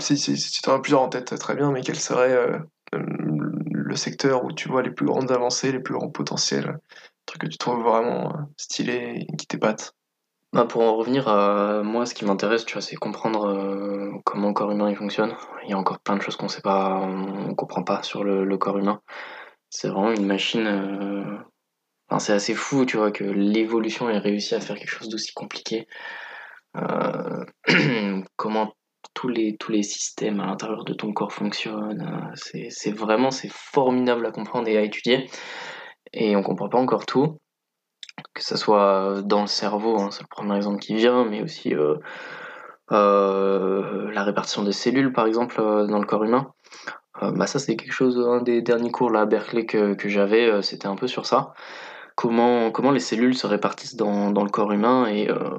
Si, 0.00 0.16
tu 0.16 0.70
en 0.70 0.74
as 0.74 0.80
plusieurs 0.80 1.02
en 1.02 1.08
tête, 1.08 1.38
très 1.38 1.54
bien, 1.54 1.70
mais 1.70 1.82
quel 1.82 1.98
serait 1.98 2.32
euh, 2.32 2.58
le 2.92 3.96
secteur 3.96 4.44
où 4.44 4.52
tu 4.52 4.68
vois 4.68 4.82
les 4.82 4.90
plus 4.90 5.06
grandes 5.06 5.30
avancées, 5.30 5.72
les 5.72 5.80
plus 5.80 5.94
grands 5.94 6.10
potentiels, 6.10 6.66
le 6.66 6.80
truc 7.26 7.42
que 7.42 7.46
tu 7.46 7.58
trouves 7.58 7.82
vraiment 7.82 8.30
euh, 8.30 8.42
stylé 8.56 9.26
et 9.28 9.36
qui 9.36 9.46
t'épate? 9.46 9.94
Bah 10.52 10.64
pour 10.64 10.82
en 10.82 10.96
revenir 10.96 11.28
à 11.28 11.82
moi, 11.82 12.06
ce 12.06 12.14
qui 12.14 12.24
m'intéresse, 12.24 12.64
tu 12.64 12.74
vois, 12.74 12.82
c'est 12.82 12.94
comprendre 12.94 14.20
comment 14.24 14.48
le 14.48 14.54
corps 14.54 14.70
humain 14.70 14.88
il 14.88 14.94
fonctionne. 14.94 15.34
Il 15.64 15.70
y 15.70 15.72
a 15.72 15.78
encore 15.78 15.98
plein 15.98 16.16
de 16.16 16.22
choses 16.22 16.36
qu'on 16.36 16.46
sait 16.46 16.60
pas, 16.60 16.94
on 16.94 17.56
comprend 17.56 17.82
pas 17.82 18.04
sur 18.04 18.22
le 18.22 18.56
corps 18.56 18.78
humain. 18.78 19.00
C'est 19.68 19.88
vraiment 19.88 20.12
une 20.12 20.26
machine 20.26 21.42
c'est 22.18 22.32
assez 22.32 22.54
fou, 22.54 22.84
tu 22.84 22.96
vois, 22.96 23.10
que 23.10 23.24
l'évolution 23.24 24.08
ait 24.08 24.18
réussi 24.18 24.54
à 24.54 24.60
faire 24.60 24.76
quelque 24.76 24.90
chose 24.90 25.08
d'aussi 25.08 25.32
compliqué. 25.32 25.86
Euh, 26.76 27.44
comment 28.36 28.74
tous 29.12 29.28
les, 29.28 29.56
tous 29.56 29.70
les 29.70 29.82
systèmes 29.82 30.40
à 30.40 30.46
l'intérieur 30.46 30.84
de 30.84 30.94
ton 30.94 31.12
corps 31.12 31.32
fonctionnent. 31.32 32.32
Euh, 32.54 32.68
c'est 32.70 32.90
vraiment 32.92 33.30
c'est 33.30 33.50
formidable 33.52 34.26
à 34.26 34.30
comprendre 34.30 34.68
et 34.68 34.76
à 34.76 34.82
étudier. 34.82 35.28
Et 36.12 36.36
on 36.36 36.42
comprend 36.42 36.68
pas 36.68 36.78
encore 36.78 37.06
tout. 37.06 37.38
Que 38.34 38.42
ce 38.42 38.56
soit 38.56 39.22
dans 39.24 39.42
le 39.42 39.46
cerveau, 39.46 39.98
hein, 40.00 40.10
c'est 40.10 40.22
le 40.22 40.28
premier 40.28 40.56
exemple 40.56 40.80
qui 40.80 40.94
vient, 40.94 41.24
mais 41.24 41.42
aussi 41.42 41.74
euh, 41.74 41.98
la 42.90 44.22
répartition 44.22 44.62
des 44.62 44.72
cellules, 44.72 45.12
par 45.12 45.26
exemple, 45.26 45.56
dans 45.56 45.98
le 45.98 46.06
corps 46.06 46.24
humain. 46.24 46.52
bah 47.20 47.46
ça, 47.46 47.58
c'est 47.58 47.76
quelque 47.76 47.92
chose, 47.92 48.18
un 48.18 48.40
des 48.42 48.62
derniers 48.62 48.92
cours 48.92 49.10
là, 49.10 49.22
à 49.22 49.26
Berkeley 49.26 49.66
que 49.66 50.08
j'avais, 50.08 50.62
c'était 50.62 50.86
un 50.86 50.96
peu 50.96 51.08
sur 51.08 51.26
ça 51.26 51.54
comment, 52.14 52.90
les 52.90 53.00
cellules 53.00 53.36
se 53.36 53.46
répartissent 53.46 53.96
dans, 53.96 54.30
le 54.30 54.50
corps 54.50 54.72
humain. 54.72 55.06
Et 55.06 55.30
euh, 55.30 55.58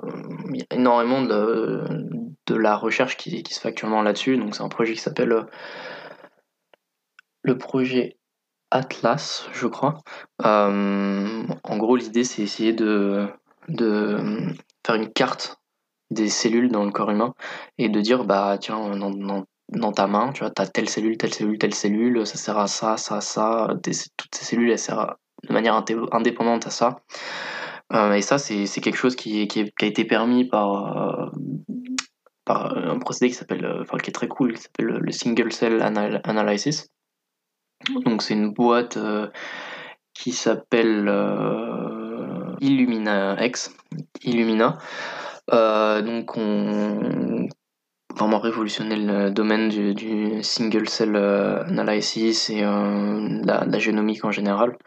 il 0.49 0.57
y 0.57 0.61
a 0.61 0.75
énormément 0.75 1.21
de, 1.21 2.07
la 2.49 2.75
recherche 2.75 3.17
qui, 3.17 3.43
se 3.49 3.59
fait 3.59 3.69
actuellement 3.69 4.01
là-dessus. 4.01 4.37
Donc 4.37 4.55
c'est 4.55 4.63
un 4.63 4.69
projet 4.69 4.93
qui 4.93 5.01
s'appelle 5.01 5.31
euh, 5.31 5.43
le 7.43 7.57
projet 7.57 8.17
Atlas, 8.71 9.47
je 9.53 9.67
crois. 9.67 9.99
Euh, 10.43 11.43
en 11.63 11.77
gros, 11.77 11.95
l'idée, 11.95 12.23
c'est 12.23 12.41
essayer 12.41 12.73
de, 12.73 13.27
faire 14.85 14.95
une 14.95 15.11
carte 15.11 15.57
des 16.11 16.29
cellules 16.29 16.71
dans 16.71 16.85
le 16.85 16.91
corps 16.91 17.11
humain 17.11 17.33
et 17.77 17.89
de 17.89 17.99
dire, 17.99 18.25
bah 18.25 18.57
tiens, 18.59 18.95
dans, 18.95 19.91
ta 19.91 20.07
main, 20.07 20.31
tu 20.31 20.43
vois, 20.43 20.53
as 20.57 20.67
telle 20.67 20.89
cellule, 20.89 21.17
telle 21.17 21.33
cellule, 21.33 21.57
telle 21.57 21.73
cellule, 21.73 22.25
ça 22.25 22.37
sert 22.37 22.57
à 22.57 22.67
ça, 22.67 22.97
ça, 22.97 23.21
ça, 23.21 23.69
toutes 24.17 24.35
ces 24.35 24.45
cellules, 24.45 24.71
elles 24.71 24.79
servent 24.79 25.15
de 25.47 25.53
manière 25.53 25.83
indépendante 26.11 26.67
à 26.67 26.69
ça. 26.69 27.01
Euh, 27.93 28.13
et 28.13 28.21
ça, 28.21 28.37
c'est 28.37 28.65
quelque 28.81 28.97
chose 28.97 29.15
qui, 29.15 29.47
qui, 29.47 29.61
a 29.61 29.85
été 29.85 30.05
permis 30.05 30.45
par, 30.45 30.97
euh, 30.97 31.29
par 32.43 32.77
un 32.77 32.99
procédé 32.99 33.29
qui 33.29 33.35
s'appelle, 33.35 33.65
euh, 33.65 33.81
enfin 33.81 33.97
qui 33.97 34.09
est 34.09 34.13
très 34.13 34.27
cool, 34.27 34.53
qui 34.53 34.63
s'appelle 34.63 34.87
le 34.87 35.11
Single 35.11 35.51
Cell 35.51 35.81
Analysis. 35.81 36.87
Donc 38.05 38.21
c'est 38.21 38.33
une 38.33 38.53
boîte 38.53 38.97
qui 40.13 40.31
s'appelle 40.31 41.07
Illumina 42.61 43.45
X, 43.45 43.75
Illumina. 44.23 44.77
donc 45.51 46.37
on 46.37 47.47
vraiment 48.15 48.39
révolutionné 48.39 48.95
le 48.95 49.29
domaine 49.29 49.69
du, 49.69 50.41
single 50.41 50.89
cell 50.89 51.15
analysis 51.15 52.49
et 52.49 52.61
la, 52.61 53.65
la, 53.65 53.79
génomique 53.79 54.25
en 54.25 54.31
général. 54.31 54.77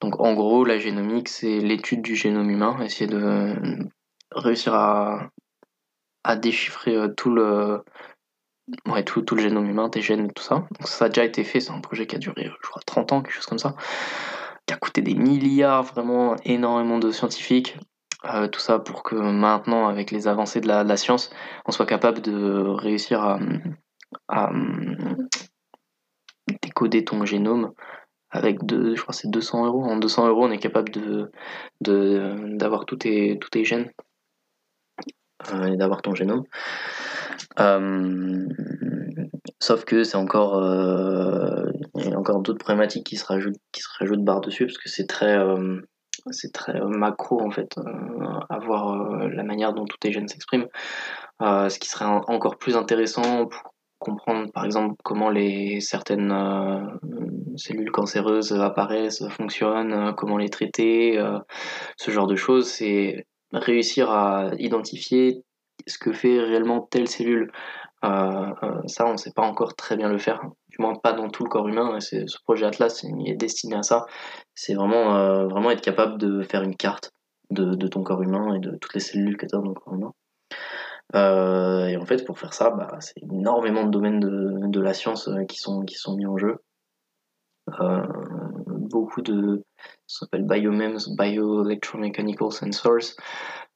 Donc 0.00 0.20
en 0.20 0.34
gros, 0.34 0.64
la 0.64 0.78
génomique, 0.78 1.28
c'est 1.28 1.58
l'étude 1.58 2.02
du 2.02 2.16
génome 2.16 2.50
humain, 2.50 2.76
essayer 2.82 3.06
de 3.06 3.54
réussir 4.30 4.74
à, 4.74 5.30
déchiffrer 6.36 6.96
euh, 6.96 7.08
tout 7.08 7.30
le, 7.30 7.84
tout, 9.04 9.34
le 9.34 9.42
génome 9.42 9.66
humain, 9.66 9.88
des 9.88 10.02
gènes 10.02 10.26
et 10.26 10.32
tout 10.32 10.42
ça. 10.42 10.66
Ça 10.84 11.04
a 11.04 11.08
déjà 11.08 11.24
été 11.24 11.44
fait, 11.44 11.60
c'est 11.60 11.70
un 11.70 11.80
projet 11.80 12.06
qui 12.06 12.16
a 12.16 12.18
duré, 12.18 12.50
je 12.62 12.68
crois, 12.68 12.82
30 12.84 13.12
ans, 13.12 13.22
quelque 13.22 13.34
chose 13.34 13.46
comme 13.46 13.60
ça, 13.60 13.76
qui 14.66 14.74
a 14.74 14.76
coûté 14.76 15.02
des 15.02 15.14
milliards, 15.14 15.84
vraiment 15.84 16.36
énormément 16.44 16.98
de 16.98 17.12
scientifiques. 17.12 17.76
Euh, 18.34 18.48
tout 18.48 18.60
ça 18.60 18.78
pour 18.78 19.02
que 19.02 19.14
maintenant, 19.14 19.86
avec 19.88 20.10
les 20.10 20.28
avancées 20.28 20.60
de 20.60 20.66
la, 20.66 20.96
science, 20.96 21.30
on 21.66 21.72
soit 21.72 21.86
capable 21.86 22.20
de 22.20 22.60
réussir 22.66 23.22
à, 23.22 23.38
à 24.28 24.50
décoder 26.62 27.04
ton 27.04 27.24
génome 27.24 27.72
avec 28.30 28.64
deux, 28.64 28.94
je 28.94 29.02
crois 29.02 29.14
c'est 29.14 29.30
200 29.30 29.66
euros. 29.66 29.84
En 29.84 29.96
200 29.96 30.28
euros, 30.28 30.44
on 30.44 30.50
est 30.50 30.58
capable 30.58 30.90
de, 30.92 31.30
d'avoir 31.80 32.84
tous 32.84 32.96
tes, 32.96 33.38
tous 33.40 33.50
tes 33.50 33.64
gènes 33.64 33.90
euh, 35.52 35.66
et 35.66 35.76
d'avoir 35.76 36.02
ton 36.02 36.14
génome. 36.14 36.44
Euh, 37.58 38.46
sauf 39.60 39.84
que 39.84 40.04
c'est 40.04 40.16
encore, 40.16 40.58
euh, 40.58 41.70
il 41.96 42.10
y 42.10 42.12
a 42.12 42.18
encore 42.18 42.40
d'autres 42.42 42.58
problématiques 42.58 43.06
qui 43.06 43.16
se 43.16 43.24
rajoutent, 43.24 43.60
qui 43.72 43.80
se 43.80 43.88
rajoutent 43.98 44.24
barre 44.24 44.40
dessus 44.40 44.66
parce 44.66 44.78
que 44.78 44.88
c'est 44.88 45.06
très, 45.06 45.38
c'est 46.30 46.52
très 46.52 46.80
macro 46.80 47.40
en 47.42 47.50
fait, 47.50 47.76
avoir 48.48 49.28
la 49.28 49.42
manière 49.42 49.72
dont 49.72 49.84
tous 49.84 49.98
tes 49.98 50.12
gènes 50.12 50.28
s'expriment. 50.28 50.68
ce 51.40 51.78
qui 51.78 51.88
serait 51.88 52.04
encore 52.04 52.58
plus 52.58 52.76
intéressant 52.76 53.46
pour 53.46 53.74
comprendre 53.98 54.50
par 54.52 54.64
exemple 54.64 54.94
comment 55.02 55.30
les 55.30 55.80
certaines 55.80 56.30
euh, 56.30 56.80
cellules 57.56 57.90
cancéreuses 57.90 58.52
apparaissent, 58.52 59.26
fonctionnent, 59.30 59.92
euh, 59.92 60.12
comment 60.12 60.36
les 60.36 60.50
traiter, 60.50 61.18
euh, 61.18 61.38
ce 61.96 62.10
genre 62.10 62.26
de 62.26 62.36
choses, 62.36 62.68
c'est 62.68 63.26
réussir 63.52 64.10
à 64.10 64.50
identifier 64.58 65.42
ce 65.86 65.98
que 65.98 66.12
fait 66.12 66.40
réellement 66.40 66.80
telle 66.80 67.08
cellule. 67.08 67.50
Ça, 68.86 69.06
on 69.06 69.12
ne 69.12 69.16
sait 69.16 69.32
pas 69.32 69.42
encore 69.42 69.74
très 69.74 69.96
bien 69.96 70.08
le 70.08 70.18
faire, 70.18 70.40
du 70.68 70.76
moins 70.78 70.94
pas 70.94 71.12
dans 71.12 71.28
tout 71.28 71.44
le 71.44 71.48
corps 71.48 71.68
humain. 71.68 71.98
C'est, 72.00 72.26
ce 72.26 72.38
projet 72.42 72.66
Atlas 72.66 73.04
est 73.04 73.34
destiné 73.34 73.76
à 73.76 73.82
ça. 73.82 74.06
C'est 74.54 74.74
vraiment, 74.74 75.46
vraiment 75.46 75.70
être 75.70 75.80
capable 75.80 76.18
de 76.18 76.42
faire 76.42 76.62
une 76.62 76.76
carte 76.76 77.12
de, 77.50 77.86
ton 77.86 78.02
corps 78.02 78.22
humain 78.22 78.54
et 78.54 78.60
de 78.60 78.76
toutes 78.76 78.94
les 78.94 79.00
cellules 79.00 79.36
que 79.36 79.46
tu 79.46 79.54
as 79.54 79.58
dans 79.58 79.68
le 79.68 79.74
corps 79.74 79.94
humain. 79.94 80.12
Euh, 81.14 81.86
et 81.86 81.96
en 81.96 82.04
fait, 82.04 82.24
pour 82.24 82.38
faire 82.38 82.52
ça, 82.52 82.70
bah, 82.70 82.96
c'est 83.00 83.22
énormément 83.22 83.84
de 83.84 83.90
domaines 83.90 84.20
de, 84.20 84.80
la 84.80 84.92
science 84.92 85.28
euh, 85.28 85.44
qui 85.44 85.58
sont, 85.58 85.84
qui 85.84 85.94
sont 85.94 86.16
mis 86.16 86.26
en 86.26 86.36
jeu. 86.36 86.58
Euh, 87.80 88.06
beaucoup 88.66 89.22
de 89.22 89.64
ce 90.06 90.20
qu'on 90.20 90.26
appelle 90.26 90.46
biomems, 90.46 90.98
bioelectromechanical 91.16 92.52
sensors, 92.52 93.14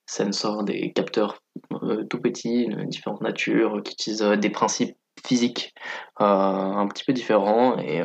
sensors 0.06 0.64
des 0.64 0.92
capteurs 0.92 1.39
tout 2.08 2.20
petits, 2.20 2.66
de 2.66 2.84
différentes 2.84 3.20
natures, 3.20 3.82
qui 3.82 3.92
utilisent 3.92 4.22
des 4.22 4.50
principes 4.50 4.96
physiques 5.26 5.74
un 6.16 6.86
petit 6.88 7.04
peu 7.04 7.12
différents 7.12 7.78
et 7.78 8.00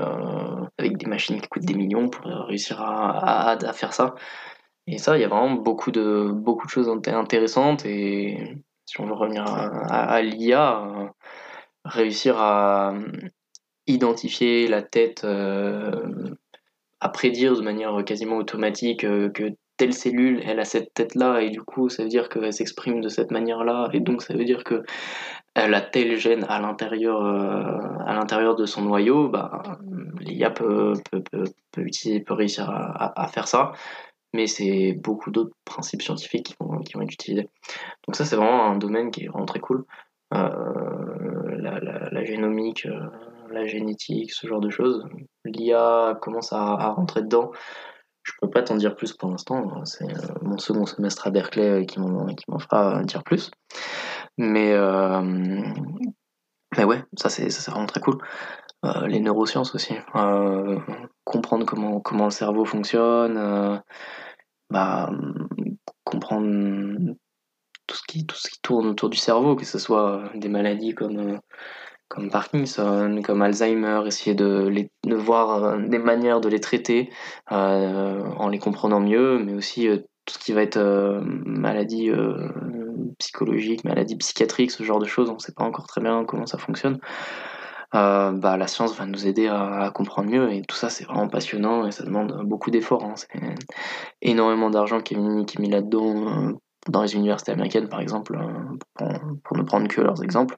avec 0.77 0.97
des 0.97 1.05
machines 1.05 1.39
qui 1.39 1.47
coûtent 1.47 1.65
des 1.65 1.73
millions 1.73 2.09
pour 2.09 2.25
réussir 2.25 2.81
à, 2.81 3.57
faire 3.73 3.93
ça. 3.93 4.15
Et 4.87 4.97
ça, 4.97 5.17
il 5.17 5.21
y 5.21 5.23
a 5.23 5.27
vraiment 5.27 5.55
beaucoup 5.55 5.91
de, 5.91 6.31
beaucoup 6.31 6.67
choses 6.67 6.89
intéressantes 6.89 7.85
et 7.85 8.57
si 8.85 9.01
on 9.01 9.05
veut 9.05 9.13
revenir 9.13 9.45
à, 9.45 10.21
l'IA, 10.21 10.83
euh, 10.83 11.07
réussir 11.83 12.37
à 12.37 12.93
euh, 12.93 13.09
identifier 13.87 14.67
la 14.67 14.81
tête, 14.81 15.23
euh, 15.23 16.35
à 16.99 17.09
prédire 17.09 17.55
de 17.55 17.61
manière 17.61 18.03
quasiment 18.05 18.37
automatique 18.37 19.01
que 19.01 19.55
telle 19.77 19.93
cellule, 19.93 20.41
elle 20.45 20.59
a 20.59 20.65
cette 20.65 20.93
tête-là, 20.93 21.41
et 21.41 21.49
du 21.49 21.61
coup, 21.61 21.89
ça 21.89 22.03
veut 22.03 22.09
dire 22.09 22.29
qu'elle 22.29 22.53
s'exprime 22.53 23.01
de 23.01 23.09
cette 23.09 23.31
manière-là, 23.31 23.89
et 23.93 23.99
donc 23.99 24.21
ça 24.21 24.33
veut 24.33 24.45
dire 24.45 24.63
que 24.63 24.83
elle 25.53 25.73
a 25.73 25.81
tel 25.81 26.17
gène 26.17 26.45
à 26.49 26.59
l'intérieur 26.59 27.23
à 27.23 28.13
l'intérieur 28.13 28.55
de 28.55 28.65
son 28.65 28.81
noyau, 28.81 29.29
bah, 29.29 29.79
l'IA 30.19 30.51
peut, 30.51 30.93
peut, 31.11 31.21
peut, 31.31 31.43
peut, 31.71 31.85
peut 32.25 32.33
réussir 32.33 32.69
à, 32.69 33.27
faire 33.27 33.47
ça, 33.47 33.71
mais 34.33 34.47
c'est 34.47 34.93
beaucoup 35.01 35.31
d'autres 35.31 35.55
principes 35.63 36.01
scientifiques 36.01 36.47
qui 36.47 36.55
vont, 36.59 36.79
qui 36.79 36.93
vont 36.93 37.01
être 37.01 37.13
utilisés. 37.13 37.47
Donc 38.05 38.15
ça, 38.15 38.25
c'est 38.25 38.35
vraiment 38.35 38.65
un 38.65 38.77
domaine 38.77 39.11
qui 39.11 39.23
est 39.23 39.27
vraiment 39.27 39.45
très 39.45 39.59
cool. 39.59 39.85
Euh, 40.33 41.57
la, 42.11 42.23
génomique, 42.23 42.85
euh, 42.85 43.09
la 43.51 43.65
génétique, 43.65 44.31
ce 44.31 44.47
genre 44.47 44.59
de 44.59 44.69
choses. 44.69 45.05
L'IA 45.45 46.17
commence 46.21 46.51
à, 46.51 46.75
rentrer 46.89 47.21
dedans. 47.21 47.51
Je 48.25 48.31
peux 48.41 48.49
pas 48.49 48.63
t'en 48.63 48.75
dire 48.75 48.95
plus 48.95 49.13
pour 49.13 49.29
l'instant. 49.29 49.85
C'est 49.85 50.03
euh, 50.03 50.33
mon 50.41 50.57
second 50.57 50.87
semestre 50.87 51.27
à 51.27 51.29
Berkeley 51.29 51.85
qui 51.85 51.99
m'en 51.99 52.59
fera 52.59 53.03
dire 53.03 53.23
plus. 53.23 53.51
Mais, 54.39 54.73
euh, 54.73 55.21
mais 56.75 56.83
ouais, 56.83 57.03
ça 57.17 57.29
c'est 57.29 57.47
vraiment 57.69 57.85
très 57.85 58.01
cool. 58.01 58.17
Euh, 58.83 59.05
les 59.07 59.19
neurosciences 59.19 59.75
aussi. 59.75 59.93
Euh, 60.15 60.79
comprendre 61.23 61.65
comment, 61.67 61.99
comment 62.01 62.25
le 62.25 62.31
cerveau 62.31 62.65
fonctionne, 62.65 63.81
bah, 64.71 65.11
comprendre 66.03 67.15
tout 67.85 67.95
ce, 67.95 68.01
qui, 68.07 68.25
tout 68.25 68.35
ce 68.35 68.49
qui 68.49 68.59
tourne 68.61 68.87
autour 68.87 69.11
du 69.11 69.17
cerveau, 69.19 69.55
que 69.55 69.65
ce 69.65 69.77
soit 69.77 70.23
des 70.33 70.49
maladies 70.49 70.95
comme, 70.95 71.39
comme 72.07 72.29
Parkinson, 72.29 73.21
comme 73.23 73.41
Alzheimer, 73.41 74.01
essayer 74.05 74.35
de, 74.35 74.67
les, 74.67 74.89
voir 75.15 75.77
des 75.79 75.97
manières 75.97 76.41
de 76.41 76.49
les 76.49 76.59
traiter 76.59 77.09
en 77.49 78.47
les 78.47 78.59
comprenant 78.59 78.99
mieux, 78.99 79.39
mais 79.39 79.53
aussi 79.53 79.87
tout 80.25 80.33
ce 80.33 80.39
qui 80.39 80.53
va 80.53 80.61
être 80.61 80.79
maladie 81.45 82.11
psychologique, 83.19 83.83
maladie 83.83 84.15
psychiatrique, 84.17 84.71
ce 84.71 84.83
genre 84.83 84.99
de 84.99 85.05
choses, 85.05 85.29
on 85.29 85.35
ne 85.35 85.39
sait 85.39 85.53
pas 85.53 85.63
encore 85.63 85.87
très 85.87 86.01
bien 86.01 86.25
comment 86.25 86.45
ça 86.45 86.57
fonctionne. 86.57 86.99
Euh, 87.93 88.31
bah, 88.31 88.57
la 88.57 88.67
science 88.67 88.97
va 88.97 89.05
nous 89.05 89.25
aider 89.25 89.47
à, 89.47 89.89
comprendre 89.93 90.29
mieux 90.29 90.51
et 90.51 90.63
tout 90.63 90.75
ça 90.75 90.89
c'est 90.89 91.05
vraiment 91.05 91.29
passionnant 91.29 91.85
et 91.85 91.91
ça 91.91 92.03
demande 92.03 92.41
beaucoup 92.43 92.71
d'efforts. 92.71 93.05
Hein. 93.05 93.13
C'est 93.15 93.29
énormément 94.21 94.69
d'argent 94.69 94.99
qui 94.99 95.13
est 95.13 95.17
mis, 95.17 95.69
là-dedans 95.69 96.27
euh, 96.27 96.53
dans 96.89 97.03
les 97.03 97.15
universités 97.15 97.51
américaines 97.51 97.87
par 97.87 98.01
exemple, 98.01 98.37
euh, 99.01 99.05
pour, 99.43 99.57
ne 99.57 99.63
prendre 99.63 99.87
que 99.87 100.01
leurs 100.01 100.23
exemples. 100.23 100.55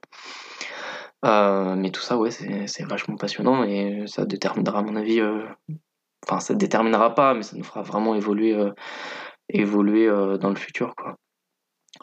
Euh, 1.24 1.74
mais 1.74 1.90
tout 1.90 2.00
ça 2.00 2.16
ouais 2.16 2.30
c'est 2.30 2.84
vachement 2.84 3.16
passionnant 3.16 3.64
et 3.64 4.04
ça 4.06 4.24
déterminera 4.24 4.78
à 4.78 4.82
mon 4.82 4.94
avis, 4.94 5.20
euh, 5.20 5.44
enfin 6.24 6.38
ça 6.38 6.54
ne 6.54 6.58
déterminera 6.60 7.14
pas 7.16 7.34
mais 7.34 7.42
ça 7.42 7.56
nous 7.56 7.64
fera 7.64 7.82
vraiment 7.82 8.14
évoluer, 8.14 8.54
euh, 8.54 8.70
évoluer 9.48 10.06
dans 10.38 10.50
le 10.50 10.54
futur 10.54 10.94
quoi 10.94 11.16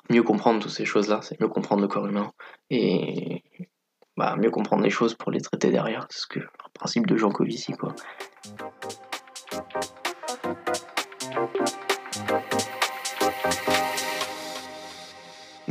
mieux 0.09 0.23
comprendre 0.23 0.61
toutes 0.61 0.71
ces 0.71 0.85
choses-là, 0.85 1.21
c'est 1.21 1.39
mieux 1.39 1.47
comprendre 1.47 1.81
le 1.81 1.87
corps 1.87 2.05
humain 2.05 2.31
et 2.69 3.43
bah, 4.17 4.35
mieux 4.37 4.51
comprendre 4.51 4.83
les 4.83 4.89
choses 4.89 5.15
pour 5.15 5.31
les 5.31 5.41
traiter 5.41 5.71
derrière. 5.71 6.07
C'est 6.09 6.21
ce 6.21 6.27
que 6.27 6.39
le 6.39 6.47
principe 6.73 7.07
de 7.07 7.17
Jean 7.17 7.31
Covici, 7.31 7.73
quoi. 7.73 7.95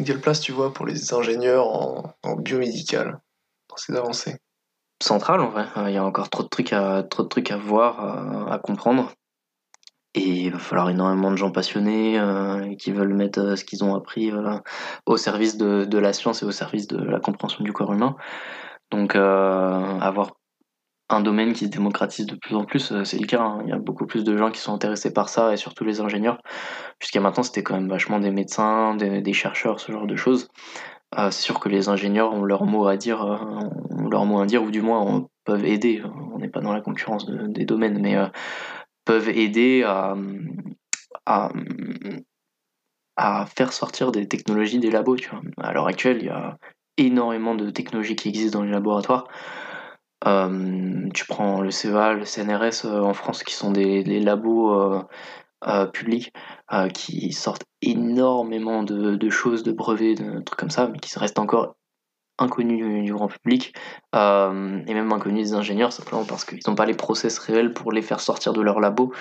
Quelle 0.05 0.21
place 0.21 0.41
tu 0.41 0.53
vois 0.53 0.73
pour 0.73 0.85
les 0.85 1.15
ingénieurs 1.15 1.67
en, 1.67 2.15
en 2.23 2.37
biomédical? 2.37 3.21
Ces 3.79 3.95
avancées 3.95 4.37
Central 5.03 5.41
en 5.41 5.51
vrai, 5.51 5.67
il 5.87 5.93
y 5.93 5.97
a 5.97 6.05
encore 6.05 6.31
trop 6.31 6.45
de 6.45 6.49
trucs 6.49 6.73
à, 6.73 7.03
trop 7.03 7.25
de 7.25 7.29
trucs 7.29 7.51
à 7.51 7.57
voir, 7.57 8.01
à, 8.01 8.55
à 8.55 8.59
comprendre. 8.59 9.13
Et 10.15 10.45
il 10.45 10.53
va 10.53 10.59
falloir 10.59 10.89
énormément 10.91 11.33
de 11.33 11.37
gens 11.37 11.51
passionnés 11.51 12.19
euh, 12.21 12.75
qui 12.77 12.93
veulent 12.93 13.15
mettre 13.15 13.41
euh, 13.41 13.57
ce 13.57 13.65
qu'ils 13.65 13.83
ont 13.83 13.97
appris 13.97 14.31
euh, 14.31 14.59
au 15.07 15.17
service 15.17 15.57
de, 15.57 15.99
la 15.99 16.13
science 16.13 16.43
et 16.43 16.47
au 16.47 16.53
service 16.53 16.87
de 16.87 16.99
la 16.99 17.19
compréhension 17.19 17.65
du 17.65 17.73
corps 17.73 17.93
humain. 17.93 18.15
Donc 18.93 19.17
euh, 19.17 19.99
avoir 19.99 20.35
un 21.11 21.21
domaine 21.21 21.53
qui 21.53 21.67
se 21.67 21.71
démocratise 21.71 22.27
de 22.27 22.37
plus 22.37 22.55
en 22.55 22.65
plus, 22.65 22.93
euh, 22.93 23.05
c'est 23.05 23.19
le 23.19 23.27
cas. 23.27 23.43
Hein. 23.43 23.63
Il 23.65 23.71
y 23.71 23.73
a 23.73 23.79
beaucoup 23.79 24.07
plus 24.07 24.23
de 24.23 24.37
gens 24.37 24.53
qui 24.53 24.61
sont 24.61 24.73
intéressés 24.73 25.13
par 25.13 25.29
ça 25.29 25.53
et 25.53 25.57
surtout 25.57 25.85
les 25.85 26.01
ingénieurs. 26.01 26.39
Jusqu'à 27.01 27.21
maintenant, 27.21 27.43
c'était 27.43 27.65
quand 27.65 27.75
même 27.75 27.89
vachement 27.89 28.21
des 28.21 28.31
médecins, 28.31 28.95
des 28.95 29.33
chercheurs, 29.33 29.81
ce 29.81 29.91
genre 29.91 30.07
de 30.07 30.17
choses. 30.17 30.49
C'est 31.17 31.43
sûr 31.43 31.61
que 31.61 31.69
les 31.69 31.89
ingénieurs 31.89 32.33
ont 32.33 32.43
leur 32.43 32.65
mot 32.65 32.87
à 32.87 32.97
dire, 32.97 33.21
ont 33.91 34.09
leur 34.09 34.25
mot 34.27 34.41
à 34.41 34.47
dire 34.47 34.63
ou 34.63 34.71
du 34.71 34.83
moins 34.83 35.27
peuvent 35.45 35.65
aider. 35.65 36.03
On 36.33 36.39
n'est 36.39 36.49
pas 36.49 36.61
dans 36.61 36.73
la 36.73 36.81
concurrence 36.81 37.27
de, 37.27 37.47
des 37.47 37.65
domaines, 37.65 38.01
mais 38.01 38.17
peuvent 39.05 39.29
aider 39.29 39.83
à, 41.27 41.47
faire 43.47 43.73
sortir 43.73 44.13
des 44.13 44.29
technologies 44.29 44.79
des 44.79 44.91
labos. 44.91 45.17
Tu 45.17 45.31
vois. 45.31 45.43
À 45.59 45.73
l'heure 45.73 45.87
actuelle, 45.87 46.19
il 46.21 46.27
y 46.27 46.31
a 46.31 46.59
énormément 46.97 47.55
de 47.55 47.71
technologies 47.71 48.17
qui 48.17 48.29
existent 48.29 48.59
dans 48.59 48.65
les 48.65 48.73
laboratoires. 48.73 49.29
Euh, 50.27 51.09
tu 51.13 51.27
prends 51.27 51.61
le 51.61 51.71
CEA, 51.71 52.15
le 52.15 52.25
CNRS 52.25 52.87
euh, 52.87 53.03
en 53.03 53.13
France, 53.13 53.43
qui 53.43 53.55
sont 53.55 53.73
des 53.73 54.03
labos 54.21 55.05
euh, 55.67 55.87
publics 55.87 56.33
euh, 56.73 56.89
qui 56.89 57.33
sortent 57.33 57.65
énormément 57.81 58.83
de, 58.83 59.31
choses, 59.31 59.63
de 59.63 59.73
brevets, 59.73 60.15
de 60.15 60.41
trucs 60.41 60.59
comme 60.59 60.71
ça, 60.71 60.89
mais 60.89 60.99
qui 60.99 61.19
restent 61.19 61.39
encore 61.39 61.77
inconnus 62.39 63.05
du, 63.05 63.13
grand 63.13 63.29
public 63.29 63.75
euh, 64.15 64.83
et 64.87 64.95
même 64.95 65.13
inconnus 65.13 65.51
des 65.51 65.55
ingénieurs 65.55 65.93
simplement 65.93 66.25
parce 66.25 66.45
qu'ils 66.45 66.59
n'ont 66.67 66.75
pas 66.75 66.85
les 66.85 66.95
process 66.95 67.39
réels 67.39 67.73
pour 67.73 67.93
les 67.93 68.03
faire 68.03 68.21
sortir 68.21 68.53
de 68.53 68.61
leur 68.61 68.81
labo. 68.81 69.13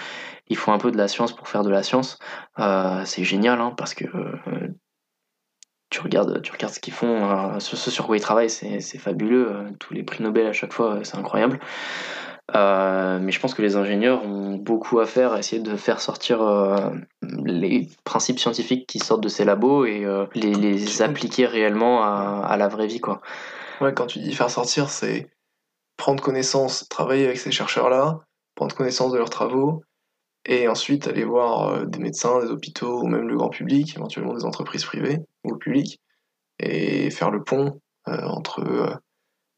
Ils 0.47 0.57
font 0.57 0.73
un 0.73 0.79
peu 0.79 0.91
de 0.91 0.97
la 0.97 1.07
science 1.07 1.33
pour 1.33 1.47
faire 1.47 1.63
de 1.63 1.69
la 1.69 1.83
science. 1.83 2.17
Euh, 2.59 3.03
c'est 3.05 3.23
génial 3.23 3.61
hein, 3.61 3.73
parce 3.77 3.93
que 3.93 4.05
tu 5.91 6.01
regardes, 6.01 6.41
tu 6.41 6.51
regardes 6.51 6.73
ce 6.73 6.79
qu'ils 6.79 6.93
font, 6.93 7.59
ce, 7.59 7.89
sur 7.91 8.07
quoi 8.07 8.17
ils 8.17 8.21
travaillent, 8.21 8.49
c'est 8.49 8.97
fabuleux. 8.97 9.67
Tous 9.79 9.93
les 9.93 10.03
prix 10.03 10.23
Nobel 10.23 10.47
à 10.47 10.53
chaque 10.53 10.73
fois, 10.73 10.99
c'est 11.03 11.17
incroyable. 11.17 11.59
Euh, 12.55 13.19
mais 13.19 13.31
je 13.31 13.39
pense 13.39 13.53
que 13.53 13.61
les 13.61 13.77
ingénieurs 13.77 14.25
ont 14.25 14.55
beaucoup 14.55 14.99
à 14.99 15.05
faire 15.05 15.31
à 15.31 15.39
essayer 15.39 15.61
de 15.61 15.77
faire 15.77 16.01
sortir 16.01 16.41
euh, 16.41 16.89
les 17.21 17.89
principes 18.03 18.37
scientifiques 18.37 18.85
qui 18.85 18.99
sortent 18.99 19.23
de 19.23 19.29
ces 19.29 19.45
labos 19.45 19.85
et 19.85 20.03
euh, 20.03 20.25
les, 20.35 20.53
les 20.53 21.01
appliquer 21.01 21.45
réellement 21.45 22.03
à, 22.03 22.45
à, 22.45 22.57
la 22.57 22.67
vraie 22.67 22.87
vie. 22.87 22.99
Quoi. 22.99 23.21
Ouais, 23.79 23.93
quand 23.93 24.07
tu 24.07 24.19
dis 24.19 24.33
faire 24.33 24.49
sortir, 24.49 24.89
c'est 24.89 25.29
prendre 25.95 26.21
connaissance, 26.21 26.87
travailler 26.89 27.25
avec 27.25 27.37
ces 27.37 27.51
chercheurs-là, 27.51 28.19
prendre 28.55 28.75
connaissance 28.75 29.13
de 29.13 29.17
leurs 29.17 29.29
travaux, 29.29 29.81
et 30.45 30.67
ensuite 30.67 31.07
aller 31.07 31.23
voir 31.23 31.87
des 31.87 31.99
médecins, 31.99 32.43
des 32.43 32.49
hôpitaux, 32.49 33.03
ou 33.03 33.07
même 33.07 33.29
le 33.29 33.37
grand 33.37 33.49
public, 33.49 33.95
éventuellement 33.95 34.33
des 34.33 34.43
entreprises 34.43 34.83
privées 34.83 35.19
ou 35.45 35.55
publiques, 35.55 36.01
et 36.59 37.09
faire 37.09 37.31
le 37.31 37.41
pont 37.41 37.79
entre 38.05 38.99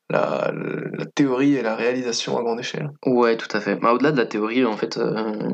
la, 0.09 0.51
la, 0.53 1.05
théorie 1.05 1.55
et 1.55 1.61
la 1.61 1.75
réalisation 1.75 2.37
à 2.37 2.41
grande 2.41 2.59
échelle. 2.59 2.89
Ouais, 3.05 3.37
tout 3.37 3.47
à 3.55 3.59
fait. 3.59 3.75
Bah, 3.75 3.93
Au-delà 3.93 4.11
de 4.11 4.17
la 4.17 4.25
théorie, 4.25 4.63
en 4.65 4.77
fait, 4.77 4.97
il 4.97 5.01
euh, 5.01 5.49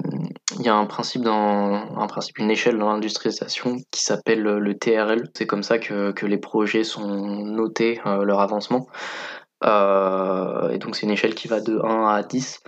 y 0.60 0.70
a 0.70 0.76
un 0.76 0.86
principe, 0.86 1.22
dans, 1.22 1.98
un 1.98 2.08
principe, 2.08 2.38
une 2.40 2.52
échelle 2.52 2.78
dans 2.78 2.92
l'industrialisation 2.92 3.78
qui 3.92 4.04
s'appelle 4.04 4.42
le 4.42 4.78
TRL. 4.78 5.30
C'est 5.36 5.48
comme 5.48 5.64
ça 5.64 5.80
que, 5.80 6.12
que 6.12 6.26
les 6.26 6.38
projets 6.38 6.84
sont 6.84 7.08
notés, 7.08 8.00
euh, 8.06 8.24
leur 8.24 8.42
avancement. 8.42 8.88
Euh, 9.64 10.70
et 10.70 10.80
donc 10.80 10.96
c'est 10.96 11.06
une 11.06 11.12
échelle 11.12 11.36
qui 11.36 11.48
va 11.48 11.60
de 11.62 11.80
1 11.80 12.08
à 12.08 12.24
10. 12.24 12.62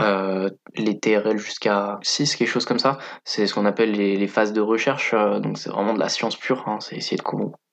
Euh, 0.00 0.50
les 0.76 0.98
TRL 0.98 1.38
jusqu'à 1.38 1.98
6, 2.02 2.36
quelque 2.36 2.48
chose 2.48 2.66
comme 2.66 2.78
ça. 2.78 2.98
C'est 3.24 3.46
ce 3.46 3.54
qu'on 3.54 3.64
appelle 3.64 3.92
les, 3.92 4.28
phases 4.28 4.52
de 4.52 4.60
recherche. 4.60 5.14
Euh, 5.14 5.38
donc 5.40 5.58
c'est 5.58 5.70
vraiment 5.70 5.94
de 5.94 6.00
la 6.00 6.08
science 6.08 6.36
pure. 6.36 6.64
Hein. 6.68 6.78
C'est 6.80 6.96
essayer 6.96 7.16
de 7.16 7.22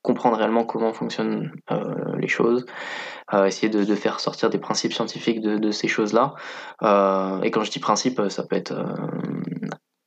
comprendre 0.01 0.37
réellement 0.37 0.65
comment 0.65 0.93
fonctionnent 0.93 1.51
euh, 1.71 2.15
les 2.17 2.27
choses. 2.27 2.65
Euh, 3.33 3.45
essayer 3.45 3.69
de, 3.69 3.95
faire 3.95 4.19
sortir 4.19 4.49
des 4.49 4.57
principes 4.57 4.93
scientifiques 4.93 5.41
de, 5.41 5.71
ces 5.71 5.87
choses-là. 5.87 6.33
Euh, 6.83 7.41
et 7.41 7.51
quand 7.51 7.63
je 7.63 7.71
dis 7.71 7.79
principe, 7.79 8.21
ça 8.29 8.43
peut 8.43 8.55
être 8.55 8.73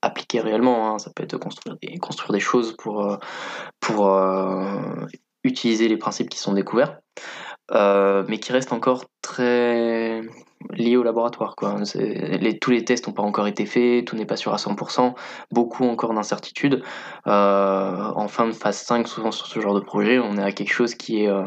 appliqué 0.03 0.41
réellement. 0.41 0.95
Hein. 0.95 0.99
Ça 0.99 1.11
peut 1.15 1.23
être 1.23 1.37
construire 1.39 1.77
des, 1.81 1.99
construire 1.99 2.33
des 2.33 2.41
choses 2.41 2.77
pour, 2.77 3.19
pour 3.81 4.21
utiliser 5.45 5.89
les 5.89 5.97
principes 5.97 6.29
qui 6.29 6.39
sont 6.39 6.53
découverts. 6.53 6.99
Mais 7.73 8.39
qui 8.39 8.53
reste 8.53 8.73
encore 8.73 9.05
très 9.23 10.23
lié 10.73 10.97
au 10.97 11.03
laboratoire. 11.03 11.57
Quoi. 11.57 11.77
Tous 12.61 12.71
les 12.71 12.85
tests 12.85 13.07
n'ont 13.07 13.13
pas 13.13 13.23
encore 13.23 13.47
été 13.47 13.67
faits, 13.67 14.07
tout 14.07 14.17
n'est 14.17 14.27
pas 14.27 14.37
sûr 14.37 14.53
à 14.53 14.57
100%, 14.57 15.15
beaucoup 15.51 15.85
encore 15.85 16.15
d'incertitudes. 16.15 16.83
Euh, 17.27 18.13
en 18.15 18.29
fin 18.29 18.47
de 18.47 18.53
phase 18.53 18.79
5, 18.79 19.09
souvent 19.09 19.31
sur 19.31 19.47
ce 19.47 19.61
genre 19.61 19.75
de 19.75 19.81
projet, 19.81 20.19
on 20.19 20.37
est 20.37 20.43
à 20.43 20.53
quelque 20.53 20.73
chose 20.73 20.95
qui 20.95 21.25
est, 21.25 21.29
euh, 21.29 21.45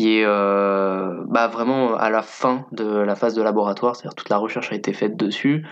euh, 0.00 1.24
bah, 1.28 1.48
vraiment 1.48 1.94
à 1.96 2.10
la 2.10 2.22
fin 2.22 2.66
de 2.72 2.86
la 2.86 3.14
phase 3.14 3.34
de 3.34 3.42
laboratoire, 3.42 3.96
c'est-à-dire 3.96 4.14
toute 4.14 4.28
la 4.28 4.38
recherche 4.38 4.72
a 4.72 4.74
été 4.74 4.92
faite 4.92 5.16
dessus, 5.16 5.66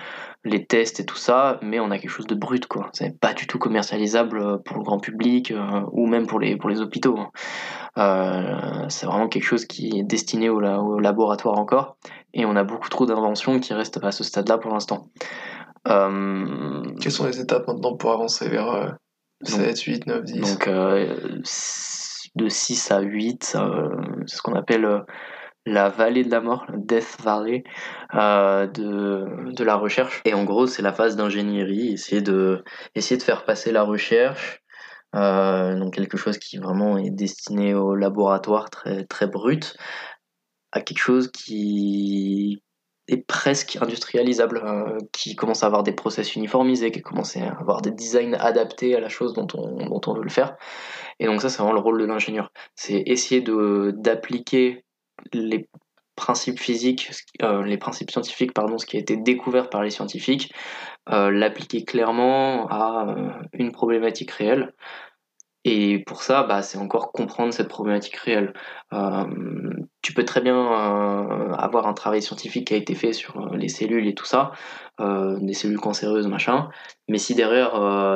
les 0.45 0.65
tests 0.65 1.01
et 1.01 1.07
tout 1.07 1.17
ça, 1.17 1.59
mais 1.63 1.81
on 1.81 1.91
a 1.91 1.99
quelque 1.99 2.11
chose 2.11 2.27
de 2.27 2.35
brut, 2.35 2.67
quoi. 2.67 2.91
C'est 2.93 3.19
pas 3.19 3.35
du 3.35 3.47
tout 3.47 3.59
commercialisable 3.59 4.63
pour 4.63 4.79
le 4.79 4.83
grand 4.83 4.99
public 4.99 5.53
ou 5.93 6.07
même 6.07 6.27
pour 6.27 6.41
les, 6.41 6.57
pour 6.57 6.71
les 6.71 6.81
hôpitaux. 6.81 7.19
Hein. 7.19 8.87
C'est 8.89 9.07
vraiment 9.07 9.29
quelque 9.29 9.45
chose 9.45 9.67
qui 9.67 9.99
est 9.99 10.05
destiné 10.05 10.49
au, 10.49 10.61
laboratoire 11.01 11.59
encore, 11.59 11.97
et 12.35 12.45
on 12.45 12.57
a 12.57 12.65
beaucoup 12.65 12.89
trop 12.89 13.07
d'inventions 13.07 13.61
qui 13.61 13.73
restent 13.75 14.03
à 14.03 14.13
ce 14.13 14.25
stade-là 14.25 14.59
pour 14.59 14.73
l'instant. 14.73 15.09
Euh, 15.87 16.83
Quelles 17.01 17.13
sont 17.13 17.27
les 17.27 17.41
étapes 17.41 17.67
maintenant 17.67 17.97
pour 17.97 18.13
avancer 18.13 18.49
vers 18.49 18.71
euh, 18.71 18.89
7, 19.43 19.81
8, 19.81 20.07
9, 20.07 20.25
10 20.25 20.41
donc 20.41 20.69
euh, 20.69 21.41
de 22.35 22.49
6 22.49 22.91
à 22.91 23.01
8, 23.01 23.57
euh, 23.57 23.89
c'est 24.27 24.37
ce 24.37 24.43
qu'on 24.43 24.55
appelle 24.55 25.05
la 25.67 25.89
vallée 25.89 26.25
de 26.25 26.31
la 26.31 26.41
mort, 26.41 26.65
le 26.69 26.79
Death 26.79 27.19
Valley 27.23 27.65
euh, 28.15 28.67
de, 28.67 29.53
de 29.53 29.65
la 29.65 29.77
recherche. 29.77 30.23
Et 30.25 30.35
en 30.35 30.45
gros, 30.45 30.67
c'est 30.67 30.83
la 30.83 30.93
phase 30.93 31.17
d'ingénierie, 31.17 31.93
essayer 31.93 32.23
de, 32.23 32.65
essayer 32.95 33.19
de 33.19 33.23
faire 33.23 33.45
passer 33.45 33.73
la 33.73 33.83
recherche, 33.83 34.63
euh, 35.15 35.79
donc 35.79 35.95
quelque 35.95 36.17
chose 36.17 36.39
qui 36.39 36.59
vraiment 36.59 36.99
est 36.99 37.11
destiné 37.11 37.75
au 37.75 37.95
laboratoire 37.95 38.71
très, 38.71 39.05
très 39.05 39.27
brut, 39.27 39.77
à 40.73 40.81
quelque 40.81 40.99
chose 40.99 41.31
qui 41.31 42.63
est 43.09 43.27
presque 43.27 43.79
industrialisable, 43.81 44.63
euh, 44.65 44.99
qui 45.13 45.35
commence 45.35 45.63
à 45.63 45.67
avoir 45.67 45.83
des 45.83 45.93
process 45.93 46.37
uniformisés, 46.37 46.91
qui 46.91 47.01
commence 47.01 47.37
à 47.37 47.49
avoir 47.59 47.81
des 47.81 47.91
designs 47.91 48.35
adaptés 48.35 48.95
à 48.95 49.01
la 49.01 49.09
chose 49.09 49.33
dont 49.33 49.47
on, 49.55 50.15
veut 50.15 50.23
le 50.23 50.29
faire. 50.29 50.57
Et 51.19 51.27
donc 51.27 51.41
ça, 51.41 51.49
c'est 51.49 51.59
vraiment 51.59 51.73
le 51.73 51.81
rôle 51.81 52.01
de 52.01 52.05
l'ingénieur. 52.05 52.53
C'est 52.75 53.03
essayer 53.07 53.41
d'appliquer 53.41 54.85
les 55.33 55.69
principes 56.19 56.59
physiques, 56.59 57.11
euh, 57.43 57.63
les 57.63 57.79
principes 57.79 58.11
scientifiques, 58.11 58.53
pardon, 58.53 58.77
ce 58.77 58.85
qui 58.85 58.97
a 58.97 59.01
été 59.01 59.17
découvert 59.17 59.71
par 59.71 59.83
les 59.83 59.91
scientifiques, 59.91 60.53
euh, 61.11 61.31
l'appliquer 61.31 61.85
clairement 61.85 62.67
à 62.69 63.09
euh, 63.09 63.31
une 63.53 63.73
problématique 63.73 64.33
réelle. 64.33 64.75
Et 65.71 65.99
pour 65.99 66.23
ça, 66.23 66.45
bah, 66.45 66.63
c'est 66.63 66.79
encore 66.79 67.13
comprendre 67.13 67.53
cette 67.53 67.69
problématique 67.69 68.17
réelle. 68.17 68.55
Euh, 68.95 69.25
tu 70.01 70.15
peux 70.15 70.25
très 70.25 70.41
bien 70.41 70.57
euh, 70.57 71.53
avoir 71.53 71.87
un 71.87 71.93
travail 71.93 72.23
scientifique 72.23 72.69
qui 72.69 72.75
a 72.75 72.79
été 72.79 72.95
fait 72.95 73.13
sur 73.13 73.37
euh, 73.37 73.55
les 73.55 73.69
cellules 73.69 74.07
et 74.09 74.15
tout 74.15 74.25
ça, 74.25 74.53
des 74.99 75.53
cellules 75.53 75.79
cancéreuses, 75.79 76.27
machin, 76.27 76.71
mais 77.07 77.19
si 77.19 77.35
derrière 77.35 77.73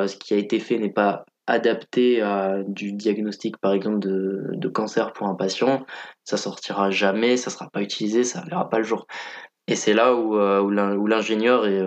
ce 0.09 0.17
qui 0.17 0.33
a 0.33 0.37
été 0.37 0.59
fait 0.59 0.79
n'est 0.79 0.91
pas 0.91 1.25
adapté 1.47 2.21
à 2.21 2.57
du 2.67 2.91
diagnostic, 2.91 3.57
par 3.57 3.73
exemple, 3.73 3.99
de, 3.99 4.67
cancer 4.67 5.13
pour 5.13 5.27
un 5.27 5.35
patient, 5.35 5.85
ça 6.25 6.37
sortira 6.37 6.89
jamais, 6.89 7.37
ça 7.37 7.51
sera 7.51 7.69
pas 7.69 7.81
utilisé, 7.81 8.23
ça 8.23 8.43
verra 8.49 8.67
pas 8.67 8.79
le 8.79 8.83
jour. 8.83 9.05
Et 9.67 9.75
c'est 9.75 9.93
là 9.93 10.15
où, 10.15 10.35
où 10.35 10.69
l'in- 10.71 10.97
où 10.97 11.07
l'ingénieur 11.07 11.67
est, 11.67 11.81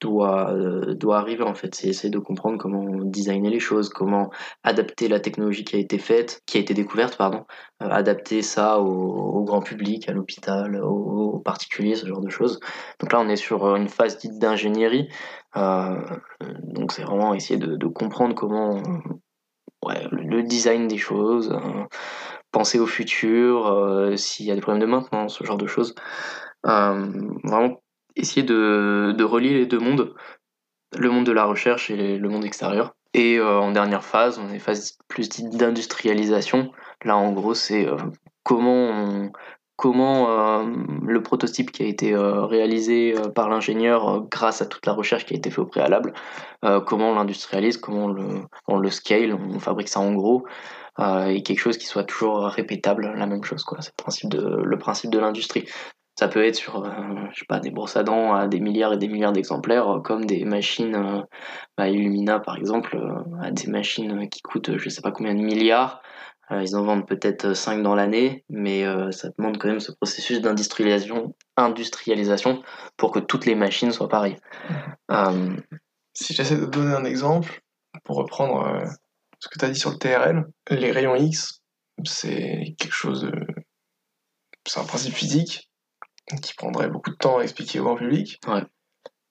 doit, 0.00 0.52
euh, 0.52 0.94
doit 0.94 1.18
arriver 1.18 1.42
en 1.42 1.54
fait, 1.54 1.74
c'est 1.74 1.88
essayer 1.88 2.10
de 2.10 2.18
comprendre 2.18 2.58
comment 2.58 2.84
designer 3.04 3.50
les 3.50 3.60
choses, 3.60 3.88
comment 3.88 4.30
adapter 4.62 5.08
la 5.08 5.20
technologie 5.20 5.64
qui 5.64 5.76
a 5.76 5.78
été 5.78 5.98
faite, 5.98 6.42
qui 6.46 6.58
a 6.58 6.60
été 6.60 6.74
découverte, 6.74 7.16
pardon, 7.16 7.44
euh, 7.82 7.88
adapter 7.90 8.42
ça 8.42 8.80
au, 8.80 9.42
grand 9.44 9.60
public, 9.60 10.08
à 10.08 10.12
l'hôpital, 10.12 10.80
aux, 10.82 11.38
particuliers, 11.40 11.94
ce 11.94 12.06
genre 12.06 12.20
de 12.20 12.28
choses. 12.28 12.60
Donc 13.00 13.12
là, 13.12 13.20
on 13.20 13.28
est 13.28 13.36
sur 13.36 13.64
euh, 13.64 13.76
une 13.76 13.88
phase 13.88 14.18
dite 14.18 14.38
d'ingénierie, 14.38 15.08
donc 15.54 16.92
c'est 16.92 17.02
vraiment 17.02 17.34
essayer 17.34 17.58
de, 17.58 17.86
comprendre 17.88 18.34
comment 18.34 18.80
le, 19.84 20.42
design 20.42 20.86
des 20.86 20.98
choses, 20.98 21.58
penser 22.52 22.78
au 22.78 22.86
futur, 22.86 24.12
s'il 24.16 24.46
y 24.46 24.52
a 24.52 24.54
des 24.54 24.60
problèmes 24.60 24.82
de 24.82 24.86
maintenance, 24.86 25.38
ce 25.38 25.44
genre 25.44 25.56
de 25.56 25.66
choses. 25.66 25.94
Vraiment 26.62 27.80
essayer 28.18 28.42
de, 28.42 29.14
de 29.16 29.24
relier 29.24 29.54
les 29.54 29.66
deux 29.66 29.78
mondes, 29.78 30.14
le 30.96 31.10
monde 31.10 31.24
de 31.24 31.32
la 31.32 31.44
recherche 31.44 31.90
et 31.90 32.18
le 32.18 32.28
monde 32.28 32.44
extérieur. 32.44 32.94
Et 33.14 33.38
euh, 33.38 33.58
en 33.58 33.72
dernière 33.72 34.04
phase, 34.04 34.38
on 34.38 34.52
est 34.52 34.58
phase 34.58 34.98
plus 35.08 35.28
d'industrialisation. 35.28 36.72
Là, 37.04 37.16
en 37.16 37.32
gros, 37.32 37.54
c'est 37.54 37.86
euh, 37.86 37.96
comment 38.42 39.30
comment 39.76 40.28
euh, 40.30 40.66
le 41.06 41.22
prototype 41.22 41.70
qui 41.70 41.84
a 41.84 41.86
été 41.86 42.12
réalisé 42.16 43.14
par 43.36 43.48
l'ingénieur 43.48 44.26
grâce 44.28 44.60
à 44.60 44.66
toute 44.66 44.84
la 44.86 44.92
recherche 44.92 45.24
qui 45.24 45.34
a 45.34 45.36
été 45.36 45.50
faite 45.50 45.60
au 45.60 45.66
préalable, 45.66 46.14
comment 46.84 47.12
on 47.12 47.14
l'industrialise, 47.14 47.76
comment 47.76 48.06
on 48.06 48.08
le, 48.08 48.80
le 48.80 48.90
scale, 48.90 49.32
on 49.34 49.60
fabrique 49.60 49.88
ça 49.88 50.00
en 50.00 50.14
gros, 50.14 50.44
et 51.00 51.44
quelque 51.44 51.60
chose 51.60 51.78
qui 51.78 51.86
soit 51.86 52.02
toujours 52.02 52.42
répétable, 52.46 53.14
la 53.14 53.26
même 53.26 53.44
chose. 53.44 53.64
C'est 54.08 54.24
le 54.34 54.78
principe 54.78 55.10
de 55.10 55.18
l'industrie. 55.20 55.68
Ça 56.18 56.26
peut 56.26 56.44
être 56.44 56.56
sur, 56.56 56.84
euh, 56.84 56.90
je 57.32 57.38
sais 57.38 57.46
pas, 57.48 57.60
des 57.60 57.70
brosses 57.70 57.96
à 57.96 58.02
dents 58.02 58.34
à 58.34 58.48
des 58.48 58.58
milliards 58.58 58.94
et 58.94 58.96
des 58.96 59.06
milliards 59.06 59.32
d'exemplaires, 59.32 59.88
euh, 59.88 60.00
comme 60.00 60.24
des 60.26 60.44
machines, 60.44 60.96
euh, 60.96 61.22
bah, 61.76 61.88
Illumina 61.88 62.40
par 62.40 62.56
exemple, 62.56 62.96
euh, 62.96 63.40
à 63.40 63.52
des 63.52 63.68
machines 63.68 64.28
qui 64.28 64.42
coûtent 64.42 64.76
je 64.78 64.88
sais 64.88 65.00
pas 65.00 65.12
combien 65.12 65.32
de 65.34 65.40
milliards. 65.40 66.02
Euh, 66.50 66.60
ils 66.62 66.74
en 66.74 66.82
vendent 66.82 67.06
peut-être 67.06 67.54
5 67.54 67.82
dans 67.84 67.94
l'année, 67.94 68.44
mais 68.48 68.84
euh, 68.84 69.12
ça 69.12 69.28
demande 69.38 69.58
quand 69.58 69.68
même 69.68 69.78
ce 69.78 69.92
processus 69.92 70.40
d'industrialisation 70.40 71.36
industrialisation 71.56 72.64
pour 72.96 73.12
que 73.12 73.20
toutes 73.20 73.46
les 73.46 73.54
machines 73.54 73.92
soient 73.92 74.08
pareilles. 74.08 74.38
Euh, 75.12 75.56
Si 76.14 76.34
j'essaie 76.34 76.56
de 76.56 76.66
donner 76.66 76.94
un 76.96 77.04
exemple, 77.04 77.60
pour 78.02 78.16
reprendre 78.16 78.66
euh, 78.66 78.84
ce 79.38 79.48
que 79.48 79.56
tu 79.56 79.64
as 79.64 79.70
dit 79.70 79.78
sur 79.78 79.90
le 79.90 79.98
TRL, 79.98 80.46
les 80.70 80.90
rayons 80.90 81.14
X, 81.14 81.62
c'est 82.04 82.74
quelque 82.76 82.92
chose 82.92 83.22
de... 83.22 83.46
C'est 84.66 84.80
un 84.80 84.84
principe 84.84 85.14
physique 85.14 85.67
qui 86.42 86.54
prendrait 86.54 86.88
beaucoup 86.88 87.10
de 87.10 87.16
temps 87.16 87.38
à 87.38 87.42
expliquer 87.42 87.80
au 87.80 87.84
grand 87.84 87.96
public. 87.96 88.40
Ouais. 88.46 88.62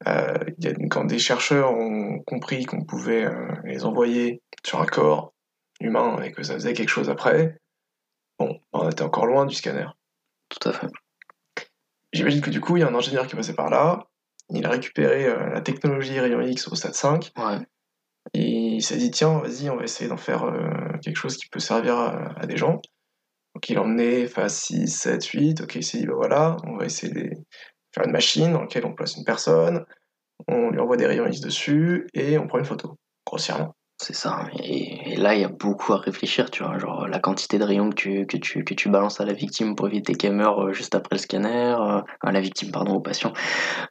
Euh, 0.07 0.37
il 0.57 0.65
y 0.65 0.67
a, 0.67 0.73
quand 0.89 1.05
des 1.05 1.19
chercheurs 1.19 1.71
ont 1.73 2.19
compris 2.25 2.65
qu'on 2.65 2.83
pouvait 2.83 3.25
euh, 3.25 3.47
les 3.63 3.83
envoyer 3.85 4.41
sur 4.63 4.79
un 4.81 4.85
corps 4.85 5.33
humain 5.79 6.21
et 6.21 6.31
que 6.31 6.43
ça 6.43 6.53
faisait 6.53 6.73
quelque 6.73 6.89
chose 6.89 7.09
après, 7.09 7.57
bon, 8.39 8.59
on 8.73 8.89
était 8.89 9.01
encore 9.03 9.25
loin 9.25 9.45
du 9.45 9.55
scanner. 9.55 9.87
tout 10.49 10.69
à 10.69 10.73
fait. 10.73 10.87
J'imagine 12.13 12.41
que 12.41 12.49
du 12.49 12.61
coup, 12.61 12.77
il 12.77 12.81
y 12.81 12.83
a 12.83 12.87
un 12.87 12.95
ingénieur 12.95 13.27
qui 13.27 13.33
est 13.33 13.37
passé 13.37 13.53
par 13.53 13.69
là, 13.69 14.07
il 14.49 14.65
a 14.65 14.69
récupéré 14.69 15.25
euh, 15.25 15.49
la 15.49 15.61
technologie 15.61 16.19
rayon 16.19 16.41
X 16.41 16.67
au 16.67 16.75
stade 16.75 16.93
5, 16.93 17.31
Ouais. 17.37 17.57
et 18.33 18.47
il 18.75 18.81
s'est 18.81 18.97
dit, 18.97 19.11
tiens, 19.11 19.39
vas-y, 19.39 19.69
on 19.69 19.75
va 19.77 19.83
essayer 19.83 20.09
d'en 20.09 20.17
faire 20.17 20.45
quelque 21.01 21.17
chose 21.17 21.37
qui 21.37 21.47
peut 21.49 21.59
servir 21.59 21.95
à, 21.97 22.39
à 22.39 22.45
des 22.45 22.55
gens. 22.57 22.81
Donc 23.57 23.69
il 23.69 23.77
a 23.79 23.81
emmené 23.81 24.27
phase 24.27 24.53
6, 24.53 24.87
7, 24.87 25.25
8, 25.25 25.61
ok, 25.61 25.73
il 25.77 25.83
s'est 25.83 25.97
dit, 25.97 26.05
bah 26.05 26.13
voilà, 26.15 26.57
on 26.67 26.77
va 26.77 26.85
essayer 26.85 27.11
de 27.11 27.31
faire 27.91 28.05
une 28.05 28.11
machine 28.11 28.53
dans 28.53 28.61
laquelle 28.61 28.85
on 28.85 28.93
place 28.93 29.17
une 29.17 29.23
personne, 29.23 29.83
on 30.47 30.69
lui 30.69 30.79
envoie 30.79 30.95
des 30.95 31.07
rayons 31.07 31.25
X 31.25 31.39
dessus, 31.39 32.05
et 32.13 32.37
on 32.37 32.45
prend 32.45 32.59
une 32.59 32.65
photo, 32.65 32.97
grossièrement. 33.25 33.73
C'est 33.99 34.13
ça. 34.13 34.45
Et, 34.61 35.13
et 35.13 35.15
là, 35.15 35.33
il 35.33 35.41
y 35.41 35.43
a 35.43 35.47
beaucoup 35.49 35.91
à 35.93 35.97
réfléchir, 35.97 36.51
tu 36.51 36.61
vois. 36.61 36.77
Genre, 36.77 37.07
la 37.07 37.17
quantité 37.17 37.57
de 37.57 37.63
rayons 37.63 37.89
que 37.89 37.95
tu, 37.95 38.27
que 38.27 38.37
tu, 38.37 38.63
que 38.63 38.75
tu 38.75 38.89
balances 38.89 39.19
à 39.21 39.25
la 39.25 39.33
victime 39.33 39.75
pour 39.75 39.87
éviter 39.87 40.13
qu'elle 40.13 40.33
meure 40.35 40.67
euh, 40.67 40.71
juste 40.71 40.93
après 40.93 41.15
le 41.15 41.19
scanner. 41.19 41.73
euh, 41.79 42.01
à 42.21 42.31
la 42.31 42.39
victime, 42.39 42.69
pardon, 42.69 42.93
au 42.93 42.99
patient. 42.99 43.33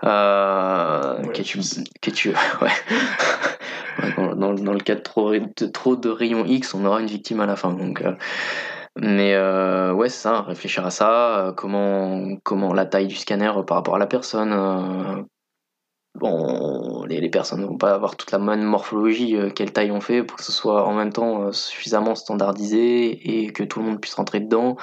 Euh, 0.04 1.20
Ouais, 1.24 1.32
que 1.32 1.42
tu. 1.42 1.58
Que 2.00 2.10
tu 2.12 2.28
ouais. 2.62 2.70
Ouais, 4.00 4.12
dans, 4.16 4.36
dans, 4.36 4.54
dans 4.54 4.72
le 4.72 4.78
cas 4.78 4.94
de 4.94 5.00
trop, 5.00 5.32
de 5.32 5.66
trop 5.66 5.96
de 5.96 6.08
rayons 6.08 6.44
X, 6.44 6.72
on 6.74 6.84
aura 6.84 7.00
une 7.00 7.08
victime 7.08 7.40
à 7.40 7.46
la 7.46 7.56
fin. 7.56 7.72
Donc. 7.72 8.00
euh, 8.02 8.14
mais 8.96 9.34
euh, 9.34 9.92
ouais, 9.92 10.08
c'est 10.08 10.22
ça, 10.22 10.40
réfléchir 10.42 10.86
à 10.86 10.90
ça, 10.90 11.48
euh, 11.48 11.52
comment, 11.52 12.72
la 12.72 12.86
taille 12.86 13.06
du 13.06 13.14
scanner 13.14 13.52
euh, 13.56 13.62
par 13.62 13.76
rapport 13.78 13.96
à 13.96 13.98
la 13.98 14.06
personne, 14.06 15.26
bon, 16.14 17.04
les, 17.04 17.28
personnes 17.30 17.60
ne 17.60 17.66
vont 17.66 17.76
pas 17.76 17.92
avoir 17.92 18.16
toute 18.16 18.32
la 18.32 18.38
même 18.38 18.62
morphologie, 18.62 19.36
quelle 19.54 19.72
taille 19.72 19.90
on 19.90 20.00
fait 20.00 20.22
pour 20.22 20.38
que 20.38 20.44
ce 20.44 20.52
soit 20.52 20.86
en 20.86 20.94
même 20.94 21.12
temps 21.12 21.52
suffisamment 21.52 22.14
standardisé 22.14 23.44
et 23.44 23.52
que 23.52 23.64
tout 23.64 23.80
le 23.80 23.86
monde 23.86 24.00
puisse 24.00 24.14
rentrer 24.14 24.40
dedans 24.40 24.76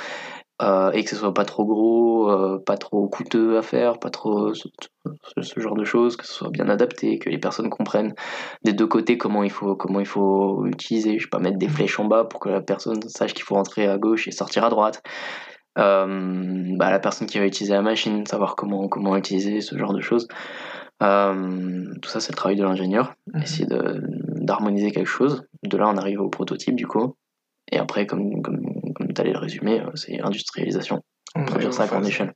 euh, 0.63 0.91
et 0.91 1.03
que 1.03 1.09
ce 1.09 1.15
soit 1.17 1.33
pas 1.33 1.45
trop 1.45 1.65
gros, 1.65 2.31
euh, 2.31 2.59
pas 2.65 2.77
trop 2.77 3.07
coûteux 3.07 3.57
à 3.57 3.61
faire, 3.61 3.99
pas 3.99 4.09
trop 4.09 4.53
ce, 4.53 4.67
ce- 5.35 5.41
ce 5.41 5.59
genre 5.59 5.75
de 5.75 5.83
choses, 5.83 6.15
que 6.15 6.25
ce 6.25 6.33
soit 6.33 6.49
bien 6.49 6.69
adapté, 6.69 7.19
que 7.19 7.29
les 7.29 7.37
personnes 7.37 7.69
comprennent 7.69 8.13
des 8.63 8.73
deux 8.73 8.87
côtés 8.87 9.17
comment 9.17 9.43
il 9.43 9.51
faut 9.51 9.75
comment 9.75 9.99
il 9.99 10.05
faut 10.07 10.65
utiliser, 10.65 11.17
je 11.19 11.23
sais 11.23 11.29
pas 11.29 11.39
mettre 11.39 11.57
des 11.57 11.67
flèches 11.67 11.99
en 11.99 12.05
bas 12.05 12.23
pour 12.23 12.39
que 12.39 12.49
la 12.49 12.61
personne 12.61 13.01
sache 13.09 13.33
qu'il 13.33 13.43
faut 13.43 13.55
rentrer 13.55 13.87
à 13.87 13.97
gauche 13.97 14.27
et 14.27 14.31
sortir 14.31 14.63
à 14.63 14.69
droite. 14.69 15.01
Euh, 15.79 16.75
bah, 16.77 16.91
la 16.91 16.99
personne 16.99 17.27
qui 17.27 17.39
va 17.39 17.45
utiliser 17.47 17.73
la 17.73 17.81
machine, 17.81 18.25
savoir 18.27 18.55
comment 18.55 18.87
comment 18.87 19.17
utiliser 19.17 19.59
ce 19.61 19.77
genre 19.77 19.93
de 19.93 20.01
choses. 20.01 20.27
Euh, 21.01 21.85
tout 22.01 22.09
ça, 22.09 22.19
c'est 22.19 22.31
le 22.31 22.37
travail 22.37 22.55
de 22.57 22.63
l'ingénieur, 22.63 23.13
essayer 23.41 23.65
de- 23.65 24.01
d'harmoniser 24.39 24.91
quelque 24.91 25.07
chose. 25.07 25.43
De 25.63 25.77
là, 25.77 25.89
on 25.89 25.97
arrive 25.97 26.21
au 26.21 26.29
prototype, 26.29 26.75
du 26.75 26.87
coup. 26.87 27.15
Et 27.71 27.77
après, 27.79 28.05
comme, 28.05 28.41
comme, 28.41 28.61
allais 29.21 29.33
le 29.33 29.39
résumer, 29.39 29.81
euh, 29.81 29.91
c'est 29.95 30.19
industrialisation. 30.21 31.01
On 31.35 31.45
Produire 31.45 31.73
ça 31.73 31.83
à 31.83 31.85
en 31.85 31.89
grande 31.89 32.07
échelle. 32.07 32.33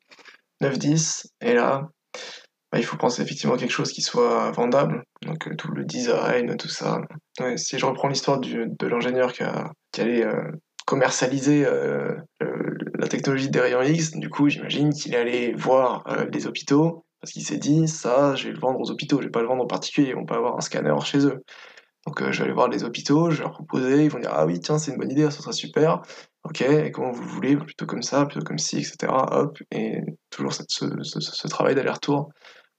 9-10, 0.61 1.28
et 1.41 1.53
là, 1.53 1.89
bah, 2.71 2.80
il 2.80 2.84
faut 2.84 2.97
penser 2.97 3.21
effectivement 3.21 3.55
à 3.55 3.57
quelque 3.57 3.71
chose 3.71 3.93
qui 3.93 4.01
soit 4.01 4.51
vendable, 4.51 5.03
donc 5.25 5.47
euh, 5.47 5.55
tout 5.55 5.71
le 5.71 5.86
design, 5.86 6.57
tout 6.57 6.67
ça. 6.67 6.99
Ouais, 7.39 7.55
si 7.55 7.80
je 7.80 7.86
reprends 7.86 8.09
l'histoire 8.09 8.39
de 8.39 8.88
l'ingénieur 8.88 9.32
qui, 9.32 9.43
qui 9.93 10.01
allait 10.01 10.25
euh, 10.25 10.51
commercialiser 10.86 11.65
euh, 11.65 12.15
la 12.99 13.07
technologie 13.07 13.49
des 13.49 13.61
rayons 13.61 13.82
X, 13.82 14.11
du 14.11 14.30
coup, 14.30 14.49
j'imagine 14.49 14.91
qu'il 14.91 15.15
allait 15.15 15.53
voir 15.53 16.03
les 16.32 16.45
hôpitaux, 16.45 17.05
parce 17.21 17.32
qu'il 17.32 17.43
s'est 17.43 17.57
dit, 17.57 17.88
ça, 17.88 18.36
je 18.36 18.47
vais 18.47 18.53
le 18.53 18.59
vendre 18.59 18.80
aux 18.82 18.91
hôpitaux, 18.91 19.19
je 19.21 19.28
vais 19.28 19.32
pas 19.32 19.41
le 19.41 19.47
vendre 19.47 19.63
aux 19.63 19.67
particuliers, 19.67 20.09
ils 20.09 20.15
vont 20.15 20.25
pas 20.25 20.36
avoir 20.36 20.57
un 20.57 20.61
scanner 20.61 20.93
chez 21.05 21.25
eux. 21.25 21.43
Donc 22.05 22.19
je 22.32 22.38
vais 22.38 22.45
aller 22.45 22.53
voir 22.53 22.69
les 22.69 22.84
hôpitaux, 22.84 23.30
je 23.32 23.38
vais 23.38 23.43
leur 23.43 23.51
proposer, 23.51 24.05
ils 24.05 24.09
vont 24.09 24.19
dire, 24.19 24.32
ah 24.34 24.45
oui, 24.45 24.59
tiens, 24.59 24.78
c'est 24.78 24.91
une 24.91 24.97
bonne 24.97 25.11
idée, 25.11 25.23
ça 25.23 25.32
serait 25.32 25.53
super. 25.53 26.01
Ok, 26.49 26.61
et 26.61 26.91
comment 26.91 27.11
vous 27.11 27.21
le 27.23 27.27
voulez 27.27 27.57
Plutôt 27.57 27.85
comme 27.85 28.01
ça, 28.03 28.25
plutôt 28.25 28.45
comme 28.45 28.57
ci, 28.57 28.77
etc. 28.77 28.95
Hop, 29.31 29.57
et 29.71 29.99
toujours 30.29 30.53
cette- 30.53 30.71
ce, 30.71 30.85
ce- 31.03 31.19
ce 31.19 31.47
travail 31.47 31.75
d'aller-retour 31.75 32.29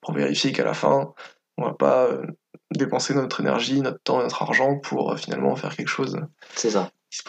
pour 0.01 0.15
vérifier 0.15 0.53
qu'à 0.53 0.65
la 0.65 0.75
fin, 0.75 1.13
On 1.61 1.65
va 1.65 1.75
pas 1.75 2.05
euh, 2.07 2.23
dépenser 2.71 3.15
notre 3.15 3.41
énergie, 3.41 3.81
notre 3.81 4.01
temps, 4.05 4.19
notre 4.19 4.43
argent 4.43 4.79
pour 4.79 5.11
euh, 5.13 5.17
finalement 5.17 5.57
faire 5.57 5.75
quelque 5.75 5.89
chose. 5.89 6.17
C'est 6.55 6.71
ça. 6.71 6.91
C'est 7.11 7.27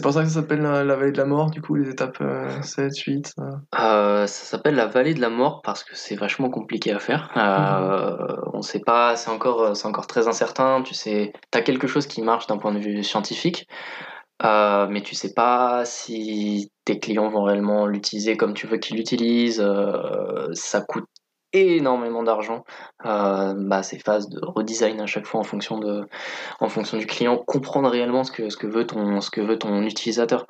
pour 0.00 0.12
ça 0.12 0.22
que 0.22 0.28
ça 0.28 0.34
s'appelle 0.40 0.62
la, 0.62 0.82
vallée 0.96 1.12
de 1.12 1.18
la 1.18 1.26
mort, 1.26 1.50
du 1.50 1.60
coup, 1.60 1.74
les 1.76 1.88
étapes 1.88 2.20
7, 2.62 2.96
8 2.98 3.32
Ça? 3.36 4.26
S'appelle 4.26 4.74
la 4.74 4.86
vallée 4.86 5.14
de 5.14 5.20
la 5.20 5.28
mort 5.28 5.60
parce 5.62 5.84
que 5.84 5.94
c'est 5.94 6.16
vachement 6.16 6.50
compliqué 6.50 6.92
à 6.92 6.98
faire. 6.98 7.30
Mhm. 7.36 8.50
On 8.54 8.62
sait 8.62 8.80
pas, 8.80 9.16
c'est 9.16 9.30
encore, 9.30 9.76
encore 9.84 10.06
très 10.08 10.26
incertain. 10.28 10.82
Tu 10.82 10.94
sais, 10.94 11.32
as 11.54 11.60
quelque 11.62 11.86
chose 11.86 12.06
qui 12.08 12.20
marche 12.22 12.46
d'un 12.48 12.58
point 12.58 12.72
de 12.72 12.80
vue 12.80 13.04
scientifique, 13.04 13.68
mais 14.42 15.02
tu 15.02 15.14
sais 15.14 15.34
pas 15.34 15.84
si 15.84 16.70
tes 16.84 16.98
clients 16.98 17.28
vont 17.28 17.42
réellement 17.42 17.86
l'utiliser 17.86 18.36
comme 18.36 18.54
tu 18.54 18.66
veux 18.66 18.78
qu'ils 18.78 18.96
l'utilisent. 18.96 19.64
ça 20.52 20.80
coûte 20.80 21.06
énormément 21.52 22.22
d'argent. 22.22 22.64
Euh, 23.06 23.54
bah, 23.56 23.82
ces 23.82 23.98
phases 23.98 24.28
de 24.28 24.40
redesign 24.42 25.00
à 25.00 25.06
chaque 25.06 25.26
fois 25.26 25.40
en 25.40 25.44
fonction, 25.44 25.78
de, 25.78 26.06
en 26.60 26.68
fonction 26.68 26.98
du 26.98 27.06
client, 27.06 27.36
comprendre 27.36 27.88
réellement 27.88 28.24
ce 28.24 28.32
que, 28.32 28.50
ce 28.50 28.56
que, 28.56 28.66
veut, 28.66 28.86
ton, 28.86 29.20
ce 29.20 29.30
que 29.30 29.40
veut 29.40 29.58
ton 29.58 29.82
utilisateur. 29.82 30.46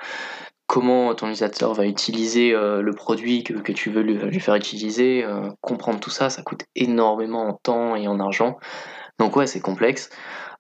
Comment 0.67 1.15
ton 1.15 1.27
utilisateur 1.29 1.73
va 1.73 1.87
utiliser 1.87 2.53
euh, 2.53 2.83
le 2.83 2.93
produit 2.93 3.43
que, 3.43 3.55
que, 3.55 3.73
tu 3.73 3.91
veux 3.91 4.03
lui, 4.03 4.15
lui 4.15 4.41
faire 4.41 4.55
utiliser, 4.55 5.25
euh, 5.25 5.49
comprendre 5.63 5.99
tout 5.99 6.11
ça, 6.11 6.29
ça 6.29 6.43
coûte 6.43 6.65
énormément 6.75 7.49
en 7.49 7.55
temps 7.55 7.97
et 7.97 8.07
en 8.07 8.21
argent. 8.21 8.59
Donc 9.19 9.35
ouais, 9.37 9.47
c'est 9.47 9.61
complexe. 9.61 10.11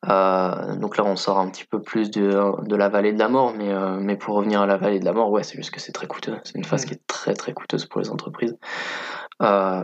Euh, 0.06 0.76
donc 0.76 0.96
là, 0.96 1.04
on 1.04 1.16
sort 1.16 1.38
un 1.38 1.50
petit 1.50 1.64
peu 1.64 1.82
plus 1.82 2.10
de, 2.10 2.66
de 2.66 2.76
la 2.76 2.88
vallée 2.88 3.12
de 3.12 3.18
la 3.18 3.28
mort, 3.28 3.54
mais, 3.54 3.72
mais 4.00 4.16
pour 4.16 4.36
revenir 4.36 4.60
à 4.60 4.66
la 4.66 4.76
vallée 4.76 5.00
de 5.00 5.04
la 5.04 5.12
mort, 5.12 5.30
ouais, 5.30 5.42
c'est 5.42 5.56
juste 5.56 5.72
que 5.72 5.80
c'est 5.80 5.92
très 5.92 6.06
coûteux. 6.06 6.38
C'est 6.44 6.56
une 6.56 6.64
phase 6.64 6.84
mmh. 6.84 6.88
qui 6.88 6.94
est 6.94 7.06
très 7.06 7.34
très 7.34 7.52
coûteuse 7.52 7.86
pour 7.86 8.00
les 8.00 8.10
entreprises. 8.10 8.56
Euh, 9.42 9.82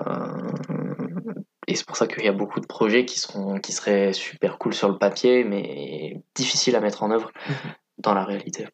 et 1.67 1.77
c'est 1.77 1.87
pour 1.87 1.97
ça 1.97 2.07
qu'il 2.07 2.25
y 2.25 2.29
a 2.29 2.33
beaucoup 2.33 2.61
de 2.61 2.67
projets 2.67 3.05
qui, 3.05 3.19
seront, 3.19 3.59
qui 3.59 3.73
seraient 3.73 4.13
super 4.13 4.59
cool 4.59 4.75
sur 4.75 4.89
le 4.89 4.99
papier, 4.99 5.45
mais 5.45 6.23
difficiles 6.35 6.77
à 6.77 6.81
mettre 6.81 7.03
en 7.03 7.11
œuvre 7.11 7.31
mhm. 7.49 7.73
dans 7.99 8.15
la 8.15 8.25
réalité. 8.25 8.67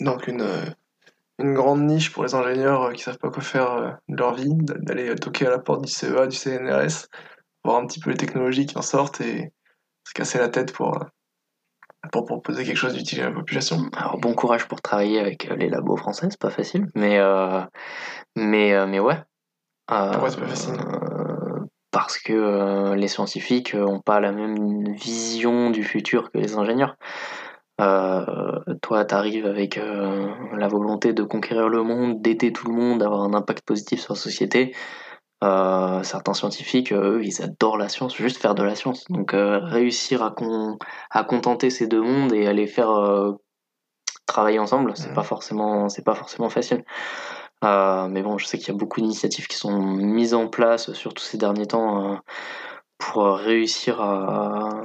Donc 0.00 0.26
une, 0.26 0.46
une 1.38 1.54
grande 1.54 1.82
niche 1.84 2.12
pour 2.12 2.24
les 2.24 2.34
ingénieurs 2.34 2.92
qui 2.92 3.02
savent 3.02 3.18
pas 3.18 3.30
quoi 3.30 3.42
faire 3.42 3.72
euh, 3.72 3.90
de 4.08 4.16
leur 4.16 4.34
vie, 4.34 4.52
d'aller 4.52 5.14
toquer 5.14 5.46
à 5.46 5.50
la 5.50 5.58
porte 5.58 5.82
du 5.82 5.90
CEA, 5.90 6.26
du 6.26 6.36
CNRS, 6.36 7.08
voir 7.64 7.78
un 7.78 7.86
petit 7.86 8.00
peu 8.00 8.10
les 8.10 8.16
technologies 8.16 8.66
qui 8.66 8.76
en 8.76 8.82
sortent 8.82 9.20
et 9.20 9.52
se 10.06 10.14
casser 10.14 10.38
la 10.38 10.48
tête 10.48 10.72
pour, 10.72 10.98
pour 12.12 12.24
proposer 12.24 12.64
quelque 12.64 12.76
chose 12.78 12.94
d'utile 12.94 13.22
à 13.22 13.30
la 13.30 13.34
population. 13.34 13.76
Alors 13.96 14.18
bon 14.18 14.34
courage 14.34 14.68
pour 14.68 14.80
travailler 14.80 15.18
avec 15.18 15.44
les 15.58 15.68
labos 15.68 15.96
français, 15.96 16.28
c'est 16.30 16.40
pas 16.40 16.50
facile, 16.50 16.86
mais, 16.94 17.18
euh, 17.18 17.60
mais, 18.36 18.86
mais 18.86 19.00
ouais, 19.00 19.18
pourquoi 19.88 20.30
c'est 20.30 20.40
pas 20.40 20.46
facile? 20.46 20.74
euh, 20.74 21.64
Parce 21.90 22.18
que 22.18 22.32
euh, 22.32 22.94
les 22.94 23.08
scientifiques 23.08 23.74
n'ont 23.74 24.00
pas 24.00 24.20
la 24.20 24.32
même 24.32 24.94
vision 24.94 25.70
du 25.70 25.82
futur 25.82 26.30
que 26.30 26.38
les 26.38 26.56
ingénieurs. 26.56 26.96
Euh, 27.80 28.24
toi, 28.80 29.04
tu 29.04 29.14
arrives 29.14 29.46
avec 29.46 29.76
la 29.76 30.68
volonté 30.68 31.12
de 31.12 31.22
conquérir 31.22 31.68
le 31.68 31.82
monde, 31.82 32.22
d'aider 32.22 32.52
tout 32.52 32.68
le 32.68 32.74
monde, 32.74 33.00
d'avoir 33.00 33.22
un 33.22 33.34
impact 33.34 33.64
positif 33.66 34.00
sur 34.00 34.14
la 34.14 34.20
société. 34.20 34.74
Certains 35.42 36.34
scientifiques, 36.34 36.92
eux, 36.92 37.20
ils 37.22 37.42
adorent 37.42 37.78
la 37.78 37.88
science, 37.88 38.16
juste 38.16 38.40
faire 38.40 38.54
de 38.54 38.62
la 38.62 38.74
science. 38.74 39.04
Donc 39.10 39.32
réussir 39.34 40.22
à, 40.22 40.34
à 41.10 41.24
contenter 41.24 41.70
ces 41.70 41.86
deux 41.86 42.00
mondes 42.02 42.32
et 42.32 42.46
à 42.46 42.52
les 42.52 42.66
faire 42.66 43.36
travailler 44.26 44.58
ensemble, 44.58 44.92
c'est 44.96 45.10
mmh. 45.10 45.14
pas 45.14 45.22
forcément, 45.22 45.88
c'est 45.88 46.04
pas 46.04 46.14
forcément 46.14 46.50
facile. 46.50 46.84
Euh, 47.64 48.08
mais 48.08 48.22
bon, 48.22 48.38
je 48.38 48.46
sais 48.46 48.58
qu'il 48.58 48.68
y 48.68 48.70
a 48.72 48.78
beaucoup 48.78 49.00
d'initiatives 49.00 49.46
qui 49.46 49.56
sont 49.56 49.80
mises 49.80 50.34
en 50.34 50.48
place, 50.48 50.92
surtout 50.92 51.22
ces 51.22 51.38
derniers 51.38 51.66
temps, 51.66 52.12
euh, 52.12 52.16
pour 52.98 53.24
réussir 53.24 54.00
à, 54.00 54.82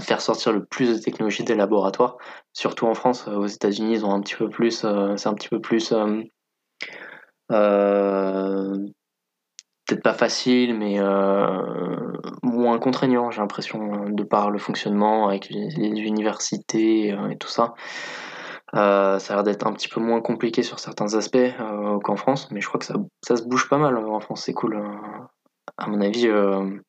faire 0.00 0.20
sortir 0.20 0.52
le 0.52 0.64
plus 0.64 0.88
de 0.88 0.98
technologies 1.02 1.44
des 1.44 1.54
laboratoires. 1.54 2.16
Surtout 2.52 2.86
en 2.86 2.94
France, 2.94 3.26
aux 3.28 3.46
États-Unis, 3.46 3.94
ils 3.94 4.04
ont 4.04 4.12
un 4.12 4.20
petit 4.20 4.36
peu 4.36 4.48
plus, 4.48 4.86
c'est 5.16 5.26
un 5.28 5.34
petit 5.34 5.48
peu 5.48 5.60
plus, 5.60 5.92
euh, 7.52 8.86
peut-être 9.90 10.02
pas 10.02 10.14
facile, 10.14 10.76
mais 10.76 10.98
moins 12.42 12.78
contraignant, 12.78 13.30
j'ai 13.30 13.40
l'impression, 13.40 14.08
de 14.08 14.22
par 14.22 14.50
le 14.50 14.58
fonctionnement 14.58 15.28
avec 15.28 15.50
les 15.50 15.78
universités 15.78 17.08
et 17.08 17.36
tout 17.38 17.48
ça. 17.48 17.74
Euh, 18.74 19.18
ça 19.18 19.32
a 19.32 19.36
l'air 19.36 19.44
d'être 19.44 19.66
un 19.66 19.72
petit 19.72 19.88
peu 19.88 20.00
moins 20.00 20.20
compliqué 20.20 20.62
sur 20.62 20.78
certains 20.78 21.14
aspects 21.14 21.36
euh, 21.36 21.98
qu'en 22.00 22.16
France, 22.16 22.50
mais 22.50 22.60
je 22.60 22.68
crois 22.68 22.78
que 22.78 22.86
ça, 22.86 22.94
ça, 23.26 23.36
se 23.36 23.42
bouge 23.42 23.68
pas 23.68 23.78
mal 23.78 23.96
euh, 23.96 24.08
en 24.08 24.20
France, 24.20 24.44
c'est 24.44 24.52
cool. 24.52 24.80
à 25.76 25.86
mon 25.88 26.00
avis, 26.00 26.28
de 26.28 26.80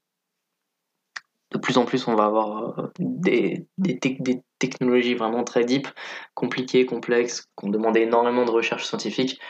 plus 1.58 1.78
en 1.78 1.86
plus, 1.86 2.08
on 2.08 2.16
va 2.16 2.26
avoir 2.26 2.92
des, 3.00 3.68
des, 3.78 4.00
des, 4.20 4.44
technologies 4.60 5.16
vraiment 5.16 5.44
très 5.44 5.66
deep, 5.66 5.88
compliquées, 6.36 6.86
complexes, 6.86 7.48
qui 7.58 7.66
ont 7.66 7.70
demandé 7.70 8.02
énormément 8.02 8.46
de 8.46 8.52
recherche 8.52 8.86
scientifique, 8.86 9.42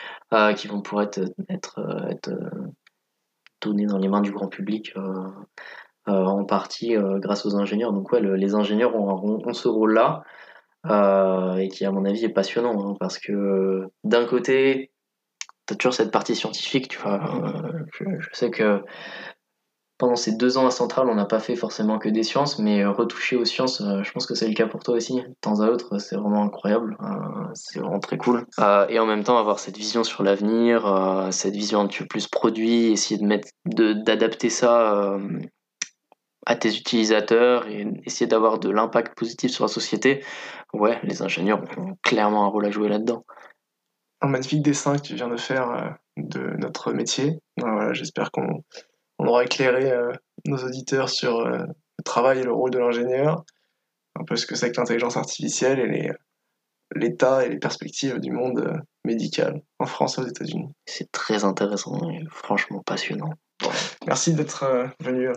qui 0.56 0.68
vont 0.68 0.80
pouvoir 0.80 1.08
être 1.50 1.80
données 3.62 3.86
dans 3.86 3.98
les 3.98 4.08
mains 4.08 4.20
du 4.20 4.32
grand 4.32 4.48
public. 4.48 4.94
en 6.06 6.44
partie 6.44 6.96
grâce 7.20 7.46
aux 7.46 7.56
ingénieurs. 7.56 7.92
Donc 7.92 8.12
ouais, 8.12 8.20
les 8.20 8.54
ingénieurs 8.54 8.94
ont 8.96 9.52
ce 9.52 9.68
rôle-là. 9.68 10.24
Euh, 10.90 11.56
et 11.58 11.68
qui 11.68 11.84
à 11.84 11.92
mon 11.92 12.04
avis 12.04 12.24
est 12.24 12.28
passionnant 12.28 12.90
hein, 12.90 12.96
parce 12.98 13.16
que 13.16 13.88
d'un 14.02 14.26
côté 14.26 14.90
tu 15.68 15.74
as 15.74 15.76
toujours 15.76 15.94
cette 15.94 16.10
partie 16.10 16.34
scientifique 16.34 16.88
tu 16.88 16.98
vois 16.98 17.20
euh, 17.22 17.84
je, 18.18 18.28
sais 18.32 18.50
que 18.50 18.82
pendant 20.02 20.16
ces 20.16 20.32
deux 20.32 20.58
ans 20.58 20.66
à 20.66 20.72
Centrale 20.72 21.08
on 21.08 21.14
n'a 21.14 21.26
pas 21.26 21.38
fait 21.38 21.54
forcément 21.54 21.98
que 21.98 22.08
des 22.08 22.24
sciences 22.24 22.58
mais 22.58 22.84
retoucher 22.84 23.36
aux 23.36 23.44
sciences 23.44 23.80
euh, 23.80 24.02
je 24.02 24.10
pense 24.10 24.26
que 24.26 24.34
c'est 24.34 24.48
le 24.48 24.54
cas 24.54 24.66
pour 24.66 24.82
toi 24.82 24.96
aussi 24.96 25.14
de 25.14 25.34
temps 25.40 25.60
à 25.60 25.68
autre 25.68 25.98
c'est 25.98 26.16
vraiment 26.16 26.42
incroyable 26.42 26.96
c'est 27.54 27.78
vraiment 27.78 28.00
très 28.00 28.18
cool 28.18 28.44
et 28.88 28.98
en 28.98 29.06
même 29.06 29.22
temps 29.22 29.38
avoir 29.38 29.58
cette 29.60 29.76
vision 29.76 30.02
sur 30.02 30.24
l'avenir 30.24 31.28
cette 31.30 31.54
vision 31.54 31.80
un 31.80 31.86
petit 31.86 32.00
peu 32.00 32.06
plus 32.06 32.26
produit 32.26 32.92
essayer 32.92 33.20
de 33.20 33.26
mettre 33.26 33.48
d'adapter 33.64 34.50
ça 34.50 35.18
à 36.46 36.56
tes 36.56 36.76
utilisateurs 36.76 37.68
et 37.68 37.86
essayer 38.04 38.26
d'avoir 38.26 38.58
de 38.58 38.70
l'impact 38.70 39.16
positif 39.16 39.50
sur 39.50 39.64
la 39.64 39.68
société, 39.68 40.24
ouais, 40.72 40.98
les 41.04 41.22
ingénieurs 41.22 41.62
ont 41.78 41.96
clairement 42.02 42.44
un 42.44 42.48
rôle 42.48 42.66
à 42.66 42.70
jouer 42.70 42.88
là-dedans. 42.88 43.24
Un 44.20 44.28
magnifique 44.28 44.62
dessin 44.62 44.96
que 44.96 45.02
tu 45.02 45.14
viens 45.14 45.28
de 45.28 45.36
faire 45.36 45.70
euh, 45.70 45.88
de 46.16 46.40
notre 46.58 46.92
métier. 46.92 47.38
Voilà, 47.56 47.92
J'espère 47.92 48.30
qu'on 48.30 48.64
on 49.22 49.26
aura 49.28 49.44
éclairé 49.44 49.90
euh, 49.90 50.12
nos 50.46 50.58
auditeurs 50.58 51.08
sur 51.08 51.40
euh, 51.40 51.58
le 51.58 52.04
travail 52.04 52.40
et 52.40 52.42
le 52.42 52.52
rôle 52.52 52.70
de 52.70 52.78
l'ingénieur, 52.78 53.44
un 54.18 54.24
peu 54.24 54.36
ce 54.36 54.46
que 54.46 54.56
c'est 54.56 54.72
que 54.72 54.80
l'intelligence 54.80 55.16
artificielle 55.16 55.78
et 55.78 56.10
l'état 56.94 57.46
et 57.46 57.48
les 57.48 57.58
perspectives 57.58 58.18
du 58.18 58.32
monde 58.32 58.82
médical 59.04 59.62
en 59.78 59.86
France 59.86 60.18
et 60.18 60.22
aux 60.22 60.26
États-Unis. 60.26 60.68
C'est 60.86 61.10
très 61.12 61.44
intéressant 61.44 62.10
et 62.10 62.20
franchement 62.30 62.82
passionnant. 62.84 63.30
Merci 64.06 64.34
d'être 64.34 64.90
venu 65.00 65.28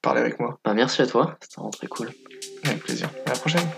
parler 0.00 0.20
avec 0.20 0.38
moi. 0.38 0.58
Bah, 0.64 0.74
merci 0.74 1.02
à 1.02 1.06
toi, 1.06 1.36
c'était 1.40 1.56
vraiment 1.56 1.70
très 1.70 1.88
cool. 1.88 2.10
Avec 2.64 2.82
plaisir. 2.82 3.10
À 3.26 3.30
la 3.30 3.36
prochaine. 3.36 3.68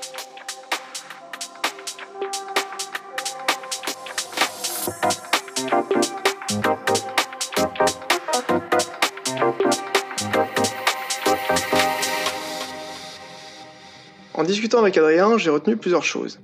Discutant 14.47 14.79
avec 14.79 14.97
Adrien, 14.97 15.37
j'ai 15.39 15.51
retenu 15.51 15.77
plusieurs 15.77 16.05
choses. 16.05 16.41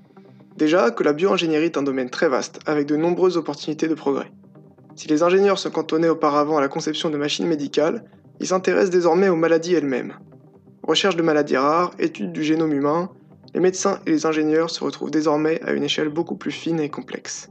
Déjà, 0.56 0.90
que 0.90 1.02
la 1.02 1.12
bioingénierie 1.12 1.66
est 1.66 1.78
un 1.78 1.82
domaine 1.82 2.10
très 2.10 2.28
vaste, 2.28 2.60
avec 2.66 2.86
de 2.86 2.96
nombreuses 2.96 3.36
opportunités 3.36 3.88
de 3.88 3.94
progrès. 3.94 4.30
Si 4.94 5.08
les 5.08 5.22
ingénieurs 5.22 5.58
se 5.58 5.68
cantonnaient 5.68 6.08
auparavant 6.08 6.58
à 6.58 6.60
la 6.60 6.68
conception 6.68 7.08
de 7.08 7.16
machines 7.16 7.46
médicales, 7.46 8.04
il 8.40 8.46
s'intéresse 8.46 8.90
désormais 8.90 9.28
aux 9.28 9.36
maladies 9.36 9.74
elles-mêmes. 9.74 10.14
Recherche 10.82 11.16
de 11.16 11.22
maladies 11.22 11.56
rares, 11.56 11.92
études 11.98 12.32
du 12.32 12.42
génome 12.42 12.72
humain, 12.72 13.10
les 13.54 13.60
médecins 13.60 14.00
et 14.06 14.10
les 14.10 14.26
ingénieurs 14.26 14.70
se 14.70 14.82
retrouvent 14.82 15.10
désormais 15.10 15.62
à 15.62 15.72
une 15.72 15.84
échelle 15.84 16.08
beaucoup 16.08 16.36
plus 16.36 16.50
fine 16.50 16.80
et 16.80 16.88
complexe. 16.88 17.50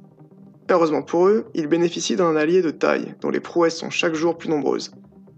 Heureusement 0.70 1.02
pour 1.02 1.28
eux, 1.28 1.46
ils 1.54 1.68
bénéficient 1.68 2.16
d'un 2.16 2.36
allié 2.36 2.62
de 2.62 2.72
taille, 2.72 3.16
dont 3.22 3.30
les 3.30 3.40
prouesses 3.40 3.78
sont 3.78 3.90
chaque 3.90 4.16
jour 4.16 4.38
plus 4.38 4.50
nombreuses. 4.50 4.92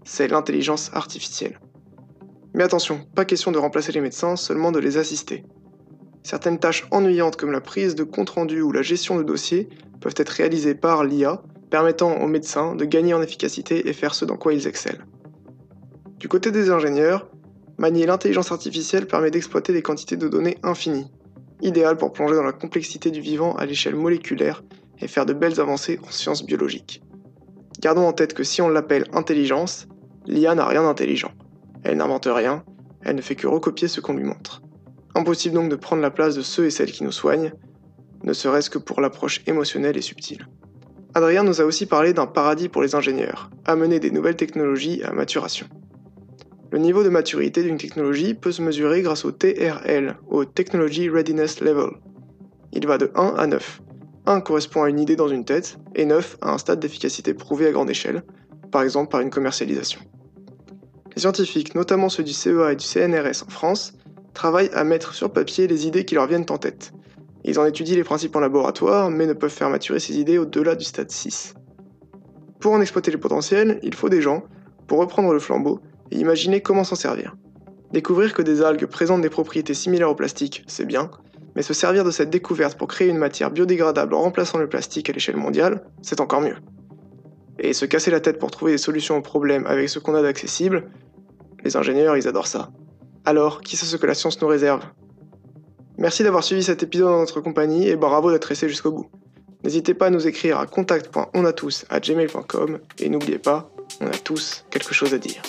C'est 0.04 0.28
l'intelligence 0.28 0.90
artificielle. 0.92 1.58
Mais 2.54 2.62
attention, 2.62 3.00
pas 3.14 3.24
question 3.24 3.50
de 3.50 3.58
remplacer 3.58 3.92
les 3.92 4.00
médecins, 4.00 4.36
seulement 4.36 4.70
de 4.70 4.78
les 4.78 4.96
assister. 4.96 5.44
Certaines 6.22 6.58
tâches 6.58 6.86
ennuyantes 6.90 7.36
comme 7.36 7.50
la 7.50 7.60
prise 7.60 7.96
de 7.96 8.04
compte-rendu 8.04 8.62
ou 8.62 8.72
la 8.72 8.82
gestion 8.82 9.16
de 9.18 9.24
dossiers 9.24 9.68
peuvent 10.00 10.14
être 10.16 10.30
réalisées 10.30 10.74
par 10.74 11.04
l'IA, 11.04 11.42
permettant 11.68 12.16
aux 12.20 12.28
médecins 12.28 12.76
de 12.76 12.84
gagner 12.84 13.12
en 13.12 13.22
efficacité 13.22 13.88
et 13.88 13.92
faire 13.92 14.14
ce 14.14 14.24
dans 14.24 14.36
quoi 14.36 14.54
ils 14.54 14.68
excellent. 14.68 15.04
Du 16.18 16.28
côté 16.28 16.52
des 16.52 16.70
ingénieurs, 16.70 17.28
manier 17.76 18.06
l'intelligence 18.06 18.52
artificielle 18.52 19.06
permet 19.06 19.32
d'exploiter 19.32 19.72
des 19.72 19.82
quantités 19.82 20.16
de 20.16 20.28
données 20.28 20.58
infinies, 20.62 21.10
idéal 21.60 21.96
pour 21.96 22.12
plonger 22.12 22.36
dans 22.36 22.44
la 22.44 22.52
complexité 22.52 23.10
du 23.10 23.20
vivant 23.20 23.56
à 23.56 23.66
l'échelle 23.66 23.96
moléculaire 23.96 24.62
et 25.00 25.08
faire 25.08 25.26
de 25.26 25.32
belles 25.32 25.60
avancées 25.60 25.98
en 26.06 26.10
sciences 26.10 26.46
biologiques. 26.46 27.02
Gardons 27.80 28.06
en 28.06 28.12
tête 28.12 28.32
que 28.32 28.44
si 28.44 28.62
on 28.62 28.68
l'appelle 28.68 29.06
intelligence, 29.12 29.88
l'IA 30.26 30.54
n'a 30.54 30.66
rien 30.66 30.84
d'intelligent. 30.84 31.32
Elle 31.84 31.98
n'invente 31.98 32.26
rien, 32.30 32.64
elle 33.02 33.16
ne 33.16 33.20
fait 33.20 33.36
que 33.36 33.46
recopier 33.46 33.88
ce 33.88 34.00
qu'on 34.00 34.14
lui 34.14 34.24
montre. 34.24 34.62
Impossible 35.14 35.54
donc 35.54 35.70
de 35.70 35.76
prendre 35.76 36.02
la 36.02 36.10
place 36.10 36.34
de 36.34 36.42
ceux 36.42 36.66
et 36.66 36.70
celles 36.70 36.90
qui 36.90 37.04
nous 37.04 37.12
soignent, 37.12 37.52
ne 38.24 38.32
serait-ce 38.32 38.70
que 38.70 38.78
pour 38.78 39.00
l'approche 39.00 39.42
émotionnelle 39.46 39.96
et 39.96 40.02
subtile. 40.02 40.48
Adrien 41.12 41.44
nous 41.44 41.60
a 41.60 41.64
aussi 41.64 41.86
parlé 41.86 42.12
d'un 42.12 42.26
paradis 42.26 42.68
pour 42.68 42.82
les 42.82 42.94
ingénieurs, 42.94 43.50
amener 43.66 44.00
des 44.00 44.10
nouvelles 44.10 44.34
technologies 44.34 45.02
à 45.04 45.12
maturation. 45.12 45.66
Le 46.72 46.78
niveau 46.78 47.04
de 47.04 47.08
maturité 47.08 47.62
d'une 47.62 47.76
technologie 47.76 48.34
peut 48.34 48.50
se 48.50 48.62
mesurer 48.62 49.02
grâce 49.02 49.24
au 49.24 49.30
TRL, 49.30 50.16
au 50.28 50.44
Technology 50.44 51.08
Readiness 51.08 51.60
Level. 51.60 51.90
Il 52.72 52.86
va 52.88 52.98
de 52.98 53.12
1 53.14 53.34
à 53.36 53.46
9. 53.46 53.82
1 54.26 54.40
correspond 54.40 54.82
à 54.82 54.88
une 54.88 54.98
idée 54.98 55.14
dans 55.14 55.28
une 55.28 55.44
tête, 55.44 55.78
et 55.94 56.04
9 56.04 56.38
à 56.40 56.52
un 56.52 56.58
stade 56.58 56.80
d'efficacité 56.80 57.34
prouvé 57.34 57.68
à 57.68 57.70
grande 57.70 57.90
échelle, 57.90 58.24
par 58.72 58.82
exemple 58.82 59.10
par 59.10 59.20
une 59.20 59.30
commercialisation. 59.30 60.00
Les 61.14 61.20
scientifiques, 61.20 61.74
notamment 61.74 62.08
ceux 62.08 62.24
du 62.24 62.32
CEA 62.32 62.72
et 62.72 62.76
du 62.76 62.84
CNRS 62.84 63.44
en 63.46 63.50
France, 63.50 63.94
travaillent 64.32 64.70
à 64.74 64.82
mettre 64.82 65.14
sur 65.14 65.32
papier 65.32 65.66
les 65.68 65.86
idées 65.86 66.04
qui 66.04 66.16
leur 66.16 66.26
viennent 66.26 66.46
en 66.50 66.58
tête. 66.58 66.92
Ils 67.44 67.58
en 67.60 67.66
étudient 67.66 67.96
les 67.96 68.04
principes 68.04 68.34
en 68.34 68.40
laboratoire, 68.40 69.10
mais 69.10 69.26
ne 69.26 69.32
peuvent 69.32 69.50
faire 69.50 69.70
maturer 69.70 70.00
ces 70.00 70.18
idées 70.18 70.38
au-delà 70.38 70.74
du 70.74 70.84
stade 70.84 71.10
6. 71.10 71.54
Pour 72.58 72.72
en 72.72 72.80
exploiter 72.80 73.10
le 73.10 73.20
potentiel, 73.20 73.78
il 73.82 73.94
faut 73.94 74.08
des 74.08 74.22
gens, 74.22 74.42
pour 74.86 74.98
reprendre 74.98 75.32
le 75.32 75.38
flambeau, 75.38 75.80
et 76.10 76.18
imaginer 76.18 76.62
comment 76.62 76.84
s'en 76.84 76.96
servir. 76.96 77.36
Découvrir 77.92 78.34
que 78.34 78.42
des 78.42 78.62
algues 78.62 78.86
présentent 78.86 79.20
des 79.20 79.30
propriétés 79.30 79.74
similaires 79.74 80.10
au 80.10 80.14
plastique, 80.14 80.64
c'est 80.66 80.86
bien, 80.86 81.10
mais 81.54 81.62
se 81.62 81.74
servir 81.74 82.02
de 82.04 82.10
cette 82.10 82.30
découverte 82.30 82.76
pour 82.76 82.88
créer 82.88 83.08
une 83.08 83.18
matière 83.18 83.50
biodégradable 83.50 84.14
en 84.14 84.22
remplaçant 84.22 84.58
le 84.58 84.68
plastique 84.68 85.10
à 85.10 85.12
l'échelle 85.12 85.36
mondiale, 85.36 85.84
c'est 86.02 86.20
encore 86.20 86.40
mieux. 86.40 86.56
Et 87.58 87.72
se 87.72 87.84
casser 87.84 88.10
la 88.10 88.20
tête 88.20 88.38
pour 88.38 88.50
trouver 88.50 88.72
des 88.72 88.78
solutions 88.78 89.16
aux 89.16 89.22
problèmes 89.22 89.66
avec 89.66 89.88
ce 89.88 89.98
qu'on 89.98 90.14
a 90.14 90.22
d'accessible, 90.22 90.90
les 91.64 91.76
ingénieurs, 91.76 92.16
ils 92.16 92.28
adorent 92.28 92.46
ça. 92.46 92.70
Alors, 93.24 93.60
qui 93.60 93.76
sait 93.76 93.86
ce 93.86 93.96
que 93.96 94.06
la 94.06 94.14
science 94.14 94.40
nous 94.40 94.48
réserve? 94.48 94.82
Merci 95.96 96.24
d'avoir 96.24 96.42
suivi 96.42 96.62
cet 96.62 96.82
épisode 96.82 97.08
dans 97.08 97.20
notre 97.20 97.40
compagnie 97.40 97.88
et 97.88 97.96
bravo 97.96 98.32
d'être 98.32 98.46
resté 98.46 98.68
jusqu'au 98.68 98.92
bout. 98.92 99.06
N'hésitez 99.62 99.94
pas 99.94 100.06
à 100.06 100.10
nous 100.10 100.26
écrire 100.26 100.58
à 100.58 100.66
contact.onatous@gmail.com 100.66 102.80
et 102.98 103.08
n'oubliez 103.08 103.38
pas, 103.38 103.70
on 104.00 104.08
a 104.08 104.10
tous 104.10 104.64
quelque 104.70 104.92
chose 104.92 105.14
à 105.14 105.18
dire. 105.18 105.40